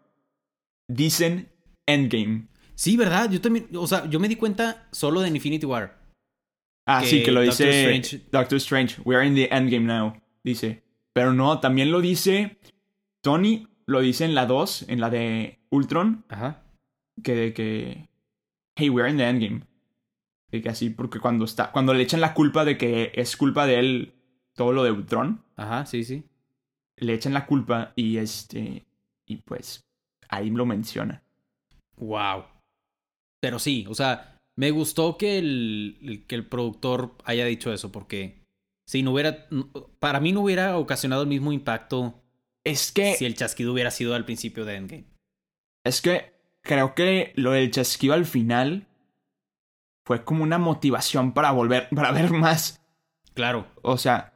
dicen 0.89 1.49
Endgame. 1.87 2.47
Sí, 2.75 2.97
¿verdad? 2.97 3.29
Yo 3.31 3.39
también, 3.41 3.67
o 3.75 3.85
sea, 3.87 4.07
yo 4.09 4.19
me 4.19 4.27
di 4.27 4.35
cuenta 4.35 4.87
solo 4.91 5.21
de 5.21 5.29
Infinity 5.29 5.65
War. 5.65 5.99
Ah, 6.87 7.01
Que 7.01 7.07
sí, 7.07 7.23
que 7.23 7.31
lo 7.31 7.43
Doctor 7.45 7.67
dice 7.67 7.81
Strange- 7.83 8.21
Doctor 8.31 8.57
Strange. 8.57 9.01
We 9.05 9.15
are 9.15 9.25
in 9.25 9.35
the 9.35 9.47
Endgame 9.51 9.85
now, 9.85 10.19
dice. 10.43 10.82
Pero 11.13 11.33
no, 11.33 11.59
también 11.59 11.91
lo 11.91 12.01
dice 12.01 12.57
Tony, 13.21 13.67
lo 13.85 14.01
dice 14.01 14.25
en 14.25 14.35
la 14.35 14.45
2, 14.45 14.85
en 14.89 14.99
la 14.99 15.09
de 15.09 15.59
Ultron, 15.69 16.25
Ajá. 16.29 16.63
que 17.23 17.53
que 17.53 18.09
hey, 18.75 18.89
we 18.89 19.01
are 19.01 19.11
in 19.11 19.17
the 19.17 19.27
Endgame. 19.29 19.61
Y 20.51 20.61
que 20.61 20.69
así 20.69 20.89
porque 20.89 21.19
cuando 21.19 21.45
está 21.45 21.71
cuando 21.71 21.93
le 21.93 22.03
echan 22.03 22.21
la 22.21 22.33
culpa 22.33 22.65
de 22.65 22.77
que 22.77 23.11
es 23.15 23.35
culpa 23.37 23.65
de 23.65 23.79
él 23.79 24.13
todo 24.55 24.71
lo 24.71 24.83
de 24.83 24.91
Ultron, 24.91 25.43
Ajá, 25.55 25.85
sí, 25.85 26.03
sí. 26.03 26.23
le 26.97 27.13
echan 27.13 27.33
la 27.33 27.45
culpa 27.45 27.93
y 27.95 28.17
este 28.17 28.85
y 29.25 29.37
pues 29.37 29.83
ahí 30.29 30.49
lo 30.49 30.65
menciona. 30.65 31.23
Wow. 31.97 32.45
Pero 33.39 33.59
sí, 33.59 33.85
o 33.89 33.93
sea, 33.95 34.37
me 34.55 34.71
gustó 34.71 35.17
que 35.17 35.37
el- 35.39 36.25
que 36.27 36.35
el 36.35 36.45
productor 36.47 37.15
haya 37.25 37.45
dicho 37.45 37.73
eso, 37.73 37.91
porque 37.91 38.42
si 38.85 39.03
no 39.03 39.11
hubiera, 39.11 39.47
para 39.99 40.19
mí 40.19 40.31
no 40.31 40.41
hubiera 40.41 40.77
ocasionado 40.77 41.21
el 41.23 41.27
mismo 41.29 41.51
impacto 41.53 42.21
Es 42.63 42.91
que 42.91 43.13
si 43.15 43.25
el 43.25 43.35
chasquido 43.35 43.71
hubiera 43.73 43.91
sido 43.91 44.15
al 44.15 44.25
principio 44.25 44.65
de 44.65 44.75
Endgame. 44.75 45.05
es 45.83 46.01
que 46.01 46.33
creo 46.61 46.93
que 46.95 47.33
lo 47.35 47.51
del 47.51 47.71
chasquido 47.71 48.13
al 48.13 48.25
final 48.25 48.87
fue 50.05 50.23
como 50.25 50.43
una 50.43 50.57
motivación 50.57 51.33
para 51.33 51.51
volver 51.51 51.87
para 51.95 52.11
ver 52.11 52.31
más, 52.31 52.81
Claro. 53.33 53.67
o 53.81 53.97
sea, 53.97 54.33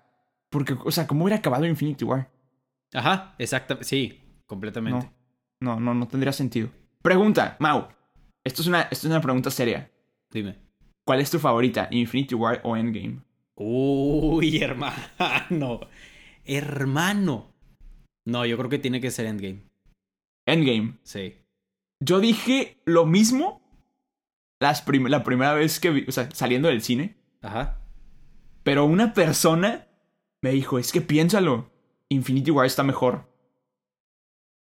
porque 0.49 0.75
o 0.85 0.91
sea, 0.91 1.07
cómo 1.07 1.23
hubiera 1.25 1.37
acabado 1.39 1.65
Infinity 1.65 2.05
War? 2.05 2.31
Ajá, 2.93 3.35
exactamente. 3.37 3.85
Sí, 3.87 4.21
completamente. 4.45 5.11
No. 5.59 5.75
No, 5.75 5.79
no 5.79 5.93
no 5.93 6.07
tendría 6.07 6.31
sentido. 6.31 6.69
Pregunta, 7.01 7.57
Mau. 7.59 7.87
Esto 8.43 8.61
es 8.61 8.67
una 8.67 8.83
esto 8.83 9.07
es 9.07 9.11
una 9.11 9.21
pregunta 9.21 9.49
seria. 9.51 9.91
Dime. 10.31 10.57
¿Cuál 11.05 11.19
es 11.19 11.29
tu 11.31 11.39
favorita, 11.39 11.87
Infinity 11.91 12.35
War 12.35 12.61
o 12.63 12.77
Endgame? 12.77 13.21
Uy, 13.57 14.57
hermano. 14.61 15.81
Hermano. 16.45 17.53
No, 18.25 18.45
yo 18.45 18.57
creo 18.57 18.69
que 18.69 18.79
tiene 18.79 19.01
que 19.01 19.11
ser 19.11 19.25
Endgame. 19.25 19.63
Endgame. 20.45 20.97
Sí. 21.03 21.35
Yo 21.99 22.19
dije 22.19 22.77
lo 22.85 23.05
mismo 23.05 23.61
las 24.61 24.81
prim- 24.81 25.07
la 25.07 25.23
primera 25.23 25.53
vez 25.53 25.79
que 25.79 25.89
vi, 25.91 26.05
o 26.07 26.11
sea, 26.11 26.29
saliendo 26.31 26.67
del 26.69 26.81
cine. 26.81 27.17
Ajá. 27.41 27.79
Pero 28.63 28.85
una 28.85 29.13
persona 29.13 29.87
me 30.41 30.51
dijo, 30.51 30.77
es 30.79 30.91
que 30.91 31.01
piénsalo, 31.01 31.71
Infinity 32.09 32.51
War 32.51 32.65
está 32.65 32.83
mejor. 32.83 33.31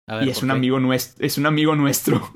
A 0.08 0.16
ver, 0.16 0.28
y 0.28 0.30
es 0.30 0.36
¿por 0.38 0.44
un 0.44 0.50
amigo 0.52 0.80
nuestro, 0.80 1.24
es 1.26 1.38
un 1.38 1.46
amigo 1.46 1.74
nuestro. 1.76 2.32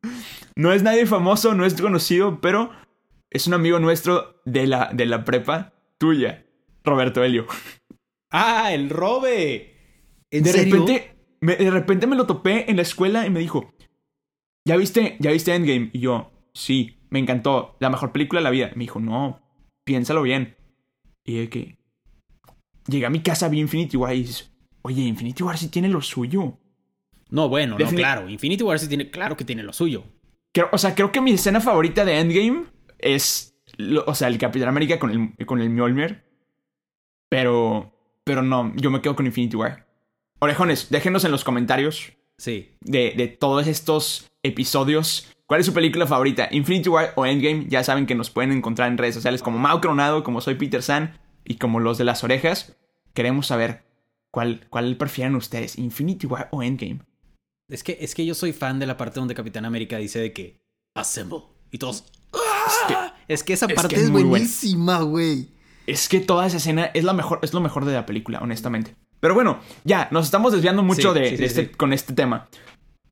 no 0.56 0.72
es 0.72 0.82
nadie 0.82 1.06
famoso, 1.06 1.54
no 1.54 1.64
es 1.64 1.80
conocido, 1.80 2.40
pero 2.40 2.70
es 3.30 3.46
un 3.46 3.54
amigo 3.54 3.78
nuestro 3.80 4.40
de 4.44 4.66
la, 4.66 4.90
de 4.92 5.06
la 5.06 5.24
prepa 5.24 5.72
tuya, 6.04 6.44
Roberto 6.84 7.24
Helio. 7.24 7.46
Ah, 8.30 8.74
el 8.74 8.90
robe. 8.90 9.74
¿En 10.30 10.42
de 10.44 10.50
serio? 10.52 10.74
repente, 10.74 11.16
me, 11.40 11.56
de 11.56 11.70
repente 11.70 12.06
me 12.06 12.14
lo 12.16 12.26
topé 12.26 12.70
en 12.70 12.76
la 12.76 12.82
escuela 12.82 13.26
y 13.26 13.30
me 13.30 13.40
dijo, 13.40 13.72
¿ya 14.66 14.76
viste, 14.76 15.16
ya 15.18 15.30
viste 15.30 15.54
Endgame? 15.54 15.88
Y 15.94 16.00
yo, 16.00 16.30
sí, 16.52 16.98
me 17.08 17.20
encantó, 17.20 17.76
la 17.80 17.88
mejor 17.88 18.12
película 18.12 18.40
de 18.40 18.44
la 18.44 18.50
vida. 18.50 18.70
Me 18.74 18.84
dijo, 18.84 19.00
no, 19.00 19.40
piénsalo 19.84 20.20
bien. 20.20 20.56
Y 21.24 21.38
de 21.38 21.48
que 21.48 21.78
llegué 22.86 23.06
a 23.06 23.10
mi 23.10 23.20
casa, 23.20 23.48
vi 23.48 23.60
Infinity 23.60 23.96
War 23.96 24.14
y 24.14 24.18
dices, 24.24 24.52
oye, 24.82 25.02
Infinity 25.02 25.42
War 25.42 25.56
sí 25.56 25.68
tiene 25.68 25.88
lo 25.88 26.02
suyo. 26.02 26.58
No, 27.30 27.48
bueno, 27.48 27.78
no, 27.78 27.88
claro. 27.88 28.28
Infinity 28.28 28.62
War 28.62 28.78
sí 28.78 28.88
tiene, 28.88 29.10
claro 29.10 29.36
que 29.38 29.44
tiene 29.46 29.62
lo 29.62 29.72
suyo. 29.72 30.04
Creo- 30.52 30.68
o 30.70 30.76
sea, 30.76 30.94
creo 30.94 31.10
que 31.10 31.22
mi 31.22 31.30
escena 31.32 31.60
favorita 31.60 32.04
de 32.04 32.18
Endgame 32.18 32.66
es, 32.98 33.53
lo- 33.76 34.04
o 34.06 34.14
sea, 34.14 34.28
el 34.28 34.38
Capitán 34.38 34.68
América 34.68 34.98
con 34.98 35.10
el, 35.38 35.46
con 35.46 35.60
el 35.60 35.70
Mjolnir. 35.70 36.24
Pero, 37.28 37.92
pero 38.24 38.42
no, 38.42 38.72
yo 38.76 38.90
me 38.90 39.00
quedo 39.00 39.16
con 39.16 39.26
Infinity 39.26 39.56
War. 39.56 39.86
Orejones, 40.40 40.90
déjenos 40.90 41.24
en 41.24 41.30
los 41.32 41.44
comentarios 41.44 42.12
Sí. 42.38 42.76
de, 42.80 43.14
de 43.16 43.28
todos 43.28 43.66
estos 43.66 44.30
episodios. 44.42 45.30
¿Cuál 45.46 45.60
es 45.60 45.66
su 45.66 45.74
película 45.74 46.06
favorita? 46.06 46.48
¿Infinity 46.50 46.88
War 46.88 47.12
o 47.16 47.26
Endgame? 47.26 47.66
Ya 47.68 47.84
saben 47.84 48.06
que 48.06 48.14
nos 48.14 48.30
pueden 48.30 48.52
encontrar 48.52 48.88
en 48.90 48.98
redes 48.98 49.14
sociales 49.14 49.42
como 49.42 49.58
Mau 49.58 49.80
Cronado, 49.80 50.24
como 50.24 50.40
soy 50.40 50.54
Peter 50.54 50.82
San 50.82 51.18
y 51.44 51.56
como 51.56 51.80
los 51.80 51.98
de 51.98 52.04
las 52.04 52.24
orejas. 52.24 52.76
Queremos 53.14 53.46
saber 53.46 53.84
cuál, 54.30 54.66
cuál 54.70 54.96
prefieren 54.96 55.34
ustedes, 55.36 55.78
Infinity 55.78 56.26
War 56.26 56.48
o 56.50 56.62
Endgame. 56.62 57.00
Es 57.68 57.82
que, 57.82 57.96
es 58.00 58.14
que 58.14 58.26
yo 58.26 58.34
soy 58.34 58.52
fan 58.52 58.78
de 58.78 58.86
la 58.86 58.96
parte 58.96 59.20
donde 59.20 59.34
Capitán 59.34 59.64
América 59.64 59.96
dice 59.98 60.18
de 60.18 60.32
que 60.32 60.60
assemble. 60.94 61.38
Y 61.70 61.78
todos. 61.78 62.04
Es 63.28 63.42
que 63.42 63.52
esa 63.52 63.66
es 63.66 63.74
parte 63.74 63.94
que 63.94 64.00
es, 64.00 64.06
es 64.06 64.10
buenísima, 64.10 65.00
güey. 65.00 65.48
Es 65.86 66.08
que 66.08 66.20
toda 66.20 66.46
esa 66.46 66.56
escena 66.56 66.86
es, 66.94 67.04
la 67.04 67.12
mejor, 67.12 67.40
es 67.42 67.52
lo 67.52 67.60
mejor 67.60 67.84
de 67.84 67.92
la 67.92 68.06
película, 68.06 68.38
honestamente. 68.40 68.96
Pero 69.20 69.34
bueno, 69.34 69.60
ya, 69.84 70.08
nos 70.10 70.26
estamos 70.26 70.52
desviando 70.52 70.82
mucho 70.82 71.14
Sí, 71.14 71.20
de, 71.20 71.30
sí, 71.30 71.36
de 71.36 71.48
sí, 71.48 71.60
este, 71.60 71.70
con 71.72 71.92
este 71.92 72.12
tema. 72.12 72.48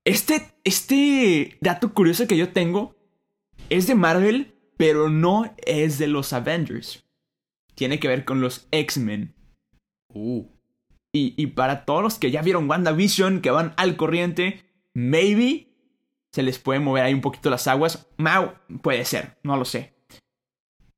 Este, 0.05 0.55
este 0.65 1.57
dato 1.61 1.95
curioso 1.95 2.27
que 2.27 2.37
yo 2.37 2.51
tengo 2.51 2.97
es 3.71 3.87
de 3.87 3.95
Marvel, 3.95 4.55
pero 4.77 5.09
no 5.09 5.55
es 5.65 5.99
de 5.99 6.09
los 6.09 6.33
Avengers. 6.33 7.05
Tiene 7.75 7.99
que 7.99 8.09
ver 8.09 8.25
con 8.25 8.41
los 8.41 8.67
X-Men. 8.71 9.35
Uh. 10.09 10.45
Y, 11.13 11.35
y 11.37 11.49
para 11.49 11.85
todos 11.85 12.03
los 12.03 12.19
que 12.19 12.31
ya 12.31 12.43
vieron 12.43 12.69
WandaVision, 12.69 13.41
que 13.41 13.51
van 13.51 13.75
al 13.77 13.97
corriente, 13.97 14.65
maybe 14.95 15.73
se 16.33 16.43
les 16.43 16.59
puede 16.59 16.81
mover 16.81 17.05
ahí 17.05 17.15
un 17.15 17.21
poquito 17.21 17.51
las 17.51 17.67
aguas. 17.69 18.07
Mau, 18.17 18.55
puede 18.83 19.05
ser, 19.05 19.39
no 19.43 19.57
lo 19.57 19.65
sé. 19.65 19.95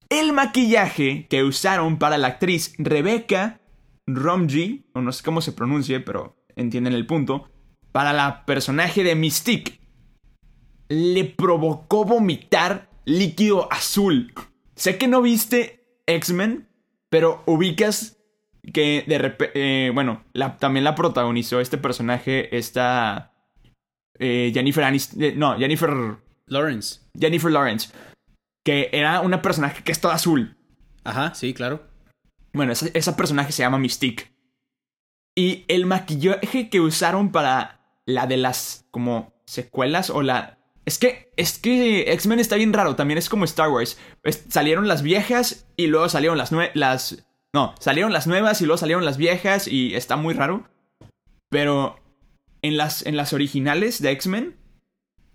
El 0.08 0.32
maquillaje 0.32 1.26
que 1.28 1.42
usaron 1.42 1.98
para 1.98 2.18
la 2.18 2.28
actriz 2.28 2.74
Rebecca 2.78 3.60
Romji, 4.06 4.86
o 4.94 5.00
no 5.00 5.12
sé 5.12 5.24
cómo 5.24 5.40
se 5.40 5.52
pronuncie, 5.52 6.00
pero 6.00 6.36
entienden 6.56 6.92
el 6.92 7.06
punto, 7.06 7.50
para 7.92 8.12
la 8.12 8.44
personaje 8.44 9.02
de 9.02 9.14
Mystique, 9.14 9.80
le 10.88 11.24
provocó 11.24 12.04
vomitar 12.04 12.90
líquido 13.04 13.72
azul. 13.72 14.32
Sé 14.76 14.98
que 14.98 15.08
no 15.08 15.22
viste 15.22 15.86
X-Men, 16.06 16.68
pero 17.10 17.42
ubicas 17.46 18.18
que 18.72 19.04
de 19.06 19.18
repente, 19.18 19.90
bueno, 19.90 20.24
la- 20.32 20.56
también 20.56 20.84
la 20.84 20.94
protagonizó 20.94 21.60
este 21.60 21.78
personaje, 21.78 22.56
esta 22.56 23.32
eh, 24.18 24.50
Jennifer 24.54 24.84
Aniston, 24.84 25.38
no, 25.38 25.56
Jennifer, 25.58 25.90
Lawrence. 26.46 27.00
Jennifer 27.18 27.50
Lawrence, 27.50 27.90
que 28.64 28.90
era 28.92 29.20
una 29.20 29.42
personaje 29.42 29.82
que 29.84 29.92
es 29.92 30.00
toda 30.00 30.14
azul. 30.14 30.56
Ajá, 31.04 31.34
sí, 31.34 31.54
claro. 31.54 31.86
Bueno, 32.52 32.72
esa, 32.72 32.86
esa 32.94 33.16
personaje 33.16 33.52
se 33.52 33.62
llama 33.62 33.78
Mystique. 33.78 34.32
Y 35.36 35.64
el 35.68 35.86
maquillaje 35.86 36.70
que 36.70 36.80
usaron 36.80 37.32
para 37.32 37.80
la 38.06 38.26
de 38.26 38.36
las 38.36 38.86
como 38.90 39.34
secuelas 39.46 40.10
o 40.10 40.22
la... 40.22 40.58
Es 40.86 40.98
que, 40.98 41.32
es 41.36 41.58
que 41.58 42.12
X-Men 42.12 42.40
está 42.40 42.56
bien 42.56 42.72
raro, 42.72 42.94
también 42.94 43.18
es 43.18 43.28
como 43.28 43.44
Star 43.44 43.70
Wars. 43.70 43.98
Es- 44.22 44.44
salieron 44.48 44.86
las 44.86 45.02
viejas 45.02 45.66
y 45.76 45.88
luego 45.88 46.08
salieron 46.08 46.38
las 46.38 46.52
nuevas... 46.52 46.74
Las... 46.74 47.26
No, 47.52 47.74
salieron 47.80 48.12
las 48.12 48.26
nuevas 48.26 48.60
y 48.60 48.66
luego 48.66 48.78
salieron 48.78 49.04
las 49.04 49.16
viejas 49.16 49.68
y 49.68 49.94
está 49.94 50.16
muy 50.16 50.34
raro. 50.34 50.68
Pero 51.50 52.00
en 52.62 52.76
las, 52.76 53.04
en 53.06 53.16
las 53.16 53.32
originales 53.32 54.00
de 54.00 54.10
X-Men, 54.10 54.56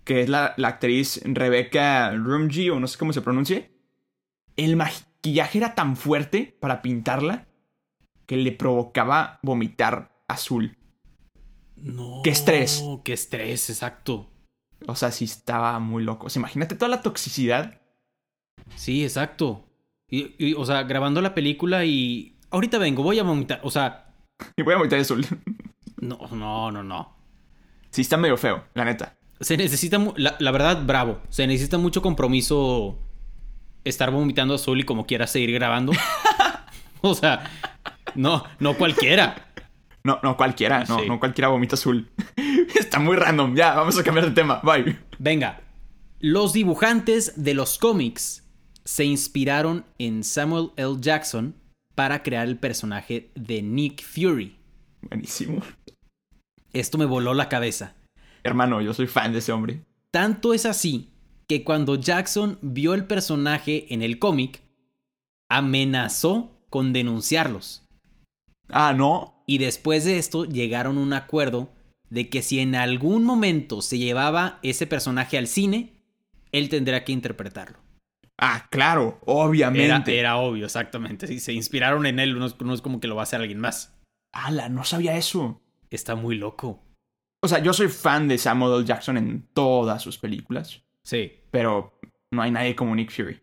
que 0.04 0.22
es 0.22 0.28
la, 0.28 0.54
la 0.56 0.68
actriz 0.68 1.20
Rebecca 1.24 2.12
Rumji, 2.12 2.70
o 2.70 2.80
no 2.80 2.86
sé 2.86 2.98
cómo 2.98 3.12
se 3.12 3.20
pronuncie, 3.20 3.72
el 4.56 4.76
maquillaje 4.76 5.58
era 5.58 5.74
tan 5.74 5.96
fuerte 5.96 6.56
para 6.60 6.82
pintarla 6.82 7.48
que 8.26 8.36
le 8.36 8.52
provocaba 8.52 9.40
vomitar 9.42 10.22
azul. 10.28 10.76
No. 11.76 12.20
Qué 12.22 12.30
estrés. 12.30 12.84
Qué 13.04 13.12
estrés, 13.12 13.70
exacto. 13.70 14.30
O 14.86 14.94
sea, 14.94 15.10
sí 15.10 15.24
estaba 15.24 15.78
muy 15.78 16.04
loco. 16.04 16.26
O 16.26 16.30
sea, 16.30 16.40
imagínate 16.40 16.74
toda 16.74 16.90
la 16.90 17.02
toxicidad. 17.02 17.80
Sí, 18.76 19.02
exacto. 19.02 19.66
Y, 20.08 20.34
y, 20.38 20.54
o 20.54 20.64
sea, 20.64 20.82
grabando 20.82 21.20
la 21.20 21.34
película 21.34 21.84
y. 21.84 22.36
Ahorita 22.50 22.78
vengo, 22.78 23.02
voy 23.02 23.18
a 23.18 23.22
vomitar. 23.22 23.60
O 23.62 23.70
sea, 23.70 24.10
Y 24.56 24.62
voy 24.62 24.74
a 24.74 24.78
vomitar 24.78 24.98
azul. 24.98 25.26
no, 26.00 26.18
no, 26.32 26.70
no, 26.70 26.82
no. 26.82 27.16
sí, 27.90 28.02
está 28.02 28.16
medio 28.16 28.36
feo, 28.36 28.64
la 28.74 28.84
neta. 28.84 29.16
Se 29.40 29.56
necesita, 29.56 29.98
la, 30.16 30.36
la 30.38 30.50
verdad, 30.50 30.84
bravo. 30.84 31.20
Se 31.30 31.46
necesita 31.46 31.78
mucho 31.78 32.02
compromiso 32.02 32.98
estar 33.84 34.10
vomitando 34.10 34.54
azul 34.54 34.80
y 34.80 34.84
como 34.84 35.06
quieras 35.06 35.30
seguir 35.30 35.52
grabando. 35.52 35.92
o 37.00 37.14
sea, 37.14 37.50
no, 38.14 38.44
no 38.58 38.76
cualquiera. 38.76 39.46
No, 40.04 40.18
no 40.22 40.36
cualquiera, 40.36 40.84
no, 40.84 40.98
Sí. 41.00 41.06
no 41.08 41.18
cualquiera 41.18 41.48
vomita 41.48 41.74
azul. 41.74 42.10
está 42.74 42.98
muy 42.98 43.16
random. 43.16 43.54
Ya, 43.54 43.74
vamos 43.74 43.98
a 43.98 44.02
cambiar 44.02 44.26
de 44.26 44.32
tema. 44.32 44.60
Bye. 44.62 44.98
Venga, 45.18 45.60
los 46.20 46.52
dibujantes 46.52 47.32
de 47.42 47.54
los 47.54 47.78
cómics 47.78 48.46
se 48.84 49.04
inspiraron 49.04 49.84
en 49.98 50.24
Samuel 50.24 50.70
L. 50.76 50.96
Jackson 51.00 51.54
para 51.94 52.22
crear 52.22 52.46
el 52.48 52.56
personaje 52.58 53.30
de 53.34 53.62
Nick 53.62 54.02
Fury. 54.02 54.56
Buenísimo. 55.02 55.62
Esto 56.72 56.98
me 56.98 57.04
voló 57.04 57.34
la 57.34 57.48
cabeza. 57.48 57.94
Hermano, 58.42 58.80
yo 58.80 58.94
soy 58.94 59.06
fan 59.06 59.32
de 59.32 59.38
ese 59.38 59.52
hombre. 59.52 59.84
Tanto 60.10 60.54
es 60.54 60.66
así 60.66 61.10
que 61.48 61.64
cuando 61.64 61.96
Jackson 61.96 62.58
vio 62.62 62.94
el 62.94 63.06
personaje 63.06 63.92
en 63.92 64.02
el 64.02 64.18
cómic, 64.18 64.62
amenazó 65.48 66.64
con 66.70 66.92
denunciarlos. 66.92 67.82
Ah, 68.68 68.94
no. 68.96 69.42
Y 69.46 69.58
después 69.58 70.04
de 70.04 70.18
esto 70.18 70.44
llegaron 70.44 70.96
a 70.96 71.00
un 71.00 71.12
acuerdo 71.12 71.72
de 72.08 72.28
que 72.28 72.42
si 72.42 72.60
en 72.60 72.74
algún 72.74 73.24
momento 73.24 73.82
se 73.82 73.98
llevaba 73.98 74.58
ese 74.62 74.86
personaje 74.86 75.38
al 75.38 75.48
cine, 75.48 75.94
él 76.52 76.68
tendría 76.68 77.04
que 77.04 77.12
interpretarlo. 77.12 77.78
Ah, 78.38 78.68
claro, 78.70 79.20
obviamente. 79.26 80.18
era 80.18 80.36
obvio, 80.36 80.64
exactamente. 80.64 81.26
Si 81.26 81.40
se 81.40 81.52
inspiraron 81.52 82.06
en 82.06 82.18
él, 82.18 82.38
no 82.38 82.46
es, 82.46 82.58
no 82.60 82.72
es 82.72 82.80
como 82.80 83.00
que 83.00 83.08
lo 83.08 83.16
va 83.16 83.22
a 83.22 83.24
hacer 83.24 83.40
alguien 83.40 83.60
más. 83.60 83.98
Ala, 84.32 84.68
no 84.68 84.84
sabía 84.84 85.16
eso. 85.16 85.60
Está 85.90 86.14
muy 86.14 86.36
loco. 86.36 86.82
O 87.42 87.48
sea, 87.48 87.58
yo 87.60 87.72
soy 87.72 87.88
fan 87.88 88.28
de 88.28 88.38
Samuel 88.38 88.78
L. 88.80 88.84
Jackson 88.84 89.16
en 89.16 89.48
todas 89.54 90.02
sus 90.02 90.18
películas. 90.18 90.82
Sí. 91.02 91.32
Pero 91.50 91.98
no 92.30 92.42
hay 92.42 92.50
nadie 92.50 92.76
como 92.76 92.94
Nick 92.94 93.10
Fury, 93.10 93.34
No, 93.34 93.40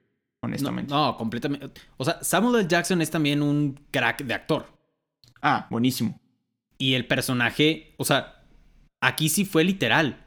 honestamente. 0.48 0.94
no, 0.94 1.18
completamente. 1.18 1.82
O 1.98 2.06
sea, 2.06 2.24
Samuel 2.24 2.60
L. 2.62 2.68
Jackson 2.68 3.02
es 3.02 3.10
también 3.10 3.42
un 3.42 3.80
crack 3.92 4.24
de 4.24 4.34
actor. 4.34 4.68
Ah, 5.42 5.68
buenísimo. 5.70 6.20
Y 6.78 6.94
el 6.94 7.08
personaje, 7.08 7.96
o 7.98 8.06
sea, 8.06 8.44
aquí 9.02 9.30
sí 9.30 9.46
fue 9.46 9.64
literal. 9.64 10.24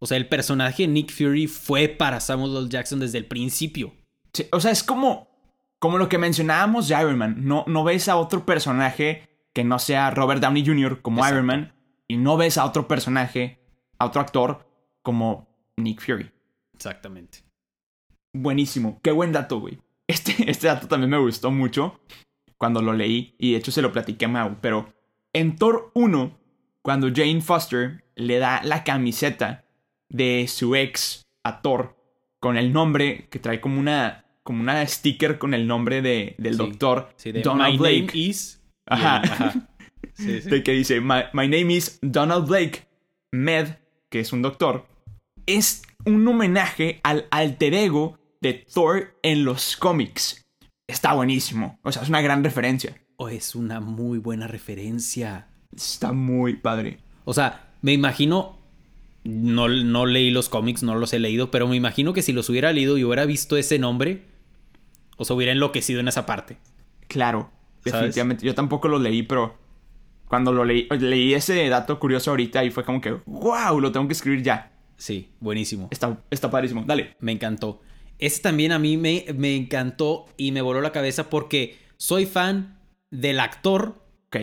O 0.00 0.06
sea, 0.06 0.16
el 0.16 0.28
personaje 0.28 0.88
Nick 0.88 1.12
Fury 1.12 1.46
fue 1.46 1.88
para 1.88 2.20
Samuel 2.20 2.56
L. 2.56 2.68
Jackson 2.68 2.98
desde 3.00 3.18
el 3.18 3.26
principio. 3.26 3.94
Sí, 4.32 4.46
o 4.50 4.60
sea, 4.60 4.70
es 4.72 4.82
como, 4.82 5.28
como 5.78 5.96
lo 5.98 6.08
que 6.08 6.18
mencionábamos 6.18 6.88
de 6.88 7.00
Iron 7.00 7.18
Man. 7.18 7.36
No, 7.46 7.64
no 7.68 7.84
ves 7.84 8.08
a 8.08 8.16
otro 8.16 8.44
personaje 8.46 9.28
que 9.52 9.62
no 9.62 9.78
sea 9.78 10.10
Robert 10.10 10.40
Downey 10.42 10.64
Jr. 10.66 11.02
como 11.02 11.18
Exacto. 11.18 11.34
Iron 11.36 11.46
Man. 11.46 11.72
Y 12.10 12.16
no 12.16 12.36
ves 12.36 12.58
a 12.58 12.64
otro 12.64 12.88
personaje, 12.88 13.60
a 13.96 14.06
otro 14.06 14.20
actor 14.20 14.66
como 15.02 15.46
Nick 15.76 16.00
Fury. 16.00 16.28
Exactamente. 16.74 17.44
Buenísimo. 18.32 18.98
Qué 19.00 19.12
buen 19.12 19.30
dato, 19.30 19.60
güey. 19.60 19.78
Este, 20.08 20.34
este 20.50 20.66
dato 20.66 20.88
también 20.88 21.10
me 21.10 21.18
gustó 21.18 21.52
mucho 21.52 22.00
cuando 22.58 22.82
lo 22.82 22.94
leí. 22.94 23.36
Y 23.38 23.52
de 23.52 23.58
hecho 23.58 23.70
se 23.70 23.80
lo 23.80 23.92
platiqué 23.92 24.24
a 24.24 24.28
Mau. 24.28 24.56
Pero 24.60 24.92
en 25.32 25.54
Thor 25.54 25.92
1, 25.94 26.36
cuando 26.82 27.12
Jane 27.14 27.40
Foster 27.42 28.02
le 28.16 28.38
da 28.40 28.60
la 28.64 28.82
camiseta 28.82 29.64
de 30.08 30.48
su 30.48 30.74
ex 30.74 31.22
a 31.44 31.62
Thor 31.62 31.96
con 32.40 32.56
el 32.56 32.72
nombre 32.72 33.28
que 33.30 33.38
trae 33.38 33.60
como 33.60 33.78
una 33.78 34.24
como 34.42 34.62
una 34.62 34.84
sticker 34.84 35.38
con 35.38 35.54
el 35.54 35.68
nombre 35.68 36.02
de, 36.02 36.34
del 36.38 36.54
Sí. 36.54 36.58
doctor 36.58 37.12
Sí, 37.14 37.30
de 37.30 37.42
Donald 37.42 37.74
My 37.74 37.78
Blake 37.78 38.06
name 38.06 38.10
is. 38.14 38.60
Ajá. 38.86 39.18
ajá. 39.22 39.69
Sí, 40.14 40.40
sí. 40.42 40.50
de 40.50 40.62
que 40.62 40.72
dice 40.72 41.00
my, 41.00 41.22
my 41.32 41.48
name 41.48 41.72
is 41.72 41.98
Donald 42.02 42.46
Blake 42.48 42.86
Med 43.32 43.76
que 44.08 44.20
es 44.20 44.32
un 44.32 44.42
doctor 44.42 44.86
es 45.46 45.82
un 46.04 46.26
homenaje 46.26 47.00
al 47.02 47.26
alter 47.30 47.74
ego 47.74 48.18
de 48.40 48.54
Thor 48.54 49.14
en 49.22 49.44
los 49.44 49.76
cómics 49.76 50.46
está 50.88 51.12
buenísimo 51.14 51.78
o 51.82 51.92
sea 51.92 52.02
es 52.02 52.08
una 52.08 52.20
gran 52.22 52.42
referencia 52.44 52.96
Oh, 53.22 53.28
es 53.28 53.54
una 53.54 53.80
muy 53.80 54.16
buena 54.18 54.46
referencia. 54.46 55.46
está 55.76 56.12
muy 56.12 56.56
padre 56.56 57.00
O 57.26 57.34
sea, 57.34 57.68
me 57.82 57.92
imagino. 57.92 58.58
No, 59.24 59.68
no 59.68 60.06
leí 60.06 60.30
los 60.30 60.48
cómics, 60.48 60.82
no 60.82 60.94
los 60.94 61.12
he 61.12 61.18
leído, 61.18 61.50
pero 61.50 61.68
me 61.68 61.76
imagino 61.76 62.14
que 62.14 62.22
si 62.22 62.32
los 62.32 62.48
hubiera 62.48 62.72
leído 62.72 62.96
y 62.96 63.04
hubiera 63.04 63.26
visto 63.26 63.58
ese 63.58 63.78
nombre, 63.78 64.22
o 65.18 65.26
sea, 65.26 65.36
hubiera 65.36 65.52
enloquecido 65.52 66.00
en 66.00 66.08
esa 66.08 66.24
parte. 66.24 66.56
Claro, 67.08 67.50
¿Sabes? 67.84 67.92
definitivamente. 67.92 68.46
Yo 68.46 68.54
tampoco 68.54 68.88
lo 68.88 68.98
leí, 68.98 69.22
pero 69.22 69.58
cuando 70.30 70.52
lo 70.52 70.64
leí, 70.64 70.86
leí 71.00 71.34
ese 71.34 71.68
dato 71.68 71.98
curioso 71.98 72.30
ahorita 72.30 72.64
y 72.64 72.70
fue 72.70 72.84
como 72.84 73.00
que, 73.00 73.10
wow, 73.26 73.78
lo 73.80 73.90
tengo 73.92 74.06
que 74.06 74.12
escribir 74.14 74.42
ya. 74.42 74.72
Sí, 74.96 75.32
buenísimo. 75.40 75.88
Está, 75.90 76.22
está 76.30 76.50
padrísimo. 76.50 76.84
Dale. 76.86 77.16
Me 77.20 77.32
encantó. 77.32 77.80
Ese 78.18 78.40
también 78.40 78.70
a 78.70 78.78
mí 78.78 78.96
me, 78.96 79.26
me 79.34 79.56
encantó 79.56 80.26
y 80.36 80.52
me 80.52 80.62
voló 80.62 80.80
la 80.80 80.92
cabeza 80.92 81.28
porque 81.28 81.78
soy 81.96 82.26
fan 82.26 82.78
del 83.10 83.40
actor 83.40 84.04
Ok. 84.28 84.36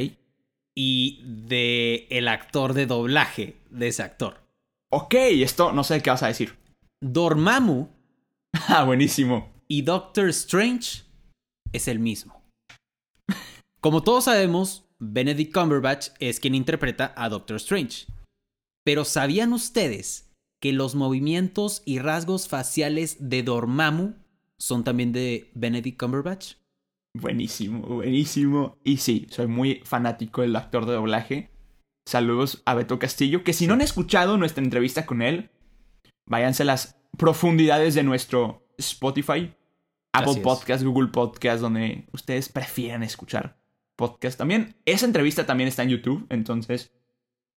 y 0.76 1.22
de 1.24 2.06
el 2.10 2.28
actor 2.28 2.74
de 2.74 2.86
doblaje 2.86 3.56
de 3.70 3.88
ese 3.88 4.04
actor. 4.04 4.42
Ok, 4.92 5.14
esto 5.16 5.72
no 5.72 5.84
sé 5.86 6.02
qué 6.02 6.10
vas 6.10 6.24
a 6.24 6.28
decir. 6.28 6.58
Dormammu 7.02 7.88
Ah, 8.68 8.84
buenísimo. 8.84 9.54
y 9.70 9.84
Doctor 9.84 10.28
Strange 10.30 11.04
es 11.72 11.88
el 11.88 12.00
mismo. 12.00 12.42
Como 13.80 14.02
todos 14.04 14.26
sabemos, 14.26 14.86
Benedict 15.00 15.54
Cumberbatch 15.54 16.10
es 16.20 16.40
quien 16.40 16.56
interpreta 16.56 17.14
a 17.16 17.30
Doctor 17.30 17.58
Strange. 17.58 18.08
Pero 18.84 19.06
¿sabían 19.06 19.54
ustedes 19.54 20.34
que 20.60 20.74
los 20.74 20.96
movimientos 20.96 21.84
y 21.86 22.00
rasgos 22.00 22.48
faciales 22.48 23.30
de 23.30 23.44
Dormammu 23.44 24.16
son 24.58 24.84
también 24.84 25.12
de 25.12 25.52
Benedict 25.54 26.00
Cumberbatch? 26.00 26.56
Buenísimo, 27.14 27.82
buenísimo. 27.82 28.78
Y 28.84 28.98
sí, 28.98 29.28
soy 29.30 29.48
muy 29.48 29.82
fanático 29.84 30.42
del 30.42 30.56
actor 30.56 30.86
de 30.86 30.94
doblaje. 30.94 31.52
Saludos 32.08 32.64
a 32.66 32.74
Beto 32.74 32.98
Castillo, 32.98 33.44
que 33.44 33.54
si 33.54 33.68
no 33.68 33.74
han 33.74 33.82
escuchado 33.82 34.38
nuestra 34.38 34.64
entrevista 34.64 35.06
con 35.06 35.22
él, 35.22 35.52
váyanse 36.26 36.64
a 36.64 36.68
las 36.68 36.98
profundidades 37.18 37.94
de 37.96 38.04
nuestro 38.04 38.66
Spotify, 38.78 39.54
Apple 40.14 40.42
Podcast, 40.42 40.84
Google 40.84 41.10
Podcast, 41.10 41.62
donde 41.62 42.08
ustedes 42.14 42.50
prefieran 42.50 43.04
escuchar 43.04 43.57
podcast. 43.98 44.38
También, 44.38 44.76
esa 44.86 45.06
entrevista 45.06 45.46
también 45.46 45.68
está 45.68 45.84
en 45.84 45.90
YouTube, 45.90 46.26
entonces 46.30 46.94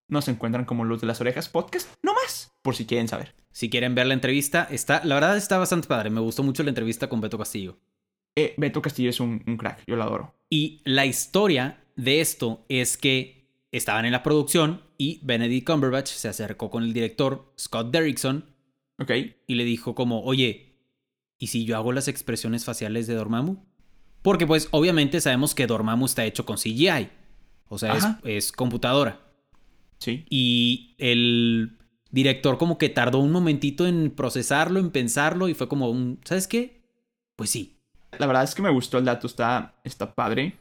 nos 0.09 0.27
encuentran 0.27 0.65
como 0.65 0.83
los 0.83 0.99
de 0.99 1.07
las 1.07 1.21
orejas 1.21 1.47
podcast, 1.47 1.89
no 2.03 2.13
más, 2.13 2.51
por 2.61 2.75
si 2.75 2.85
quieren 2.85 3.07
saber. 3.07 3.33
Si 3.51 3.69
quieren 3.69 3.95
ver 3.95 4.07
la 4.07 4.13
entrevista, 4.13 4.67
está, 4.69 5.01
la 5.05 5.15
verdad 5.15 5.37
está 5.37 5.57
bastante 5.57 5.87
padre. 5.87 6.09
Me 6.09 6.19
gustó 6.19 6.43
mucho 6.43 6.63
la 6.63 6.69
entrevista 6.69 7.07
con 7.07 7.21
Beto 7.21 7.37
Castillo. 7.37 7.79
Eh, 8.35 8.53
Beto 8.57 8.81
Castillo 8.81 9.09
es 9.09 9.19
un, 9.21 9.39
crack, 9.57 9.83
yo 9.87 9.95
lo 9.95 10.03
adoro. 10.03 10.35
Y 10.49 10.81
la 10.83 11.05
historia 11.05 11.83
de 11.95 12.19
esto 12.19 12.65
es 12.67 12.97
que 12.97 13.47
estaban 13.71 14.05
en 14.05 14.11
la 14.11 14.23
producción 14.23 14.81
y 14.97 15.21
Benedict 15.23 15.65
Cumberbatch 15.65 16.09
se 16.09 16.27
acercó 16.27 16.69
con 16.69 16.83
el 16.83 16.93
director 16.93 17.53
Scott 17.57 17.91
Derrickson. 17.91 18.45
Ok. 18.99 19.11
Y 19.47 19.55
le 19.55 19.63
dijo 19.63 19.95
como, 19.95 20.23
oye, 20.23 20.75
¿y 21.37 21.47
si 21.47 21.63
yo 21.63 21.77
hago 21.77 21.93
las 21.93 22.09
expresiones 22.09 22.65
faciales 22.65 23.07
de 23.07 23.15
Dormammu? 23.15 23.70
Porque 24.21 24.45
pues 24.45 24.67
obviamente 24.71 25.19
sabemos 25.21 25.55
que 25.55 25.67
Dormammu 25.67 26.05
está 26.05 26.25
hecho 26.25 26.45
con 26.45 26.57
CGI. 26.57 27.09
O 27.69 27.77
sea, 27.77 27.93
es, 27.93 28.05
es, 28.23 28.51
computadora. 28.51 29.19
Sí. 29.97 30.25
Y 30.29 30.95
el 30.97 31.77
director 32.11 32.57
como 32.57 32.77
que 32.77 32.89
tardó 32.89 33.19
un 33.19 33.31
momentito 33.31 33.87
en 33.87 34.11
procesarlo, 34.11 34.79
en 34.79 34.91
pensarlo 34.91 35.47
y 35.47 35.53
fue 35.53 35.67
como 35.67 35.89
un, 35.89 36.19
¿sabes 36.25 36.47
qué? 36.47 36.81
Pues 37.35 37.49
sí. 37.49 37.77
La 38.19 38.27
verdad 38.27 38.43
es 38.43 38.53
que 38.53 38.61
me 38.61 38.69
gustó 38.69 38.97
el 38.97 39.05
dato, 39.05 39.27
está, 39.27 39.75
está 39.83 40.13
padre. 40.13 40.57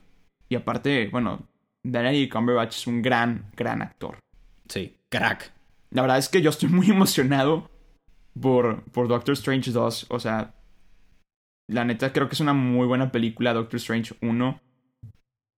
Y 0.49 0.55
aparte, 0.55 1.09
bueno, 1.11 1.49
Benedict 1.83 2.33
Cumberbatch 2.33 2.77
es 2.77 2.87
un 2.87 3.03
gran, 3.03 3.51
gran 3.57 3.83
actor. 3.83 4.19
Sí, 4.69 4.97
crack. 5.09 5.53
La 5.91 6.03
verdad 6.03 6.19
es 6.19 6.29
que 6.29 6.43
yo 6.43 6.51
estoy 6.51 6.69
muy 6.69 6.91
emocionado 6.91 7.69
por, 8.41 8.85
por 8.93 9.09
Doctor 9.09 9.33
Strange 9.35 9.73
2. 9.73 10.07
O 10.11 10.21
sea, 10.21 10.55
la 11.71 11.85
neta 11.85 12.13
creo 12.13 12.29
que 12.29 12.35
es 12.35 12.41
una 12.41 12.53
muy 12.53 12.87
buena 12.87 13.13
película, 13.13 13.53
Doctor 13.53 13.77
Strange 13.77 14.15
1. 14.21 14.61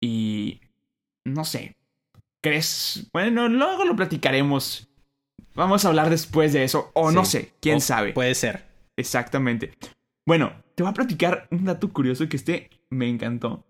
Y... 0.01 0.61
No 1.25 1.45
sé. 1.45 1.77
¿Crees? 2.43 3.09
Bueno, 3.13 3.49
luego 3.49 3.85
lo 3.85 3.95
platicaremos 3.95 4.93
Vamos 5.55 5.85
a 5.85 5.89
hablar 5.89 6.09
después 6.09 6.53
de 6.53 6.65
eso, 6.65 6.91
o 6.95 7.11
no 7.11 7.25
sé, 7.25 7.53
quién 7.61 7.81
sabe. 7.81 8.13
Puede 8.13 8.35
ser. 8.35 8.65
Exactamente. 8.97 9.73
Bueno, 10.25 10.53
te 10.75 10.83
voy 10.83 10.91
a 10.91 10.95
platicar 10.95 11.47
un 11.51 11.65
dato 11.65 11.93
curioso 11.93 12.29
que 12.29 12.37
este 12.37 12.71
me 12.91 13.09
encantó. 13.09 13.67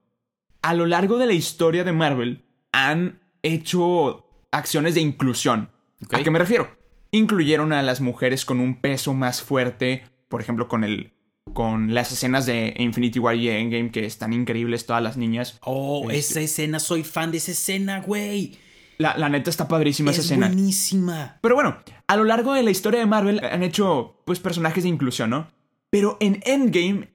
A 0.62 0.74
lo 0.74 0.86
largo 0.86 1.18
de 1.18 1.26
la 1.26 1.32
historia 1.32 1.82
de 1.82 1.93
Marvel 1.93 2.45
han 2.72 3.20
hecho 3.43 4.26
acciones 4.53 4.95
de 4.95 5.01
inclusión. 5.01 5.70
¿A 6.12 6.22
qué 6.22 6.30
me 6.30 6.38
refiero? 6.38 6.70
Incluyeron 7.11 7.72
a 7.72 7.82
las 7.82 8.01
mujeres 8.01 8.45
con 8.45 8.61
un 8.61 8.80
peso 8.80 9.12
más 9.12 9.43
fuerte, 9.43 10.05
por 10.28 10.40
ejemplo, 10.40 10.68
con 10.68 10.84
el 10.84 11.12
con 11.53 11.93
las 11.95 12.12
escenas 12.12 12.47
de 12.47 12.74
Infinity 12.78 13.18
War 13.18 13.36
y 13.36 13.49
Endgame 13.49 13.90
que 13.90 14.07
están 14.07 14.32
increíbles 14.32 14.86
todas 14.86 15.03
las 15.03 15.16
niñas. 15.16 15.59
Oh, 15.62 16.11
esa 16.11 16.18
este 16.18 16.45
escena, 16.45 16.80
soy 16.80 17.03
fan 17.03 17.30
de 17.30 17.38
esa 17.38 17.53
escena, 17.53 18.01
güey. 18.01 18.59
La, 18.99 19.28
neta 19.28 19.51
está 19.51 19.66
padrísima 19.66 20.12
esa 20.12 20.20
escena. 20.20 20.47
Buenísima. 20.47 21.38
Pero 21.43 21.57
bueno, 21.57 21.82
a 22.07 22.16
lo 22.16 22.24
largo 22.24 22.53
de 22.53 22.62
la 22.62 22.70
historia 22.70 23.01
de 23.01 23.07
Marvel 23.07 23.45
han 23.45 23.62
hecho 23.64 24.22
pues 24.24 24.38
personajes 24.38 24.84
de 24.84 24.90
inclusión, 24.90 25.30
¿no? 25.30 25.49
Pero 25.90 26.16
en 26.20 26.40
Endgame 26.45 27.09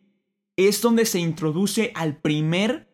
es 0.58 0.82
donde 0.82 1.06
se 1.06 1.20
introduce 1.20 1.92
al 1.96 2.18
primer 2.18 2.90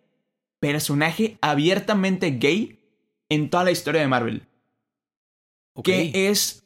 personaje 0.59 1.37
abiertamente 1.41 2.31
gay 2.31 2.79
en 3.29 3.49
toda 3.49 3.63
la 3.63 3.71
historia 3.71 4.01
de 4.01 4.07
Marvel. 4.07 4.47
Que 5.83 6.29
es 6.29 6.63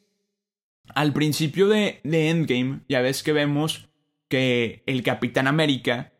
al 0.94 1.14
principio 1.14 1.68
de, 1.68 2.00
de 2.04 2.28
Endgame, 2.28 2.80
ya 2.88 3.00
ves 3.00 3.22
que 3.22 3.32
vemos 3.32 3.87
que 4.28 4.82
el 4.86 5.02
Capitán 5.02 5.46
América 5.46 6.12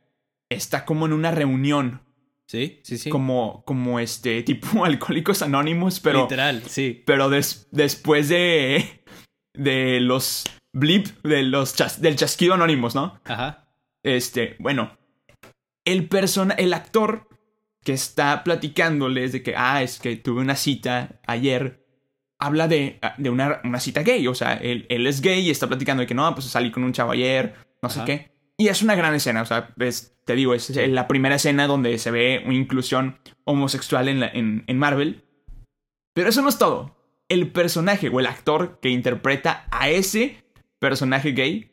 está 0.48 0.84
como 0.84 1.06
en 1.06 1.12
una 1.12 1.30
reunión 1.30 2.02
Sí, 2.48 2.80
sí, 2.82 2.96
sí. 2.96 3.10
Como, 3.10 3.62
como 3.66 4.00
este, 4.00 4.42
tipo 4.44 4.84
Alcohólicos 4.84 5.42
Anónimos, 5.42 6.00
pero. 6.00 6.22
Literal, 6.22 6.62
sí. 6.66 7.02
Pero 7.06 7.28
después 7.30 8.28
de. 8.28 9.02
De 9.54 10.00
los 10.00 10.44
blip, 10.72 11.08
de 11.24 11.42
los 11.42 11.74
del 12.00 12.16
chasquido 12.16 12.54
anónimos, 12.54 12.94
¿no? 12.94 13.20
Ajá. 13.24 13.68
Este, 14.02 14.56
bueno. 14.58 14.96
El 15.84 16.08
persona, 16.08 16.54
el 16.54 16.74
actor 16.74 17.28
que 17.82 17.92
está 17.92 18.44
platicándoles 18.44 19.32
de 19.32 19.42
que, 19.42 19.54
ah, 19.56 19.82
es 19.82 19.98
que 19.98 20.16
tuve 20.16 20.40
una 20.40 20.54
cita 20.54 21.20
ayer, 21.26 21.84
habla 22.38 22.68
de, 22.68 23.00
de 23.16 23.30
una, 23.30 23.60
una 23.64 23.80
cita 23.80 24.02
gay. 24.02 24.26
O 24.26 24.34
sea, 24.34 24.54
él, 24.54 24.86
él, 24.90 25.06
es 25.06 25.20
gay 25.20 25.40
y 25.40 25.50
está 25.50 25.66
platicando 25.66 26.02
de 26.02 26.06
que 26.06 26.14
no, 26.14 26.34
pues 26.34 26.46
salí 26.46 26.70
con 26.70 26.84
un 26.84 26.92
chavo 26.92 27.12
ayer, 27.12 27.54
no 27.82 27.90
sé 27.90 28.02
qué. 28.04 28.38
Y 28.56 28.68
es 28.68 28.82
una 28.82 28.96
gran 28.96 29.14
escena, 29.14 29.42
o 29.42 29.46
sea, 29.46 29.72
te 30.24 30.34
digo, 30.34 30.52
es 30.52 30.70
la 30.88 31.06
primera 31.06 31.36
escena 31.36 31.66
donde 31.66 31.96
se 31.98 32.10
ve 32.10 32.42
una 32.44 32.54
inclusión 32.54 33.18
homosexual 33.44 34.08
en, 34.08 34.64
en, 34.66 34.78
Marvel. 34.78 35.24
Pero 36.12 36.28
eso 36.28 36.42
no 36.42 36.48
es 36.48 36.58
todo. 36.58 36.96
El 37.28 37.52
personaje 37.52 38.08
o 38.08 38.18
el 38.18 38.26
actor 38.26 38.80
que 38.80 38.88
interpreta 38.88 39.66
a 39.70 39.88
ese 39.88 40.44
personaje 40.80 41.32
gay 41.32 41.72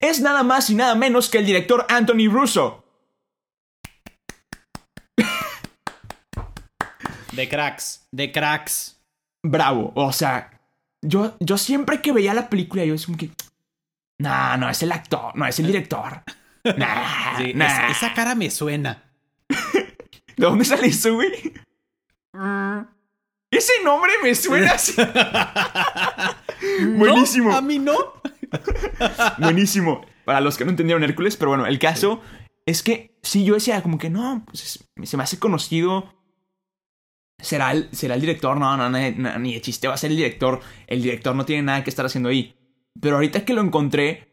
es 0.00 0.20
nada 0.20 0.42
más 0.42 0.70
y 0.70 0.74
nada 0.74 0.94
menos 0.94 1.28
que 1.28 1.38
el 1.38 1.46
director 1.46 1.86
Anthony 1.88 2.28
Russo. 2.30 2.84
De 7.32 7.48
cracks, 7.48 8.08
de 8.10 8.32
cracks. 8.32 9.02
Bravo, 9.42 9.92
o 9.94 10.12
sea, 10.12 10.56
yo, 11.02 11.36
yo 11.38 11.58
siempre 11.58 12.00
que 12.00 12.12
veía 12.12 12.34
la 12.34 12.48
película, 12.48 12.84
yo 12.84 12.94
es 12.94 13.06
como 13.06 13.18
que, 13.18 13.30
no, 14.18 14.56
no 14.56 14.70
es 14.70 14.82
el 14.82 14.92
actor, 14.92 15.36
no 15.36 15.46
es 15.46 15.58
el 15.58 15.66
director. 15.66 16.22
Nah, 16.76 17.90
Esa, 17.90 18.12
cara 18.12 18.34
me 18.34 18.50
suena. 18.50 19.04
¿De 19.48 19.94
dónde 20.36 20.64
sale 20.64 20.88
eso, 20.88 21.14
güey? 21.14 21.30
Ese 23.52 23.72
nombre 23.84 24.10
me 24.20 24.34
suena 24.34 24.72
así. 24.72 24.92
Buenísimo. 26.96 27.54
a 27.54 27.60
mí 27.60 27.78
no. 27.78 27.94
Buenísimo. 29.38 30.04
Para 30.24 30.40
los 30.40 30.58
que 30.58 30.64
no 30.64 30.70
entendieron 30.70 31.04
Hércules, 31.04 31.36
pero 31.36 31.50
bueno, 31.50 31.66
el 31.66 31.78
caso 31.78 32.20
es 32.66 32.82
que 32.82 33.16
sí, 33.22 33.44
yo 33.44 33.54
decía 33.54 33.80
como 33.80 33.96
que 33.96 34.10
no, 34.10 34.42
pues 34.46 34.84
se 35.04 35.16
me 35.16 35.22
hace 35.22 35.38
conocido. 35.38 36.12
¿Será 37.40 37.70
el, 37.70 37.88
será 37.92 38.16
el 38.16 38.22
director? 38.22 38.58
No, 38.58 38.76
no, 38.76 38.90
no, 38.90 39.38
ni 39.38 39.54
de 39.54 39.60
chiste 39.60 39.86
va 39.86 39.94
a 39.94 39.98
ser 39.98 40.10
el 40.10 40.16
director. 40.16 40.60
El 40.88 41.00
director 41.00 41.36
no 41.36 41.44
tiene 41.44 41.62
nada 41.62 41.84
que 41.84 41.90
estar 41.90 42.04
haciendo 42.04 42.28
ahí. 42.28 42.55
Pero 43.00 43.16
ahorita 43.16 43.44
que 43.44 43.54
lo 43.54 43.62
encontré, 43.62 44.28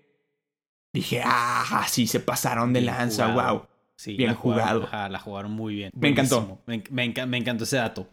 dije, 0.93 1.22
ah, 1.24 1.86
sí, 1.89 2.07
se 2.07 2.20
pasaron 2.20 2.74
de 2.74 2.82
lanza, 2.82 3.34
wow. 3.34 3.68
Sí, 3.95 4.16
bien 4.16 4.34
jugado. 4.34 4.89
la 4.91 5.20
jugaron 5.20 5.51
muy 5.51 5.76
bien. 5.76 5.91
Me 5.95 6.09
encantó. 6.09 6.61
Me, 6.66 6.84
me, 6.91 7.38
encantó 7.38 7.64
ese 7.64 7.78
dato. 7.78 8.09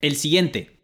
El 0.00 0.16
siguiente. 0.16 0.80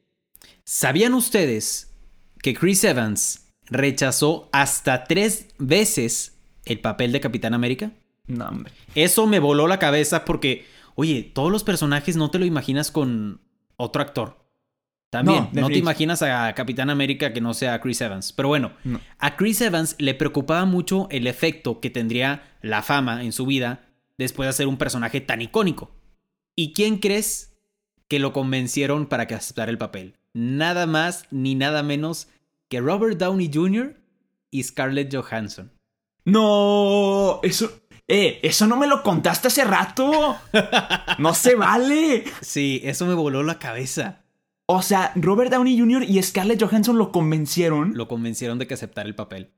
¿Sabían 0.65 1.15
ustedes 1.15 1.95
que 2.43 2.55
Chris 2.55 2.85
Evans 2.85 3.53
rechazó 3.67 4.49
hasta 4.53 5.05
tres 5.05 5.49
veces 5.59 6.39
el 6.65 6.81
papel 6.81 7.13
de 7.13 7.21
Capitán 7.21 7.55
América? 7.55 7.93
No, 8.27 8.49
hombre. 8.49 8.73
Eso 8.95 9.27
me 9.27 9.39
voló 9.39 9.67
la 9.67 9.79
cabeza 9.79 10.25
porque, 10.25 10.67
oye, 10.95 11.23
todos 11.23 11.53
los 11.53 11.65
personajes 11.65 12.17
no 12.17 12.31
te 12.31 12.39
lo 12.39 12.45
imaginas 12.45 12.91
con 12.91 13.41
otro 13.77 14.03
actor. 14.03 14.44
También, 15.15 15.49
no, 15.53 15.69
te 15.69 15.79
imaginas 15.79 16.23
a 16.23 16.53
Capitán 16.55 16.91
América 16.91 17.33
que 17.33 17.41
no 17.41 17.55
sea 17.55 17.81
Chris 17.81 18.01
Evans. 18.01 18.33
Pero 18.33 18.49
bueno, 18.49 18.73
a 19.19 19.37
Chris 19.37 19.61
Evans 19.61 19.95
le 19.99 20.15
preocupaba 20.15 20.65
mucho 20.65 21.07
el 21.11 21.29
efecto 21.29 21.81
que 21.81 21.89
tendría 21.89 22.43
la 22.63 22.83
fama 22.83 23.23
en 23.23 23.31
su 23.31 23.47
vida 23.47 23.87
después 24.19 24.49
de 24.49 24.53
ser 24.53 24.67
un 24.67 24.77
personaje 24.77 25.21
tan 25.21 25.41
icónico. 25.41 25.93
¿Y 26.57 26.73
quién 26.73 26.99
crees 26.99 27.55
que 28.09 28.19
lo 28.19 28.33
convencieron 28.33 29.07
para 29.07 29.27
que 29.27 29.37
aceptara 29.37 29.71
el 29.71 29.79
papel? 29.79 30.17
Nada 30.33 30.87
más 30.87 31.27
ni 31.31 31.55
nada 31.55 31.85
menos 31.85 32.27
que 32.69 32.81
Robert 32.81 33.17
Downey 33.17 33.51
Jr. 33.55 33.97
y 34.51 34.65
Scarlett 34.65 35.15
Johansson. 35.15 35.71
No, 36.25 37.39
eso, 37.45 37.83
eh, 38.09 38.41
eso 38.43 38.67
no 38.67 38.77
me 38.77 38.89
lo 38.89 39.03
contaste 39.05 39.49
hace 39.49 39.65
rato. 39.65 40.37
No 41.19 41.33
se 41.33 41.55
vale. 41.55 42.25
Sí, 42.41 42.81
eso 42.83 43.07
me 43.07 43.15
voló 43.15 43.45
la 43.45 43.61
cabeza. 43.61 44.24
O 44.67 44.81
sea, 44.83 45.13
Robert 45.17 45.51
Downey 45.51 45.79
Jr. 45.79 46.05
y 46.09 46.23
Scarlett 46.23 46.63
Johansson 46.63 46.97
lo 46.97 47.13
convencieron. 47.13 47.95
Lo 47.97 48.09
convencieron 48.09 48.59
de 48.59 48.67
que 48.67 48.75
aceptara 48.75 49.07
el 49.09 49.15
papel. 49.15 49.53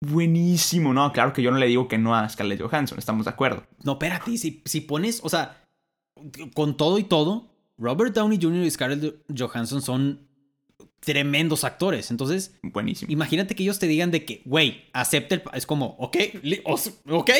Buenísimo, 0.00 0.92
no, 0.92 1.10
claro 1.12 1.32
que 1.32 1.42
yo 1.42 1.50
no 1.50 1.56
le 1.58 1.66
digo 1.66 1.88
que 1.88 1.96
no 1.96 2.14
a 2.14 2.28
Scarlett 2.28 2.60
Johansson, 2.60 2.98
estamos 2.98 3.24
de 3.24 3.30
acuerdo. 3.30 3.64
No, 3.82 3.92
espérate, 3.92 4.36
si, 4.36 4.62
si 4.66 4.82
pones, 4.82 5.20
o 5.24 5.28
sea, 5.30 5.64
con 6.54 6.76
todo 6.76 6.98
y 6.98 7.04
todo, 7.04 7.48
Robert 7.78 8.14
Downey 8.14 8.38
Jr. 8.40 8.64
y 8.64 8.70
Scarlett 8.70 9.14
Johansson 9.36 9.80
son 9.80 10.28
tremendos 11.00 11.64
actores. 11.64 12.10
Entonces, 12.10 12.54
Buenísimo. 12.62 13.10
imagínate 13.10 13.54
que 13.54 13.62
ellos 13.62 13.78
te 13.78 13.86
digan 13.86 14.10
de 14.10 14.24
que, 14.26 14.42
güey, 14.44 14.84
acepta 14.92 15.34
el... 15.36 15.42
pa-". 15.42 15.52
Es 15.56 15.64
como, 15.66 15.96
ok, 15.98 16.16
ok, 17.08 17.30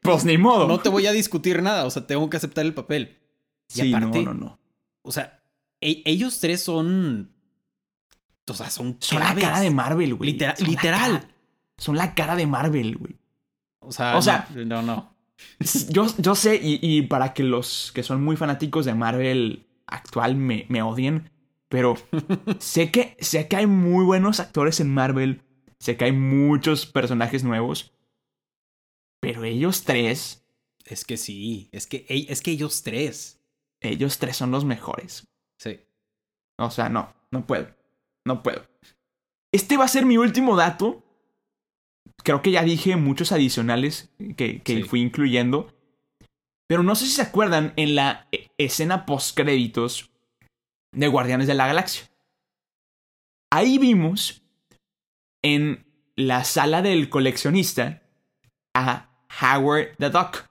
Pues 0.00 0.24
ni 0.24 0.38
modo. 0.38 0.66
no 0.66 0.80
te 0.80 0.88
voy 0.88 1.06
a 1.06 1.12
discutir 1.12 1.62
nada, 1.62 1.84
o 1.84 1.90
sea, 1.90 2.06
tengo 2.06 2.30
que 2.30 2.38
aceptar 2.38 2.64
el 2.64 2.72
papel. 2.74 3.18
Y 3.74 3.80
Sí, 3.80 3.92
aparte, 3.94 4.22
no, 4.22 4.32
no, 4.32 4.40
no. 4.40 4.58
o 5.02 5.12
sea, 5.12 5.37
e- 5.80 6.02
ellos 6.04 6.40
tres 6.40 6.62
son... 6.62 7.32
O 8.50 8.54
sea, 8.54 8.70
son 8.70 8.96
Son 9.00 9.20
la 9.20 9.34
cara 9.34 9.60
de 9.60 9.70
Marvel, 9.70 10.14
güey. 10.14 10.32
Literal- 10.32 10.56
Son 10.56 10.66
la 10.66 10.70
literal. 10.72 11.12
cara- 11.20 11.30
son 11.76 11.96
la 11.96 12.14
cara 12.14 12.34
de 12.36 12.46
Marvel, 12.46 12.96
güey. 12.96 13.16
O 13.80 13.92
sea, 13.92 14.16
O 14.16 14.22
sea- 14.22 14.48
no, 14.54 14.64
no, 14.64 14.82
no. 14.82 15.14
Yo, 15.90 16.06
yo 16.18 16.34
sé, 16.34 16.56
y, 16.60 16.78
y 16.82 17.02
para 17.02 17.32
que 17.32 17.44
los 17.44 17.92
que 17.94 18.02
son 18.02 18.24
muy 18.24 18.36
fanáticos 18.36 18.84
de 18.86 18.94
Marvel 18.94 19.66
actual 19.86 20.34
me, 20.34 20.66
me 20.68 20.82
odien, 20.82 21.30
pero 21.68 21.94
sé 22.58 22.90
que, 22.90 23.16
sé 23.20 23.46
que 23.46 23.54
hay 23.56 23.66
muy 23.68 24.04
buenos 24.04 24.40
actores 24.40 24.80
en 24.80 24.92
Marvel, 24.92 25.42
sé 25.78 25.96
que 25.96 26.06
hay 26.06 26.12
muchos 26.12 26.86
personajes 26.86 27.44
nuevos, 27.44 27.92
pero 29.20 29.44
ellos 29.44 29.84
tres, 29.84 30.44
Es 30.84 31.04
que 31.04 31.16
sí, 31.16 31.68
es 31.70 31.86
que, 31.86 32.04
es 32.08 32.42
que 32.42 32.50
ellos 32.50 32.82
tres. 32.82 33.40
ellos 33.80 34.18
tres 34.18 34.36
son 34.36 34.50
los 34.50 34.64
mejores. 34.64 35.27
Sí. 35.58 35.80
O 36.58 36.70
sea, 36.70 36.88
no, 36.88 37.14
no 37.30 37.46
puedo, 37.46 37.74
no 38.26 38.42
puedo. 38.42 38.66
Este 39.52 39.76
va 39.76 39.84
a 39.84 39.88
ser 39.88 40.04
mi 40.06 40.16
último 40.18 40.56
dato. 40.56 41.02
Creo 42.24 42.42
que 42.42 42.50
ya 42.50 42.62
dije 42.62 42.96
muchos 42.96 43.32
adicionales 43.32 44.10
que, 44.36 44.62
que 44.62 44.76
Sí. 44.76 44.82
fui 44.84 45.00
incluyendo. 45.00 45.72
Pero 46.68 46.82
no 46.82 46.94
sé 46.94 47.06
si 47.06 47.12
se 47.12 47.22
acuerdan 47.22 47.72
en 47.76 47.94
la 47.94 48.28
e- 48.32 48.48
escena 48.58 49.06
post 49.06 49.34
créditos 49.36 50.10
de 50.92 51.08
Guardianes 51.08 51.46
de 51.46 51.54
la 51.54 51.66
Galaxia. 51.66 52.08
Ahí 53.50 53.78
vimos 53.78 54.42
en 55.42 55.86
la 56.16 56.44
sala 56.44 56.82
del 56.82 57.08
coleccionista 57.08 58.02
a 58.76 59.08
Howard 59.40 59.96
the 59.98 60.10
Duck. 60.10 60.44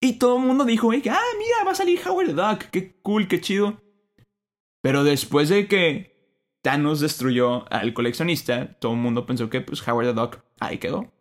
Y 0.00 0.18
todo 0.18 0.38
el 0.38 0.42
mundo 0.44 0.64
dijo, 0.64 0.92
"Ey, 0.92 1.02
ah, 1.10 1.27
va 1.68 1.72
a 1.72 1.76
salir 1.76 2.00
Howard 2.06 2.28
the 2.28 2.32
Duck, 2.32 2.70
qué 2.70 2.96
cool, 3.02 3.28
qué 3.28 3.40
chido. 3.40 3.80
Pero 4.80 5.04
después 5.04 5.48
de 5.48 5.68
que 5.68 6.16
Thanos 6.62 7.00
destruyó 7.00 7.70
al 7.72 7.94
coleccionista, 7.94 8.78
todo 8.78 8.92
el 8.92 8.98
mundo 8.98 9.26
pensó 9.26 9.48
que 9.50 9.60
pues 9.60 9.86
Howard 9.86 10.06
the 10.06 10.12
Duck 10.14 10.38
ahí 10.60 10.78
quedó. 10.78 11.12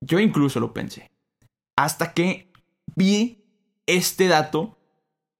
Yo 0.00 0.18
incluso 0.18 0.60
lo 0.60 0.74
pensé. 0.74 1.10
Hasta 1.76 2.12
que 2.12 2.52
vi 2.94 3.44
este 3.86 4.28
dato 4.28 4.78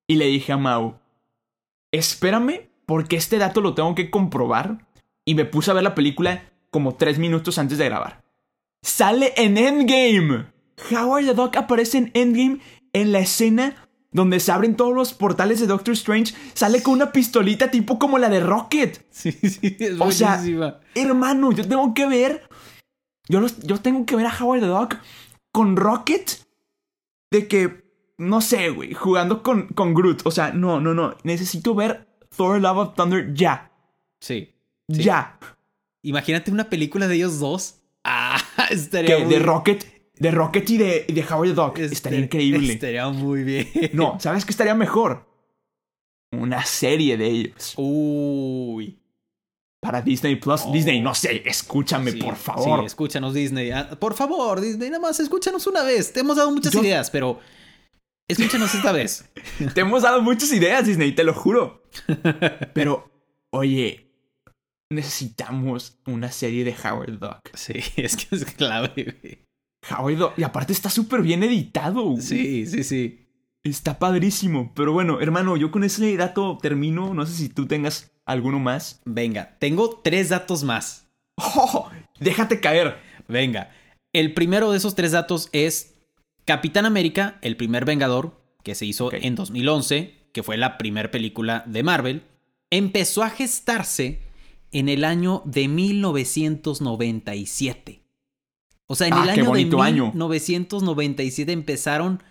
y 0.07 0.17
le 0.17 0.27
dije 0.27 0.53
a 0.53 0.57
Mau, 0.57 1.01
espérame 1.93 2.69
porque 2.87 3.17
este 3.17 3.39
dato 3.39 3.61
lo 3.61 3.75
tengo 3.75 3.95
que 3.95 4.11
comprobar. 4.11 4.87
Y 5.27 5.35
me 5.35 5.47
puse 5.47 5.71
a 5.71 5.75
ver 5.75 5.83
la 5.83 5.95
película 5.95 6.53
como 6.71 6.97
tres 6.97 7.19
minutos 7.19 7.59
antes 7.59 7.79
de 7.79 7.87
grabar. 7.87 8.23
Sale 8.83 9.33
en 9.37 9.57
Endgame. 9.57 10.47
Howard 10.91 11.25
the 11.25 11.35
Duck 11.35 11.57
aparece 11.57 11.99
en 11.99 12.11
Endgame 12.15 12.61
en 12.93 13.13
la 13.13 13.21
escena 13.21 13.84
donde 14.15 14.41
se 14.41 14.51
abren 14.53 14.77
todos 14.77 14.95
los 14.95 15.13
portales 15.13 15.61
de 15.61 15.67
Doctor 15.67 15.93
Strange. 15.93 16.35
Sale 16.55 16.83
con 16.83 16.95
una 16.95 17.13
pistolita 17.13 17.71
tipo 17.71 17.99
como 17.99 18.17
la 18.17 18.31
de 18.31 18.41
Rocket. 18.41 19.05
Sí, 19.11 19.33
sí, 19.33 19.77
es 19.79 20.01
O 20.01 20.11
sea, 20.11 20.37
buenísima. 20.37 20.81
Hermano, 20.95 21.53
yo 21.53 21.69
tengo 21.69 21.93
que 21.93 22.07
ver. 22.07 22.49
Yo, 23.29 23.41
los- 23.41 23.59
yo 23.61 23.79
tengo 23.81 24.07
que 24.07 24.17
ver 24.17 24.27
a 24.27 24.35
Howard 24.39 24.61
the 24.61 24.67
Duck 24.69 24.97
con 25.53 25.77
Rocket. 25.77 26.31
De 27.31 27.47
que. 27.49 27.85
No 28.17 28.41
sé, 28.41 28.71
güey. 28.71 28.95
Jugando 28.95 29.43
con, 29.43 29.67
con 29.69 29.93
Groot. 29.93 30.23
O 30.25 30.31
sea, 30.31 30.53
no, 30.53 30.81
no, 30.81 30.95
no. 30.95 31.17
Necesito 31.25 31.75
ver 31.75 32.07
Thor 32.37 32.61
Love 32.61 32.79
of 32.79 32.95
Thunder 32.95 33.35
ya. 33.35 33.73
Sí. 34.21 34.55
Sí. 34.89 35.03
Ya. 35.03 35.39
Imagínate 36.03 36.53
una 36.53 36.71
película 36.71 37.09
de 37.09 37.17
ellos 37.17 37.41
dos. 37.41 37.81
Ah, 38.05 38.39
Que 38.69 38.75
estaría 38.75 39.19
muy 39.19 39.33
de 39.35 39.41
Rocket. 39.41 39.94
De 40.17 40.31
Rocket 40.31 40.69
y 40.71 40.77
de, 40.79 41.05
de 41.09 41.25
Howard 41.29 41.49
the 41.49 41.55
Duck. 41.55 41.79
este- 41.79 41.95
Estaría 41.95 42.21
increíble. 42.21 42.73
Estaría 42.75 43.09
muy 43.09 43.43
bien. 43.43 43.69
No, 43.93 44.17
¿sabes 44.21 44.45
qué 44.45 44.51
estaría 44.53 44.75
mejor? 44.75 45.27
Una 46.33 46.65
serie 46.65 47.17
de 47.17 47.27
ellos. 47.27 47.75
Uy. 47.77 48.99
Para 49.81 50.01
Disney 50.01 50.37
Plus. 50.37 50.63
Oh. 50.65 50.73
Disney, 50.73 51.01
no 51.01 51.15
sé, 51.15 51.43
escúchame, 51.45 52.13
Sí, 52.13 52.19
por 52.19 52.37
favor. 52.37 52.81
Sí, 52.81 52.87
escúchanos, 52.87 53.35
Disney. 53.35 53.71
Ah, 53.71 53.91
Por 54.01 54.15
favor, 54.15 54.61
Disney, 54.61 54.89
nada 54.89 55.03
más 55.03 55.21
escúchanos 55.21 55.67
una 55.67 55.83
vez. 55.83 56.13
Te 56.13 56.21
hemos 56.21 56.37
dado 56.37 56.51
muchas 56.53 56.73
Yo- 56.73 56.81
ideas, 56.83 57.11
pero 57.11 57.39
escúchanos 58.29 58.75
esta 58.75 58.93
vez. 58.93 59.29
Te 59.75 59.81
hemos 59.83 60.03
dado 60.03 60.23
muchas 60.23 60.51
ideas, 60.53 60.87
Disney, 60.87 61.13
te 61.15 61.23
lo 61.23 61.35
juro. 61.35 61.83
Pero, 62.73 63.11
oye, 63.53 64.11
necesitamos 64.91 65.99
una 66.07 66.33
serie 66.33 66.65
de 66.65 66.75
Howard 66.85 67.19
Duck. 67.19 67.51
Sí, 67.55 67.75
es 67.97 68.17
que 68.17 68.35
es 68.37 68.45
clave, 68.47 69.17
güey. 69.23 69.39
Howard. 69.91 70.33
Y 70.37 70.43
aparte 70.43 70.73
está 70.73 70.91
súper 70.91 71.23
bien 71.23 71.43
editado. 71.43 72.03
güey. 72.03 72.23
Sí, 72.23 72.67
sí, 72.67 72.85
sí. 72.85 73.21
Está 73.63 73.99
padrísimo. 73.99 74.73
Pero 74.75 74.93
bueno, 74.93 75.21
hermano, 75.21 75.57
yo 75.57 75.71
con 75.71 75.85
ese 75.85 76.17
dato 76.17 76.59
termino. 76.61 77.15
No 77.15 77.27
sé 77.27 77.35
si 77.35 77.49
tú 77.49 77.67
tengas 77.67 78.13
alguno 78.25 78.59
más. 78.59 79.01
Venga, 79.05 79.57
tengo 79.59 80.01
tres 80.03 80.29
datos 80.29 80.65
más. 80.65 81.09
¡Oh! 81.37 81.91
Déjate 82.21 82.61
caer. 82.61 82.97
Venga. 83.29 83.71
El 84.13 84.35
primero 84.35 84.71
de 84.71 84.79
esos 84.79 84.95
tres 84.95 85.13
datos 85.13 85.49
es 85.53 85.95
Capitán 86.45 86.87
América, 86.87 87.39
el 87.43 87.57
primer 87.57 87.85
Vengador, 87.85 88.41
que 88.63 88.75
se 88.75 88.87
hizo 88.87 89.13
en 89.13 89.35
2011, 89.35 90.15
que 90.33 90.43
fue 90.43 90.57
la 90.57 90.79
primera 90.79 91.11
película 91.11 91.65
de 91.67 91.83
Marvel, 91.83 92.23
empezó 92.71 93.23
a 93.23 93.31
gestarse 93.31 94.21
en 94.71 94.89
el 94.89 95.05
año 95.05 95.43
de 95.47 95.69
1997. 95.69 98.04
O 98.87 98.95
sea, 98.95 99.07
en 99.09 99.15
Ah, 99.15 99.25
el 99.25 99.31
año 99.31 99.43
de 99.43 99.49
bonito 99.49 99.83
año. 99.83 100.07
1997 100.07 101.53
empezaron, 101.53 102.23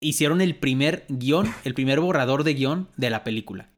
hicieron 0.00 0.40
el 0.40 0.56
primer 0.56 1.06
guion, 1.08 1.52
el 1.64 1.74
primer 1.74 2.00
borrador 2.00 2.44
de 2.44 2.54
guion 2.54 2.88
de 2.96 3.10
la 3.10 3.24
película. 3.24 3.70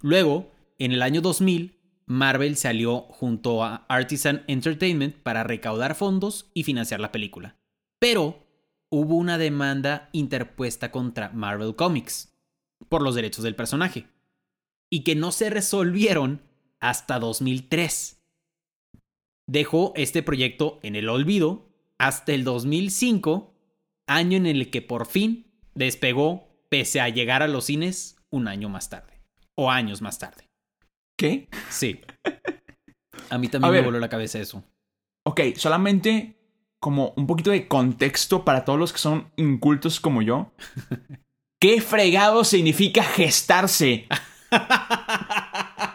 Luego, 0.00 0.50
en 0.78 0.92
el 0.92 1.02
año 1.02 1.20
2000, 1.20 1.78
Marvel 2.06 2.56
salió 2.56 3.00
junto 3.00 3.62
a 3.62 3.84
Artisan 3.88 4.42
Entertainment 4.46 5.14
para 5.16 5.44
recaudar 5.44 5.94
fondos 5.94 6.50
y 6.54 6.62
financiar 6.64 7.00
la 7.00 7.12
película. 7.12 7.56
Pero 7.98 8.46
hubo 8.90 9.16
una 9.16 9.36
demanda 9.38 10.08
interpuesta 10.12 10.90
contra 10.90 11.28
Marvel 11.30 11.76
Comics 11.76 12.32
por 12.88 13.02
los 13.02 13.14
derechos 13.14 13.44
del 13.44 13.54
personaje 13.54 14.06
y 14.90 15.04
que 15.04 15.14
no 15.14 15.32
se 15.32 15.50
resolvieron 15.50 16.40
hasta 16.80 17.18
2003. 17.18 18.17
Dejó 19.48 19.92
este 19.96 20.22
proyecto 20.22 20.78
en 20.82 20.94
el 20.94 21.08
olvido 21.08 21.70
hasta 21.98 22.32
el 22.32 22.44
2005, 22.44 23.54
año 24.06 24.36
en 24.36 24.44
el 24.46 24.70
que 24.70 24.82
por 24.82 25.06
fin 25.06 25.50
despegó 25.74 26.46
pese 26.68 27.00
a 27.00 27.08
llegar 27.08 27.42
a 27.42 27.48
los 27.48 27.64
cines 27.64 28.16
un 28.30 28.46
año 28.46 28.68
más 28.68 28.90
tarde 28.90 29.22
o 29.54 29.70
años 29.70 30.02
más 30.02 30.18
tarde. 30.18 30.48
¿Qué? 31.16 31.48
Sí. 31.70 32.02
A 33.30 33.38
mí 33.38 33.46
A 33.48 33.50
también 33.50 33.72
me 33.72 33.78
ver. 33.78 33.84
voló 33.86 33.98
la 33.98 34.08
cabeza 34.10 34.38
eso. 34.38 34.62
Ok, 35.24 35.40
solamente 35.56 36.36
como 36.78 37.14
un 37.16 37.26
poquito 37.26 37.50
de 37.50 37.66
contexto 37.68 38.44
para 38.44 38.64
todos 38.66 38.78
los 38.78 38.92
que 38.92 38.98
son 38.98 39.30
incultos 39.36 39.98
como 39.98 40.20
yo. 40.22 40.52
¿Qué 41.60 41.80
fregado 41.80 42.44
significa 42.44 43.02
gestarse? 43.02 44.06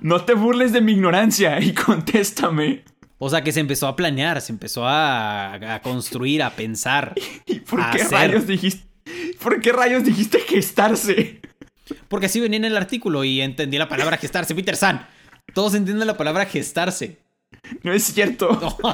No 0.00 0.24
te 0.24 0.34
burles 0.34 0.72
de 0.72 0.80
mi 0.80 0.92
ignorancia 0.92 1.60
y 1.60 1.72
contéstame. 1.72 2.84
O 3.18 3.30
sea 3.30 3.42
que 3.42 3.52
se 3.52 3.60
empezó 3.60 3.86
a 3.86 3.96
planear, 3.96 4.40
se 4.40 4.52
empezó 4.52 4.86
a, 4.86 5.74
a 5.74 5.82
construir, 5.82 6.42
a 6.42 6.50
pensar. 6.50 7.14
¿Y 7.46 7.60
por 7.60 7.90
qué 7.90 8.02
Hacer. 8.02 8.30
rayos 8.30 8.46
dijiste? 8.46 8.86
¿Por 9.42 9.60
qué 9.60 9.72
rayos 9.72 10.04
dijiste 10.04 10.40
gestarse? 10.40 11.40
Porque 12.08 12.26
así 12.26 12.40
venía 12.40 12.58
en 12.58 12.64
el 12.64 12.76
artículo 12.76 13.24
y 13.24 13.40
entendí 13.40 13.78
la 13.78 13.88
palabra 13.88 14.16
gestarse. 14.16 14.54
Peter 14.54 14.76
San, 14.76 15.06
todos 15.54 15.74
entienden 15.74 16.06
la 16.06 16.16
palabra 16.16 16.46
gestarse. 16.46 17.18
No 17.82 17.92
es 17.92 18.04
cierto. 18.04 18.58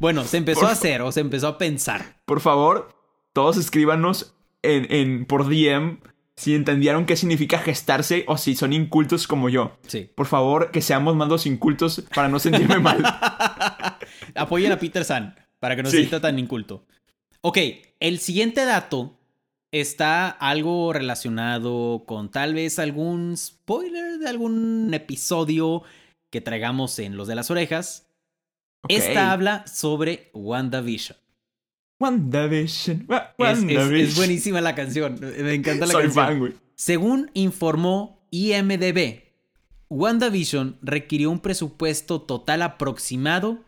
Bueno, 0.00 0.24
se 0.24 0.38
empezó 0.38 0.60
Por 0.60 0.70
a 0.70 0.72
hacer 0.72 1.02
o 1.02 1.12
se 1.12 1.20
empezó 1.20 1.46
a 1.46 1.58
pensar. 1.58 2.16
Por 2.24 2.40
favor, 2.40 2.96
todos 3.32 3.56
escríbanos 3.56 4.34
en, 4.62 4.92
en 4.92 5.24
por 5.26 5.48
DM 5.48 5.98
si 6.36 6.54
entendieron 6.54 7.06
qué 7.06 7.16
significa 7.16 7.58
gestarse 7.58 8.24
o 8.26 8.36
si 8.36 8.54
son 8.56 8.72
incultos 8.72 9.26
como 9.26 9.48
yo. 9.48 9.76
Sí. 9.86 10.10
Por 10.14 10.26
favor, 10.26 10.70
que 10.72 10.82
seamos 10.82 11.14
más 11.16 11.28
los 11.28 11.46
incultos 11.46 12.04
para 12.14 12.28
no 12.28 12.38
sentirme 12.38 12.78
mal. 12.80 13.02
Apoyen 14.34 14.72
a 14.72 14.78
Peter 14.78 15.04
San 15.04 15.36
para 15.60 15.76
que 15.76 15.82
no 15.82 15.90
Sí. 15.90 15.96
se 15.96 16.02
sienta 16.02 16.20
tan 16.20 16.38
inculto. 16.38 16.84
Ok, 17.40 17.58
el 18.00 18.18
siguiente 18.18 18.64
dato 18.64 19.18
está 19.70 20.28
algo 20.28 20.92
relacionado 20.92 22.04
con 22.06 22.30
tal 22.30 22.54
vez 22.54 22.78
algún 22.78 23.36
spoiler 23.36 24.18
de 24.18 24.28
algún 24.28 24.90
episodio 24.94 25.82
que 26.30 26.40
traigamos 26.40 26.98
en 26.98 27.16
Los 27.16 27.28
de 27.28 27.34
las 27.34 27.50
Orejas. 27.50 28.08
Esta 28.88 29.32
habla 29.32 29.66
sobre 29.66 30.30
WandaVision. 30.34 31.16
WandaVision. 32.00 33.06
Wa- 33.08 33.34
Es, 33.38 33.58
es- 33.58 33.64
WandaVision. 33.64 33.94
es 34.08 34.16
buenísima 34.16 34.60
la 34.60 34.74
canción. 34.74 35.18
Me 35.20 35.54
encanta 35.54 35.86
la 35.86 35.92
Soy 35.92 36.02
canción. 36.04 36.24
fan, 36.26 36.38
güey. 36.38 36.52
Según 36.74 37.30
informó 37.34 38.26
IMDB, 38.30 39.22
WandaVision 39.88 40.78
requirió 40.82 41.30
un 41.30 41.40
presupuesto 41.40 42.20
total 42.22 42.62
aproximado 42.62 43.62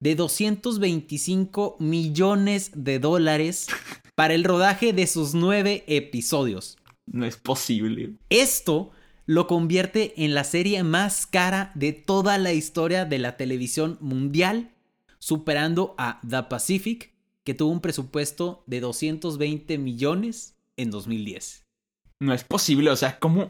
de 0.00 0.14
225 0.16 1.76
millones 1.80 2.70
de 2.74 2.98
dólares 2.98 3.66
para 4.14 4.34
el 4.34 4.44
rodaje 4.44 4.92
de 4.92 5.06
sus 5.06 5.34
nueve 5.34 5.84
episodios. 5.86 6.78
No 7.06 7.24
es 7.26 7.36
posible. 7.36 8.14
Esto 8.28 8.90
lo 9.26 9.46
convierte 9.46 10.24
en 10.24 10.34
la 10.34 10.44
serie 10.44 10.82
más 10.82 11.26
cara 11.26 11.70
de 11.74 11.92
toda 11.92 12.38
la 12.38 12.52
historia 12.52 13.04
de 13.04 13.18
la 13.18 13.36
televisión 13.36 13.98
mundial, 14.00 14.70
superando 15.18 15.94
a 15.98 16.20
The 16.28 16.44
Pacific, 16.44 17.12
que 17.48 17.54
tuvo 17.54 17.72
un 17.72 17.80
presupuesto 17.80 18.62
de 18.66 18.80
220 18.80 19.78
millones 19.78 20.58
en 20.76 20.90
2010. 20.90 21.64
No 22.20 22.34
es 22.34 22.44
posible, 22.44 22.90
o 22.90 22.96
sea, 22.96 23.18
¿cómo, 23.18 23.48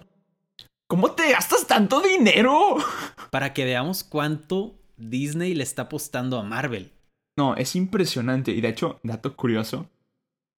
cómo 0.87 1.11
te 1.17 1.33
gastas 1.33 1.67
tanto 1.67 2.01
dinero? 2.01 2.77
Para 3.33 3.53
que 3.53 3.65
veamos 3.65 4.05
cuánto 4.05 4.79
Disney 4.97 5.53
le 5.57 5.65
está 5.65 5.83
apostando 5.83 6.39
a 6.39 6.45
Marvel. 6.45 6.93
No, 7.37 7.57
es 7.57 7.75
impresionante. 7.75 8.53
Y 8.53 8.61
de 8.61 8.69
hecho, 8.69 9.01
dato 9.03 9.35
curioso, 9.35 9.91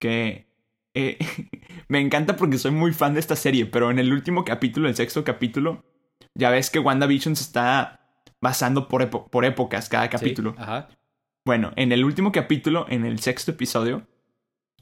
que 0.02 0.50
eh, 0.94 1.18
me 1.88 2.02
encanta 2.02 2.36
porque 2.36 2.58
soy 2.58 2.72
muy 2.72 2.92
fan 2.92 3.14
de 3.14 3.22
esta 3.22 3.38
serie, 3.38 3.66
pero 3.68 3.90
en 3.90 4.00
el 4.00 4.12
último 4.12 4.44
capítulo, 4.44 4.90
el 4.90 4.98
sexto 4.98 5.24
capítulo, 5.24 5.86
ya 6.36 6.50
ves 6.50 6.70
que 6.70 6.80
WandaVision 6.80 7.38
se 7.38 7.44
está 7.44 8.02
basando 8.42 8.90
por, 8.90 9.10
por 9.10 9.46
épocas 9.46 9.88
cada 9.88 10.10
capítulo. 10.10 10.56
ajá. 10.58 10.90
Bueno, 11.50 11.72
en 11.78 11.92
el 11.92 12.06
último 12.06 12.32
capítulo, 12.32 12.86
en 12.90 13.06
el 13.06 13.22
sexto 13.22 13.50
episodio, 13.50 14.06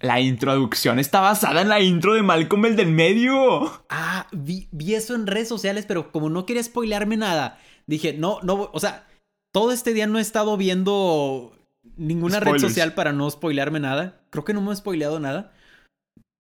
la 0.02 0.20
introducción 0.20 1.00
está 1.00 1.22
basada 1.22 1.62
en 1.62 1.70
la 1.70 1.80
intro 1.80 2.14
de 2.14 2.24
Malcolm 2.24 2.66
el 2.66 2.76
del 2.76 2.92
medio. 2.92 3.86
Ah, 3.88 4.28
vi, 4.34 4.68
vi 4.74 4.94
eso 4.96 5.16
en 5.16 5.28
redes 5.28 5.48
sociales, 5.48 5.86
pero 5.88 6.12
como 6.12 6.30
no 6.30 6.46
quería 6.46 6.62
spoilearme 6.62 7.16
nada, 7.16 7.58
dije, 7.86 8.12
no, 8.12 8.42
no, 8.44 8.70
o 8.74 8.80
sea, 8.82 9.08
todo 9.54 9.72
este 9.72 9.94
día 9.94 10.08
no 10.08 10.18
he 10.20 10.22
estado 10.22 10.58
viendo 10.58 11.58
ninguna 11.96 12.42
red 12.42 12.52
social 12.60 12.94
para 12.96 13.14
no 13.14 13.30
spoilearme 13.32 13.80
nada. 13.80 14.20
Creo 14.30 14.44
que 14.44 14.54
no 14.54 14.60
me 14.60 14.74
he 14.74 14.76
spoileado 14.76 15.22
nada. 15.22 15.54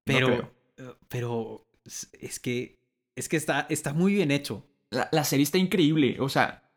Pero, 0.03 0.51
eh, 0.75 0.93
pero 1.07 1.65
es- 1.85 2.09
es 2.19 2.41
que, 2.41 2.75
es 3.15 3.29
que 3.29 3.37
está, 3.37 3.65
está 3.69 3.93
muy 3.93 4.13
bien 4.13 4.31
hecho. 4.31 4.65
La, 4.91 5.07
la 5.13 5.23
serie 5.23 5.43
está 5.43 5.57
increíble, 5.57 6.17
o 6.19 6.27
sea... 6.27 6.69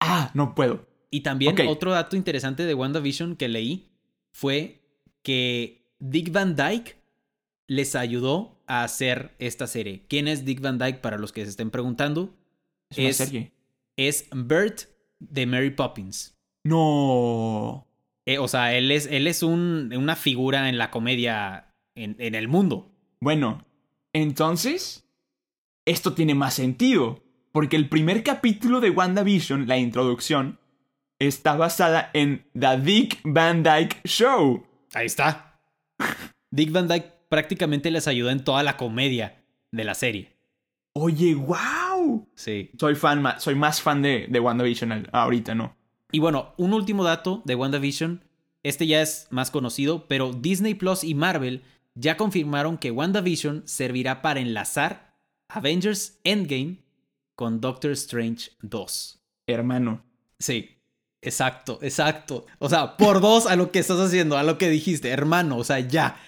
Ah, 0.00 0.30
no 0.34 0.54
puedo. 0.54 0.91
Y 1.14 1.20
también 1.20 1.54
otro 1.68 1.92
dato 1.92 2.16
interesante 2.16 2.64
de 2.64 2.74
WandaVision 2.74 3.36
que 3.36 3.46
leí 3.48 3.90
fue 4.32 4.80
que 5.22 5.86
Dick 6.00 6.32
Van 6.32 6.56
Dyke 6.56 6.96
les 7.68 7.94
ayudó 7.94 8.58
a 8.66 8.82
hacer 8.82 9.34
esta 9.38 9.66
serie. 9.66 10.04
¿Quién 10.08 10.26
es 10.26 10.44
Dick 10.46 10.60
Van 10.60 10.78
Dyke 10.78 11.00
para 11.00 11.18
los 11.18 11.30
que 11.32 11.44
se 11.44 11.50
estén 11.50 11.70
preguntando? 11.70 12.34
Es 12.90 12.98
una 12.98 13.08
Es- 13.10 13.16
serie. 13.18 13.52
Es 13.98 14.26
Bert 14.34 14.84
de 15.20 15.44
Mary 15.46 15.70
Poppins. 15.70 16.34
No. 16.64 17.86
Eh, 18.24 18.38
o 18.38 18.48
sea, 18.48 18.74
él 18.74 18.90
es, 18.90 19.06
él 19.06 19.26
es 19.26 19.42
un- 19.42 19.92
una 19.94 20.16
figura 20.16 20.68
en 20.70 20.78
la 20.78 20.90
comedia 20.90 21.74
en, 21.94 22.16
en 22.18 22.34
el 22.34 22.48
mundo. 22.48 22.90
Bueno, 23.20 23.66
entonces, 24.14 25.06
esto 25.84 26.14
tiene 26.14 26.34
más 26.34 26.54
sentido, 26.54 27.22
porque 27.52 27.76
el 27.76 27.88
primer 27.90 28.22
capítulo 28.22 28.80
de 28.80 28.90
WandaVision, 28.90 29.66
la 29.68 29.76
introducción, 29.78 30.58
está 31.26 31.56
basada 31.56 32.10
en 32.14 32.44
The 32.58 32.78
Dick 32.78 33.20
Van 33.24 33.62
Dyke 33.62 34.00
Show. 34.04 34.66
Ahí 34.94 35.06
está. 35.06 35.58
Dick 36.50 36.72
Van 36.72 36.88
Dyke 36.88 37.12
prácticamente 37.28 37.90
les 37.90 38.08
ayudó 38.08 38.30
en 38.30 38.44
toda 38.44 38.62
la 38.62 38.76
comedia 38.76 39.44
de 39.70 39.84
la 39.84 39.94
serie. 39.94 40.36
Oye, 40.94 41.34
wow. 41.34 42.28
Sí. 42.34 42.70
Soy 42.78 42.94
fan, 42.94 43.24
soy 43.38 43.54
más 43.54 43.80
fan 43.80 44.02
de, 44.02 44.26
de 44.28 44.40
WandaVision 44.40 45.08
ahorita, 45.12 45.54
¿no? 45.54 45.76
Y 46.10 46.18
bueno, 46.18 46.52
un 46.58 46.74
último 46.74 47.04
dato 47.04 47.42
de 47.44 47.54
WandaVision. 47.54 48.22
Este 48.62 48.86
ya 48.86 49.00
es 49.00 49.26
más 49.30 49.50
conocido, 49.50 50.06
pero 50.06 50.32
Disney 50.32 50.74
Plus 50.74 51.02
y 51.04 51.14
Marvel 51.14 51.62
ya 51.94 52.16
confirmaron 52.16 52.78
que 52.78 52.90
WandaVision 52.90 53.62
servirá 53.66 54.22
para 54.22 54.40
enlazar 54.40 55.16
Avengers 55.48 56.20
Endgame 56.24 56.82
con 57.34 57.60
Doctor 57.60 57.92
Strange 57.92 58.50
2. 58.60 59.20
Hermano. 59.46 60.04
Sí, 60.38 60.71
exacto, 61.22 61.78
exacto. 61.82 62.46
O 62.58 62.68
sea, 62.68 62.96
por 62.96 63.20
dos 63.20 63.46
a 63.46 63.56
lo 63.56 63.70
que 63.70 63.78
estás 63.78 63.98
haciendo, 63.98 64.36
a 64.36 64.42
lo 64.42 64.58
que 64.58 64.68
dijiste, 64.68 65.08
hermano. 65.08 65.56
O 65.56 65.64
sea, 65.64 65.80
ya. 65.80 66.20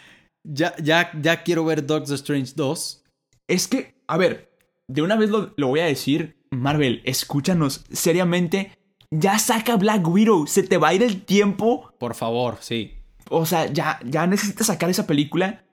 Ya, 0.46 0.74
ya, 0.76 1.10
ya 1.20 1.42
quiero 1.42 1.64
ver 1.64 1.86
Doctor 1.86 2.14
Strange 2.14 2.52
2. 2.54 3.04
Es 3.48 3.66
que, 3.66 3.94
a 4.06 4.16
ver, 4.16 4.50
de 4.88 5.02
una 5.02 5.16
vez 5.16 5.30
lo, 5.30 5.54
lo 5.56 5.68
voy 5.68 5.80
a 5.80 5.86
decir, 5.86 6.36
Marvel, 6.50 7.02
escúchanos 7.04 7.84
seriamente. 7.90 8.72
Ya 9.10 9.38
saca 9.38 9.76
Black 9.76 10.06
Widow, 10.06 10.46
se 10.46 10.62
te 10.62 10.76
va 10.76 10.88
a 10.88 10.94
ir 10.94 11.02
el 11.02 11.24
tiempo 11.24 11.92
Por 11.98 12.14
favor, 12.14 12.58
sí. 12.60 12.94
O 13.30 13.46
sea, 13.46 13.72
ya, 13.72 14.00
ya 14.04 14.26
necesitas 14.26 14.66
sacar 14.66 14.90
esa 14.90 15.06
película. 15.06 15.64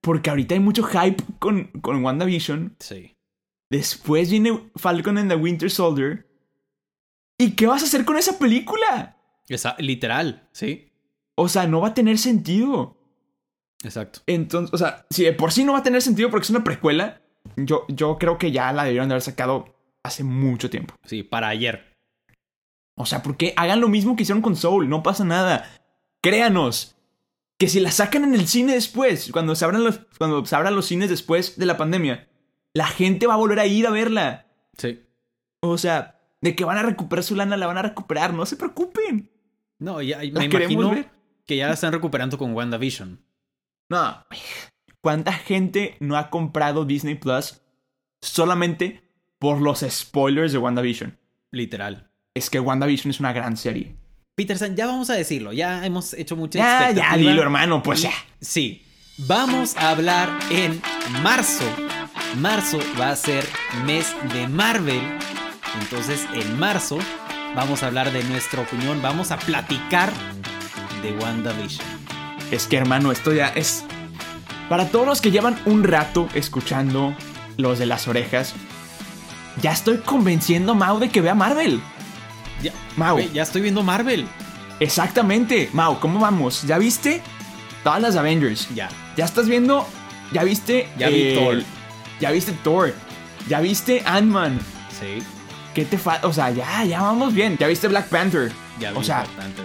Porque 0.00 0.30
ahorita 0.30 0.54
hay 0.54 0.60
mucho 0.60 0.84
hype 0.84 1.22
con, 1.38 1.64
con 1.80 2.04
WandaVision. 2.04 2.76
Sí. 2.78 3.14
Después 3.70 4.30
viene 4.30 4.70
Falcon 4.76 5.18
and 5.18 5.30
the 5.30 5.36
Winter 5.36 5.70
Soldier. 5.70 6.27
¿Y 7.38 7.52
qué 7.52 7.66
vas 7.66 7.82
a 7.82 7.86
hacer 7.86 8.04
con 8.04 8.18
esa 8.18 8.38
película? 8.38 9.16
Esa, 9.48 9.76
literal, 9.78 10.48
sí. 10.52 10.92
O 11.36 11.48
sea, 11.48 11.66
no 11.66 11.80
va 11.80 11.88
a 11.88 11.94
tener 11.94 12.18
sentido. 12.18 12.96
Exacto. 13.84 14.20
Entonces, 14.26 14.74
o 14.74 14.78
sea, 14.78 15.06
si 15.08 15.24
de 15.24 15.32
por 15.32 15.52
sí 15.52 15.64
no 15.64 15.72
va 15.72 15.78
a 15.78 15.84
tener 15.84 16.02
sentido 16.02 16.30
porque 16.30 16.44
es 16.44 16.50
una 16.50 16.64
precuela, 16.64 17.22
yo, 17.56 17.86
yo 17.88 18.18
creo 18.18 18.38
que 18.38 18.50
ya 18.50 18.72
la 18.72 18.84
debieron 18.84 19.08
de 19.08 19.14
haber 19.14 19.22
sacado 19.22 19.76
hace 20.02 20.24
mucho 20.24 20.68
tiempo. 20.68 20.94
Sí, 21.04 21.22
para 21.22 21.48
ayer. 21.48 21.96
O 22.96 23.06
sea, 23.06 23.22
¿por 23.22 23.36
qué 23.36 23.54
hagan 23.56 23.80
lo 23.80 23.88
mismo 23.88 24.16
que 24.16 24.24
hicieron 24.24 24.42
con 24.42 24.56
Soul? 24.56 24.88
No 24.88 25.04
pasa 25.04 25.24
nada. 25.24 25.70
Créanos. 26.20 26.96
Que 27.56 27.68
si 27.68 27.78
la 27.80 27.92
sacan 27.92 28.24
en 28.24 28.34
el 28.34 28.48
cine 28.48 28.74
después, 28.74 29.30
cuando 29.32 29.54
se 29.54 29.64
abran 29.64 29.84
los, 29.84 30.00
cuando 30.18 30.44
se 30.44 30.56
abran 30.56 30.74
los 30.74 30.86
cines 30.86 31.08
después 31.08 31.56
de 31.56 31.66
la 31.66 31.76
pandemia, 31.76 32.28
la 32.74 32.86
gente 32.86 33.26
va 33.26 33.34
a 33.34 33.38
volver 33.38 33.60
a 33.60 33.66
ir 33.66 33.86
a 33.86 33.90
verla. 33.90 34.46
Sí. 34.76 35.02
O 35.60 35.78
sea, 35.78 36.17
de 36.40 36.54
que 36.54 36.64
van 36.64 36.78
a 36.78 36.82
recuperar 36.82 37.24
su 37.24 37.34
lana, 37.34 37.56
la 37.56 37.66
van 37.66 37.78
a 37.78 37.82
recuperar. 37.82 38.32
No 38.34 38.46
se 38.46 38.56
preocupen. 38.56 39.30
No, 39.78 40.02
ya, 40.02 40.18
me 40.18 40.44
imagino 40.44 40.90
ver. 40.90 41.10
que 41.46 41.56
ya 41.56 41.68
la 41.68 41.74
están 41.74 41.92
recuperando 41.92 42.38
con 42.38 42.54
WandaVision. 42.54 43.20
No. 43.88 44.24
¿Cuánta 45.00 45.32
gente 45.32 45.96
no 46.00 46.16
ha 46.16 46.30
comprado 46.30 46.84
Disney 46.84 47.14
Plus 47.14 47.62
solamente 48.20 49.02
por 49.38 49.60
los 49.60 49.84
spoilers 49.88 50.52
de 50.52 50.58
WandaVision? 50.58 51.18
Literal. 51.50 52.10
Es 52.34 52.50
que 52.50 52.60
WandaVision 52.60 53.10
es 53.10 53.20
una 53.20 53.32
gran 53.32 53.56
serie. 53.56 53.96
Peterson, 54.34 54.76
ya 54.76 54.86
vamos 54.86 55.10
a 55.10 55.14
decirlo. 55.14 55.52
Ya 55.52 55.84
hemos 55.84 56.14
hecho 56.14 56.36
mucha 56.36 56.58
Ya, 56.58 56.90
ya, 56.92 57.16
dilo, 57.16 57.42
hermano, 57.42 57.82
pues 57.82 58.02
ya. 58.02 58.12
Sí. 58.40 58.84
Vamos 59.26 59.76
a 59.76 59.90
hablar 59.90 60.28
en 60.50 60.80
marzo. 61.22 61.64
Marzo 62.36 62.78
va 63.00 63.10
a 63.10 63.16
ser 63.16 63.44
mes 63.84 64.14
de 64.32 64.46
Marvel. 64.46 65.00
Entonces, 65.80 66.26
en 66.34 66.58
marzo 66.58 66.98
vamos 67.54 67.82
a 67.82 67.86
hablar 67.86 68.12
de 68.12 68.24
nuestra 68.24 68.62
opinión. 68.62 69.00
Vamos 69.02 69.30
a 69.30 69.38
platicar 69.38 70.10
de 71.02 71.12
WandaVision. 71.12 71.86
Es 72.50 72.66
que, 72.66 72.76
hermano, 72.76 73.12
esto 73.12 73.32
ya 73.32 73.48
es. 73.48 73.84
Para 74.68 74.88
todos 74.88 75.06
los 75.06 75.20
que 75.20 75.30
llevan 75.30 75.58
un 75.64 75.84
rato 75.84 76.28
escuchando 76.34 77.14
los 77.56 77.78
de 77.78 77.86
las 77.86 78.06
orejas, 78.08 78.54
ya 79.62 79.72
estoy 79.72 79.98
convenciendo 79.98 80.72
a 80.72 80.74
Mau 80.74 80.98
de 80.98 81.08
que 81.08 81.20
vea 81.20 81.34
Marvel. 81.34 81.80
Ya, 82.62 82.72
Mau. 82.96 83.18
ya 83.18 83.42
estoy 83.42 83.62
viendo 83.62 83.82
Marvel. 83.82 84.26
Exactamente. 84.80 85.70
Mau, 85.72 85.98
¿cómo 86.00 86.20
vamos? 86.20 86.62
¿Ya 86.62 86.78
viste? 86.78 87.22
Todas 87.82 88.00
las 88.02 88.16
Avengers. 88.16 88.68
Ya. 88.74 88.88
¿Ya 89.16 89.24
estás 89.24 89.48
viendo? 89.48 89.86
¿Ya 90.32 90.44
viste? 90.44 90.88
Ya 90.98 91.08
vi 91.08 91.22
eh, 91.22 91.34
Thor. 91.34 91.62
¿Ya 92.20 92.30
viste 92.30 92.52
Thor? 92.62 92.94
¿Ya 93.48 93.60
viste 93.60 94.02
Ant-Man? 94.04 94.60
Sí. 95.00 95.22
¿Qué 95.78 95.84
te 95.84 95.96
falta? 95.96 96.26
O 96.26 96.32
sea, 96.32 96.50
ya, 96.50 96.84
ya 96.84 97.00
vamos 97.02 97.32
bien. 97.32 97.56
¿Ya 97.56 97.68
viste 97.68 97.86
Black 97.86 98.08
Panther? 98.08 98.50
Ya 98.80 98.90
vi 98.90 98.98
o 98.98 99.04
sea, 99.04 99.18
bastante. 99.20 99.62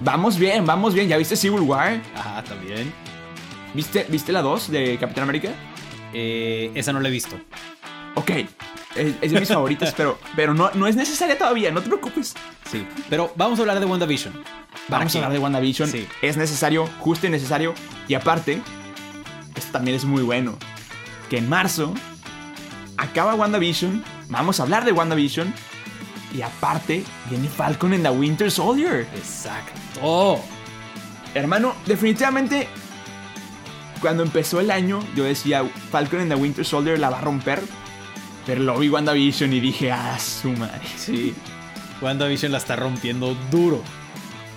vamos 0.00 0.36
bien, 0.36 0.66
vamos 0.66 0.94
bien. 0.94 1.06
¿Ya 1.08 1.16
viste 1.16 1.36
Civil 1.36 1.60
War? 1.60 2.00
Ajá, 2.16 2.42
también. 2.42 2.92
¿Viste, 3.72 4.04
¿viste 4.08 4.32
la 4.32 4.42
2 4.42 4.68
de 4.72 4.98
Capitán 4.98 5.22
América? 5.22 5.50
Eh, 6.12 6.72
esa 6.74 6.92
no 6.92 6.98
la 6.98 7.06
he 7.06 7.12
visto. 7.12 7.36
Ok, 8.16 8.30
es, 8.30 9.14
es 9.20 9.30
de 9.30 9.38
mis 9.38 9.48
favoritas, 9.48 9.94
pero, 9.96 10.18
pero 10.34 10.54
no, 10.54 10.72
no 10.74 10.88
es 10.88 10.96
necesaria 10.96 11.38
todavía, 11.38 11.70
no 11.70 11.80
te 11.82 11.86
preocupes. 11.86 12.34
Sí. 12.68 12.84
Pero 13.08 13.32
vamos 13.36 13.56
a 13.60 13.62
hablar 13.62 13.78
de 13.78 13.86
WandaVision. 13.86 14.32
¿Para 14.88 14.98
Vamos 14.98 15.12
qué? 15.12 15.18
a 15.18 15.20
hablar 15.20 15.32
de 15.34 15.38
WandaVision. 15.38 15.88
Sí. 15.88 16.08
Es 16.20 16.36
necesario, 16.36 16.88
justo 16.98 17.28
y 17.28 17.30
necesario. 17.30 17.74
Y 18.08 18.14
aparte, 18.14 18.60
esto 19.54 19.70
también 19.70 19.96
es 19.96 20.04
muy 20.04 20.22
bueno. 20.24 20.56
Que 21.30 21.38
en 21.38 21.48
marzo 21.48 21.94
acaba 22.96 23.34
WandaVision. 23.36 24.02
Vamos 24.28 24.60
a 24.60 24.64
hablar 24.64 24.84
de 24.84 24.92
WandaVision. 24.92 25.52
Y 26.34 26.42
aparte, 26.42 27.04
viene 27.30 27.48
Falcon 27.48 27.94
en 27.94 28.02
the 28.02 28.10
Winter 28.10 28.50
Soldier. 28.50 29.06
Exacto. 29.14 30.40
Hermano, 31.34 31.74
definitivamente, 31.86 32.68
cuando 34.00 34.22
empezó 34.22 34.60
el 34.60 34.70
año, 34.70 35.00
yo 35.14 35.24
decía, 35.24 35.64
Falcon 35.90 36.20
en 36.20 36.28
the 36.28 36.34
Winter 36.34 36.64
Soldier 36.64 36.98
la 36.98 37.10
va 37.10 37.18
a 37.18 37.22
romper. 37.22 37.62
Pero 38.46 38.62
lo 38.62 38.78
vi 38.78 38.88
WandaVision 38.88 39.52
y 39.52 39.60
dije, 39.60 39.92
ah, 39.92 40.18
su 40.18 40.50
madre. 40.52 40.86
Sí. 40.96 41.34
WandaVision 42.02 42.52
la 42.52 42.58
está 42.58 42.76
rompiendo 42.76 43.34
duro. 43.50 43.82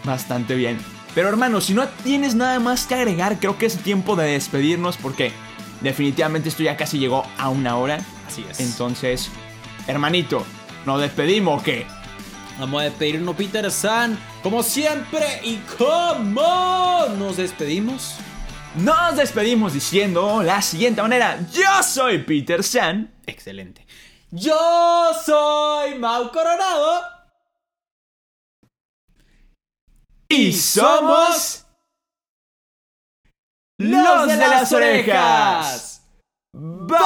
Bastante 0.03 0.55
bien. 0.55 0.77
Pero 1.15 1.29
hermano, 1.29 1.61
si 1.61 1.73
no 1.73 1.87
tienes 1.87 2.35
nada 2.35 2.59
más 2.59 2.85
que 2.85 2.95
agregar, 2.95 3.39
creo 3.39 3.57
que 3.57 3.65
es 3.65 3.77
tiempo 3.77 4.15
de 4.15 4.31
despedirnos 4.31 4.97
porque 4.97 5.31
definitivamente 5.81 6.49
esto 6.49 6.63
ya 6.63 6.77
casi 6.77 6.99
llegó 6.99 7.23
a 7.37 7.49
una 7.49 7.77
hora. 7.77 7.99
Así 8.27 8.45
es. 8.49 8.59
Entonces, 8.59 9.31
hermanito, 9.87 10.45
¿nos 10.85 11.01
despedimos 11.01 11.61
o 11.61 11.63
qué? 11.63 11.87
Vamos 12.59 12.81
a 12.81 12.85
despedirnos, 12.85 13.35
Peter 13.35 13.69
San, 13.71 14.17
como 14.41 14.63
siempre. 14.63 15.41
¿Y 15.43 15.57
cómo 15.77 17.05
nos 17.17 17.37
despedimos? 17.37 18.15
Nos 18.75 19.15
despedimos 19.15 19.73
diciendo 19.73 20.41
la 20.43 20.61
siguiente 20.61 21.01
manera: 21.01 21.39
Yo 21.51 21.83
soy 21.83 22.19
Peter 22.23 22.63
San. 22.63 23.13
Excelente. 23.25 23.85
Yo 24.31 25.11
soy 25.23 25.95
Mau 25.99 26.31
Coronado. 26.31 27.01
Y 30.29 30.51
somos. 30.53 31.65
Los 33.79 34.27
de 34.27 34.37
las 34.37 34.71
orejas. 34.71 36.01
Bye. 36.51 36.97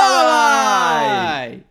Bye. 1.57 1.70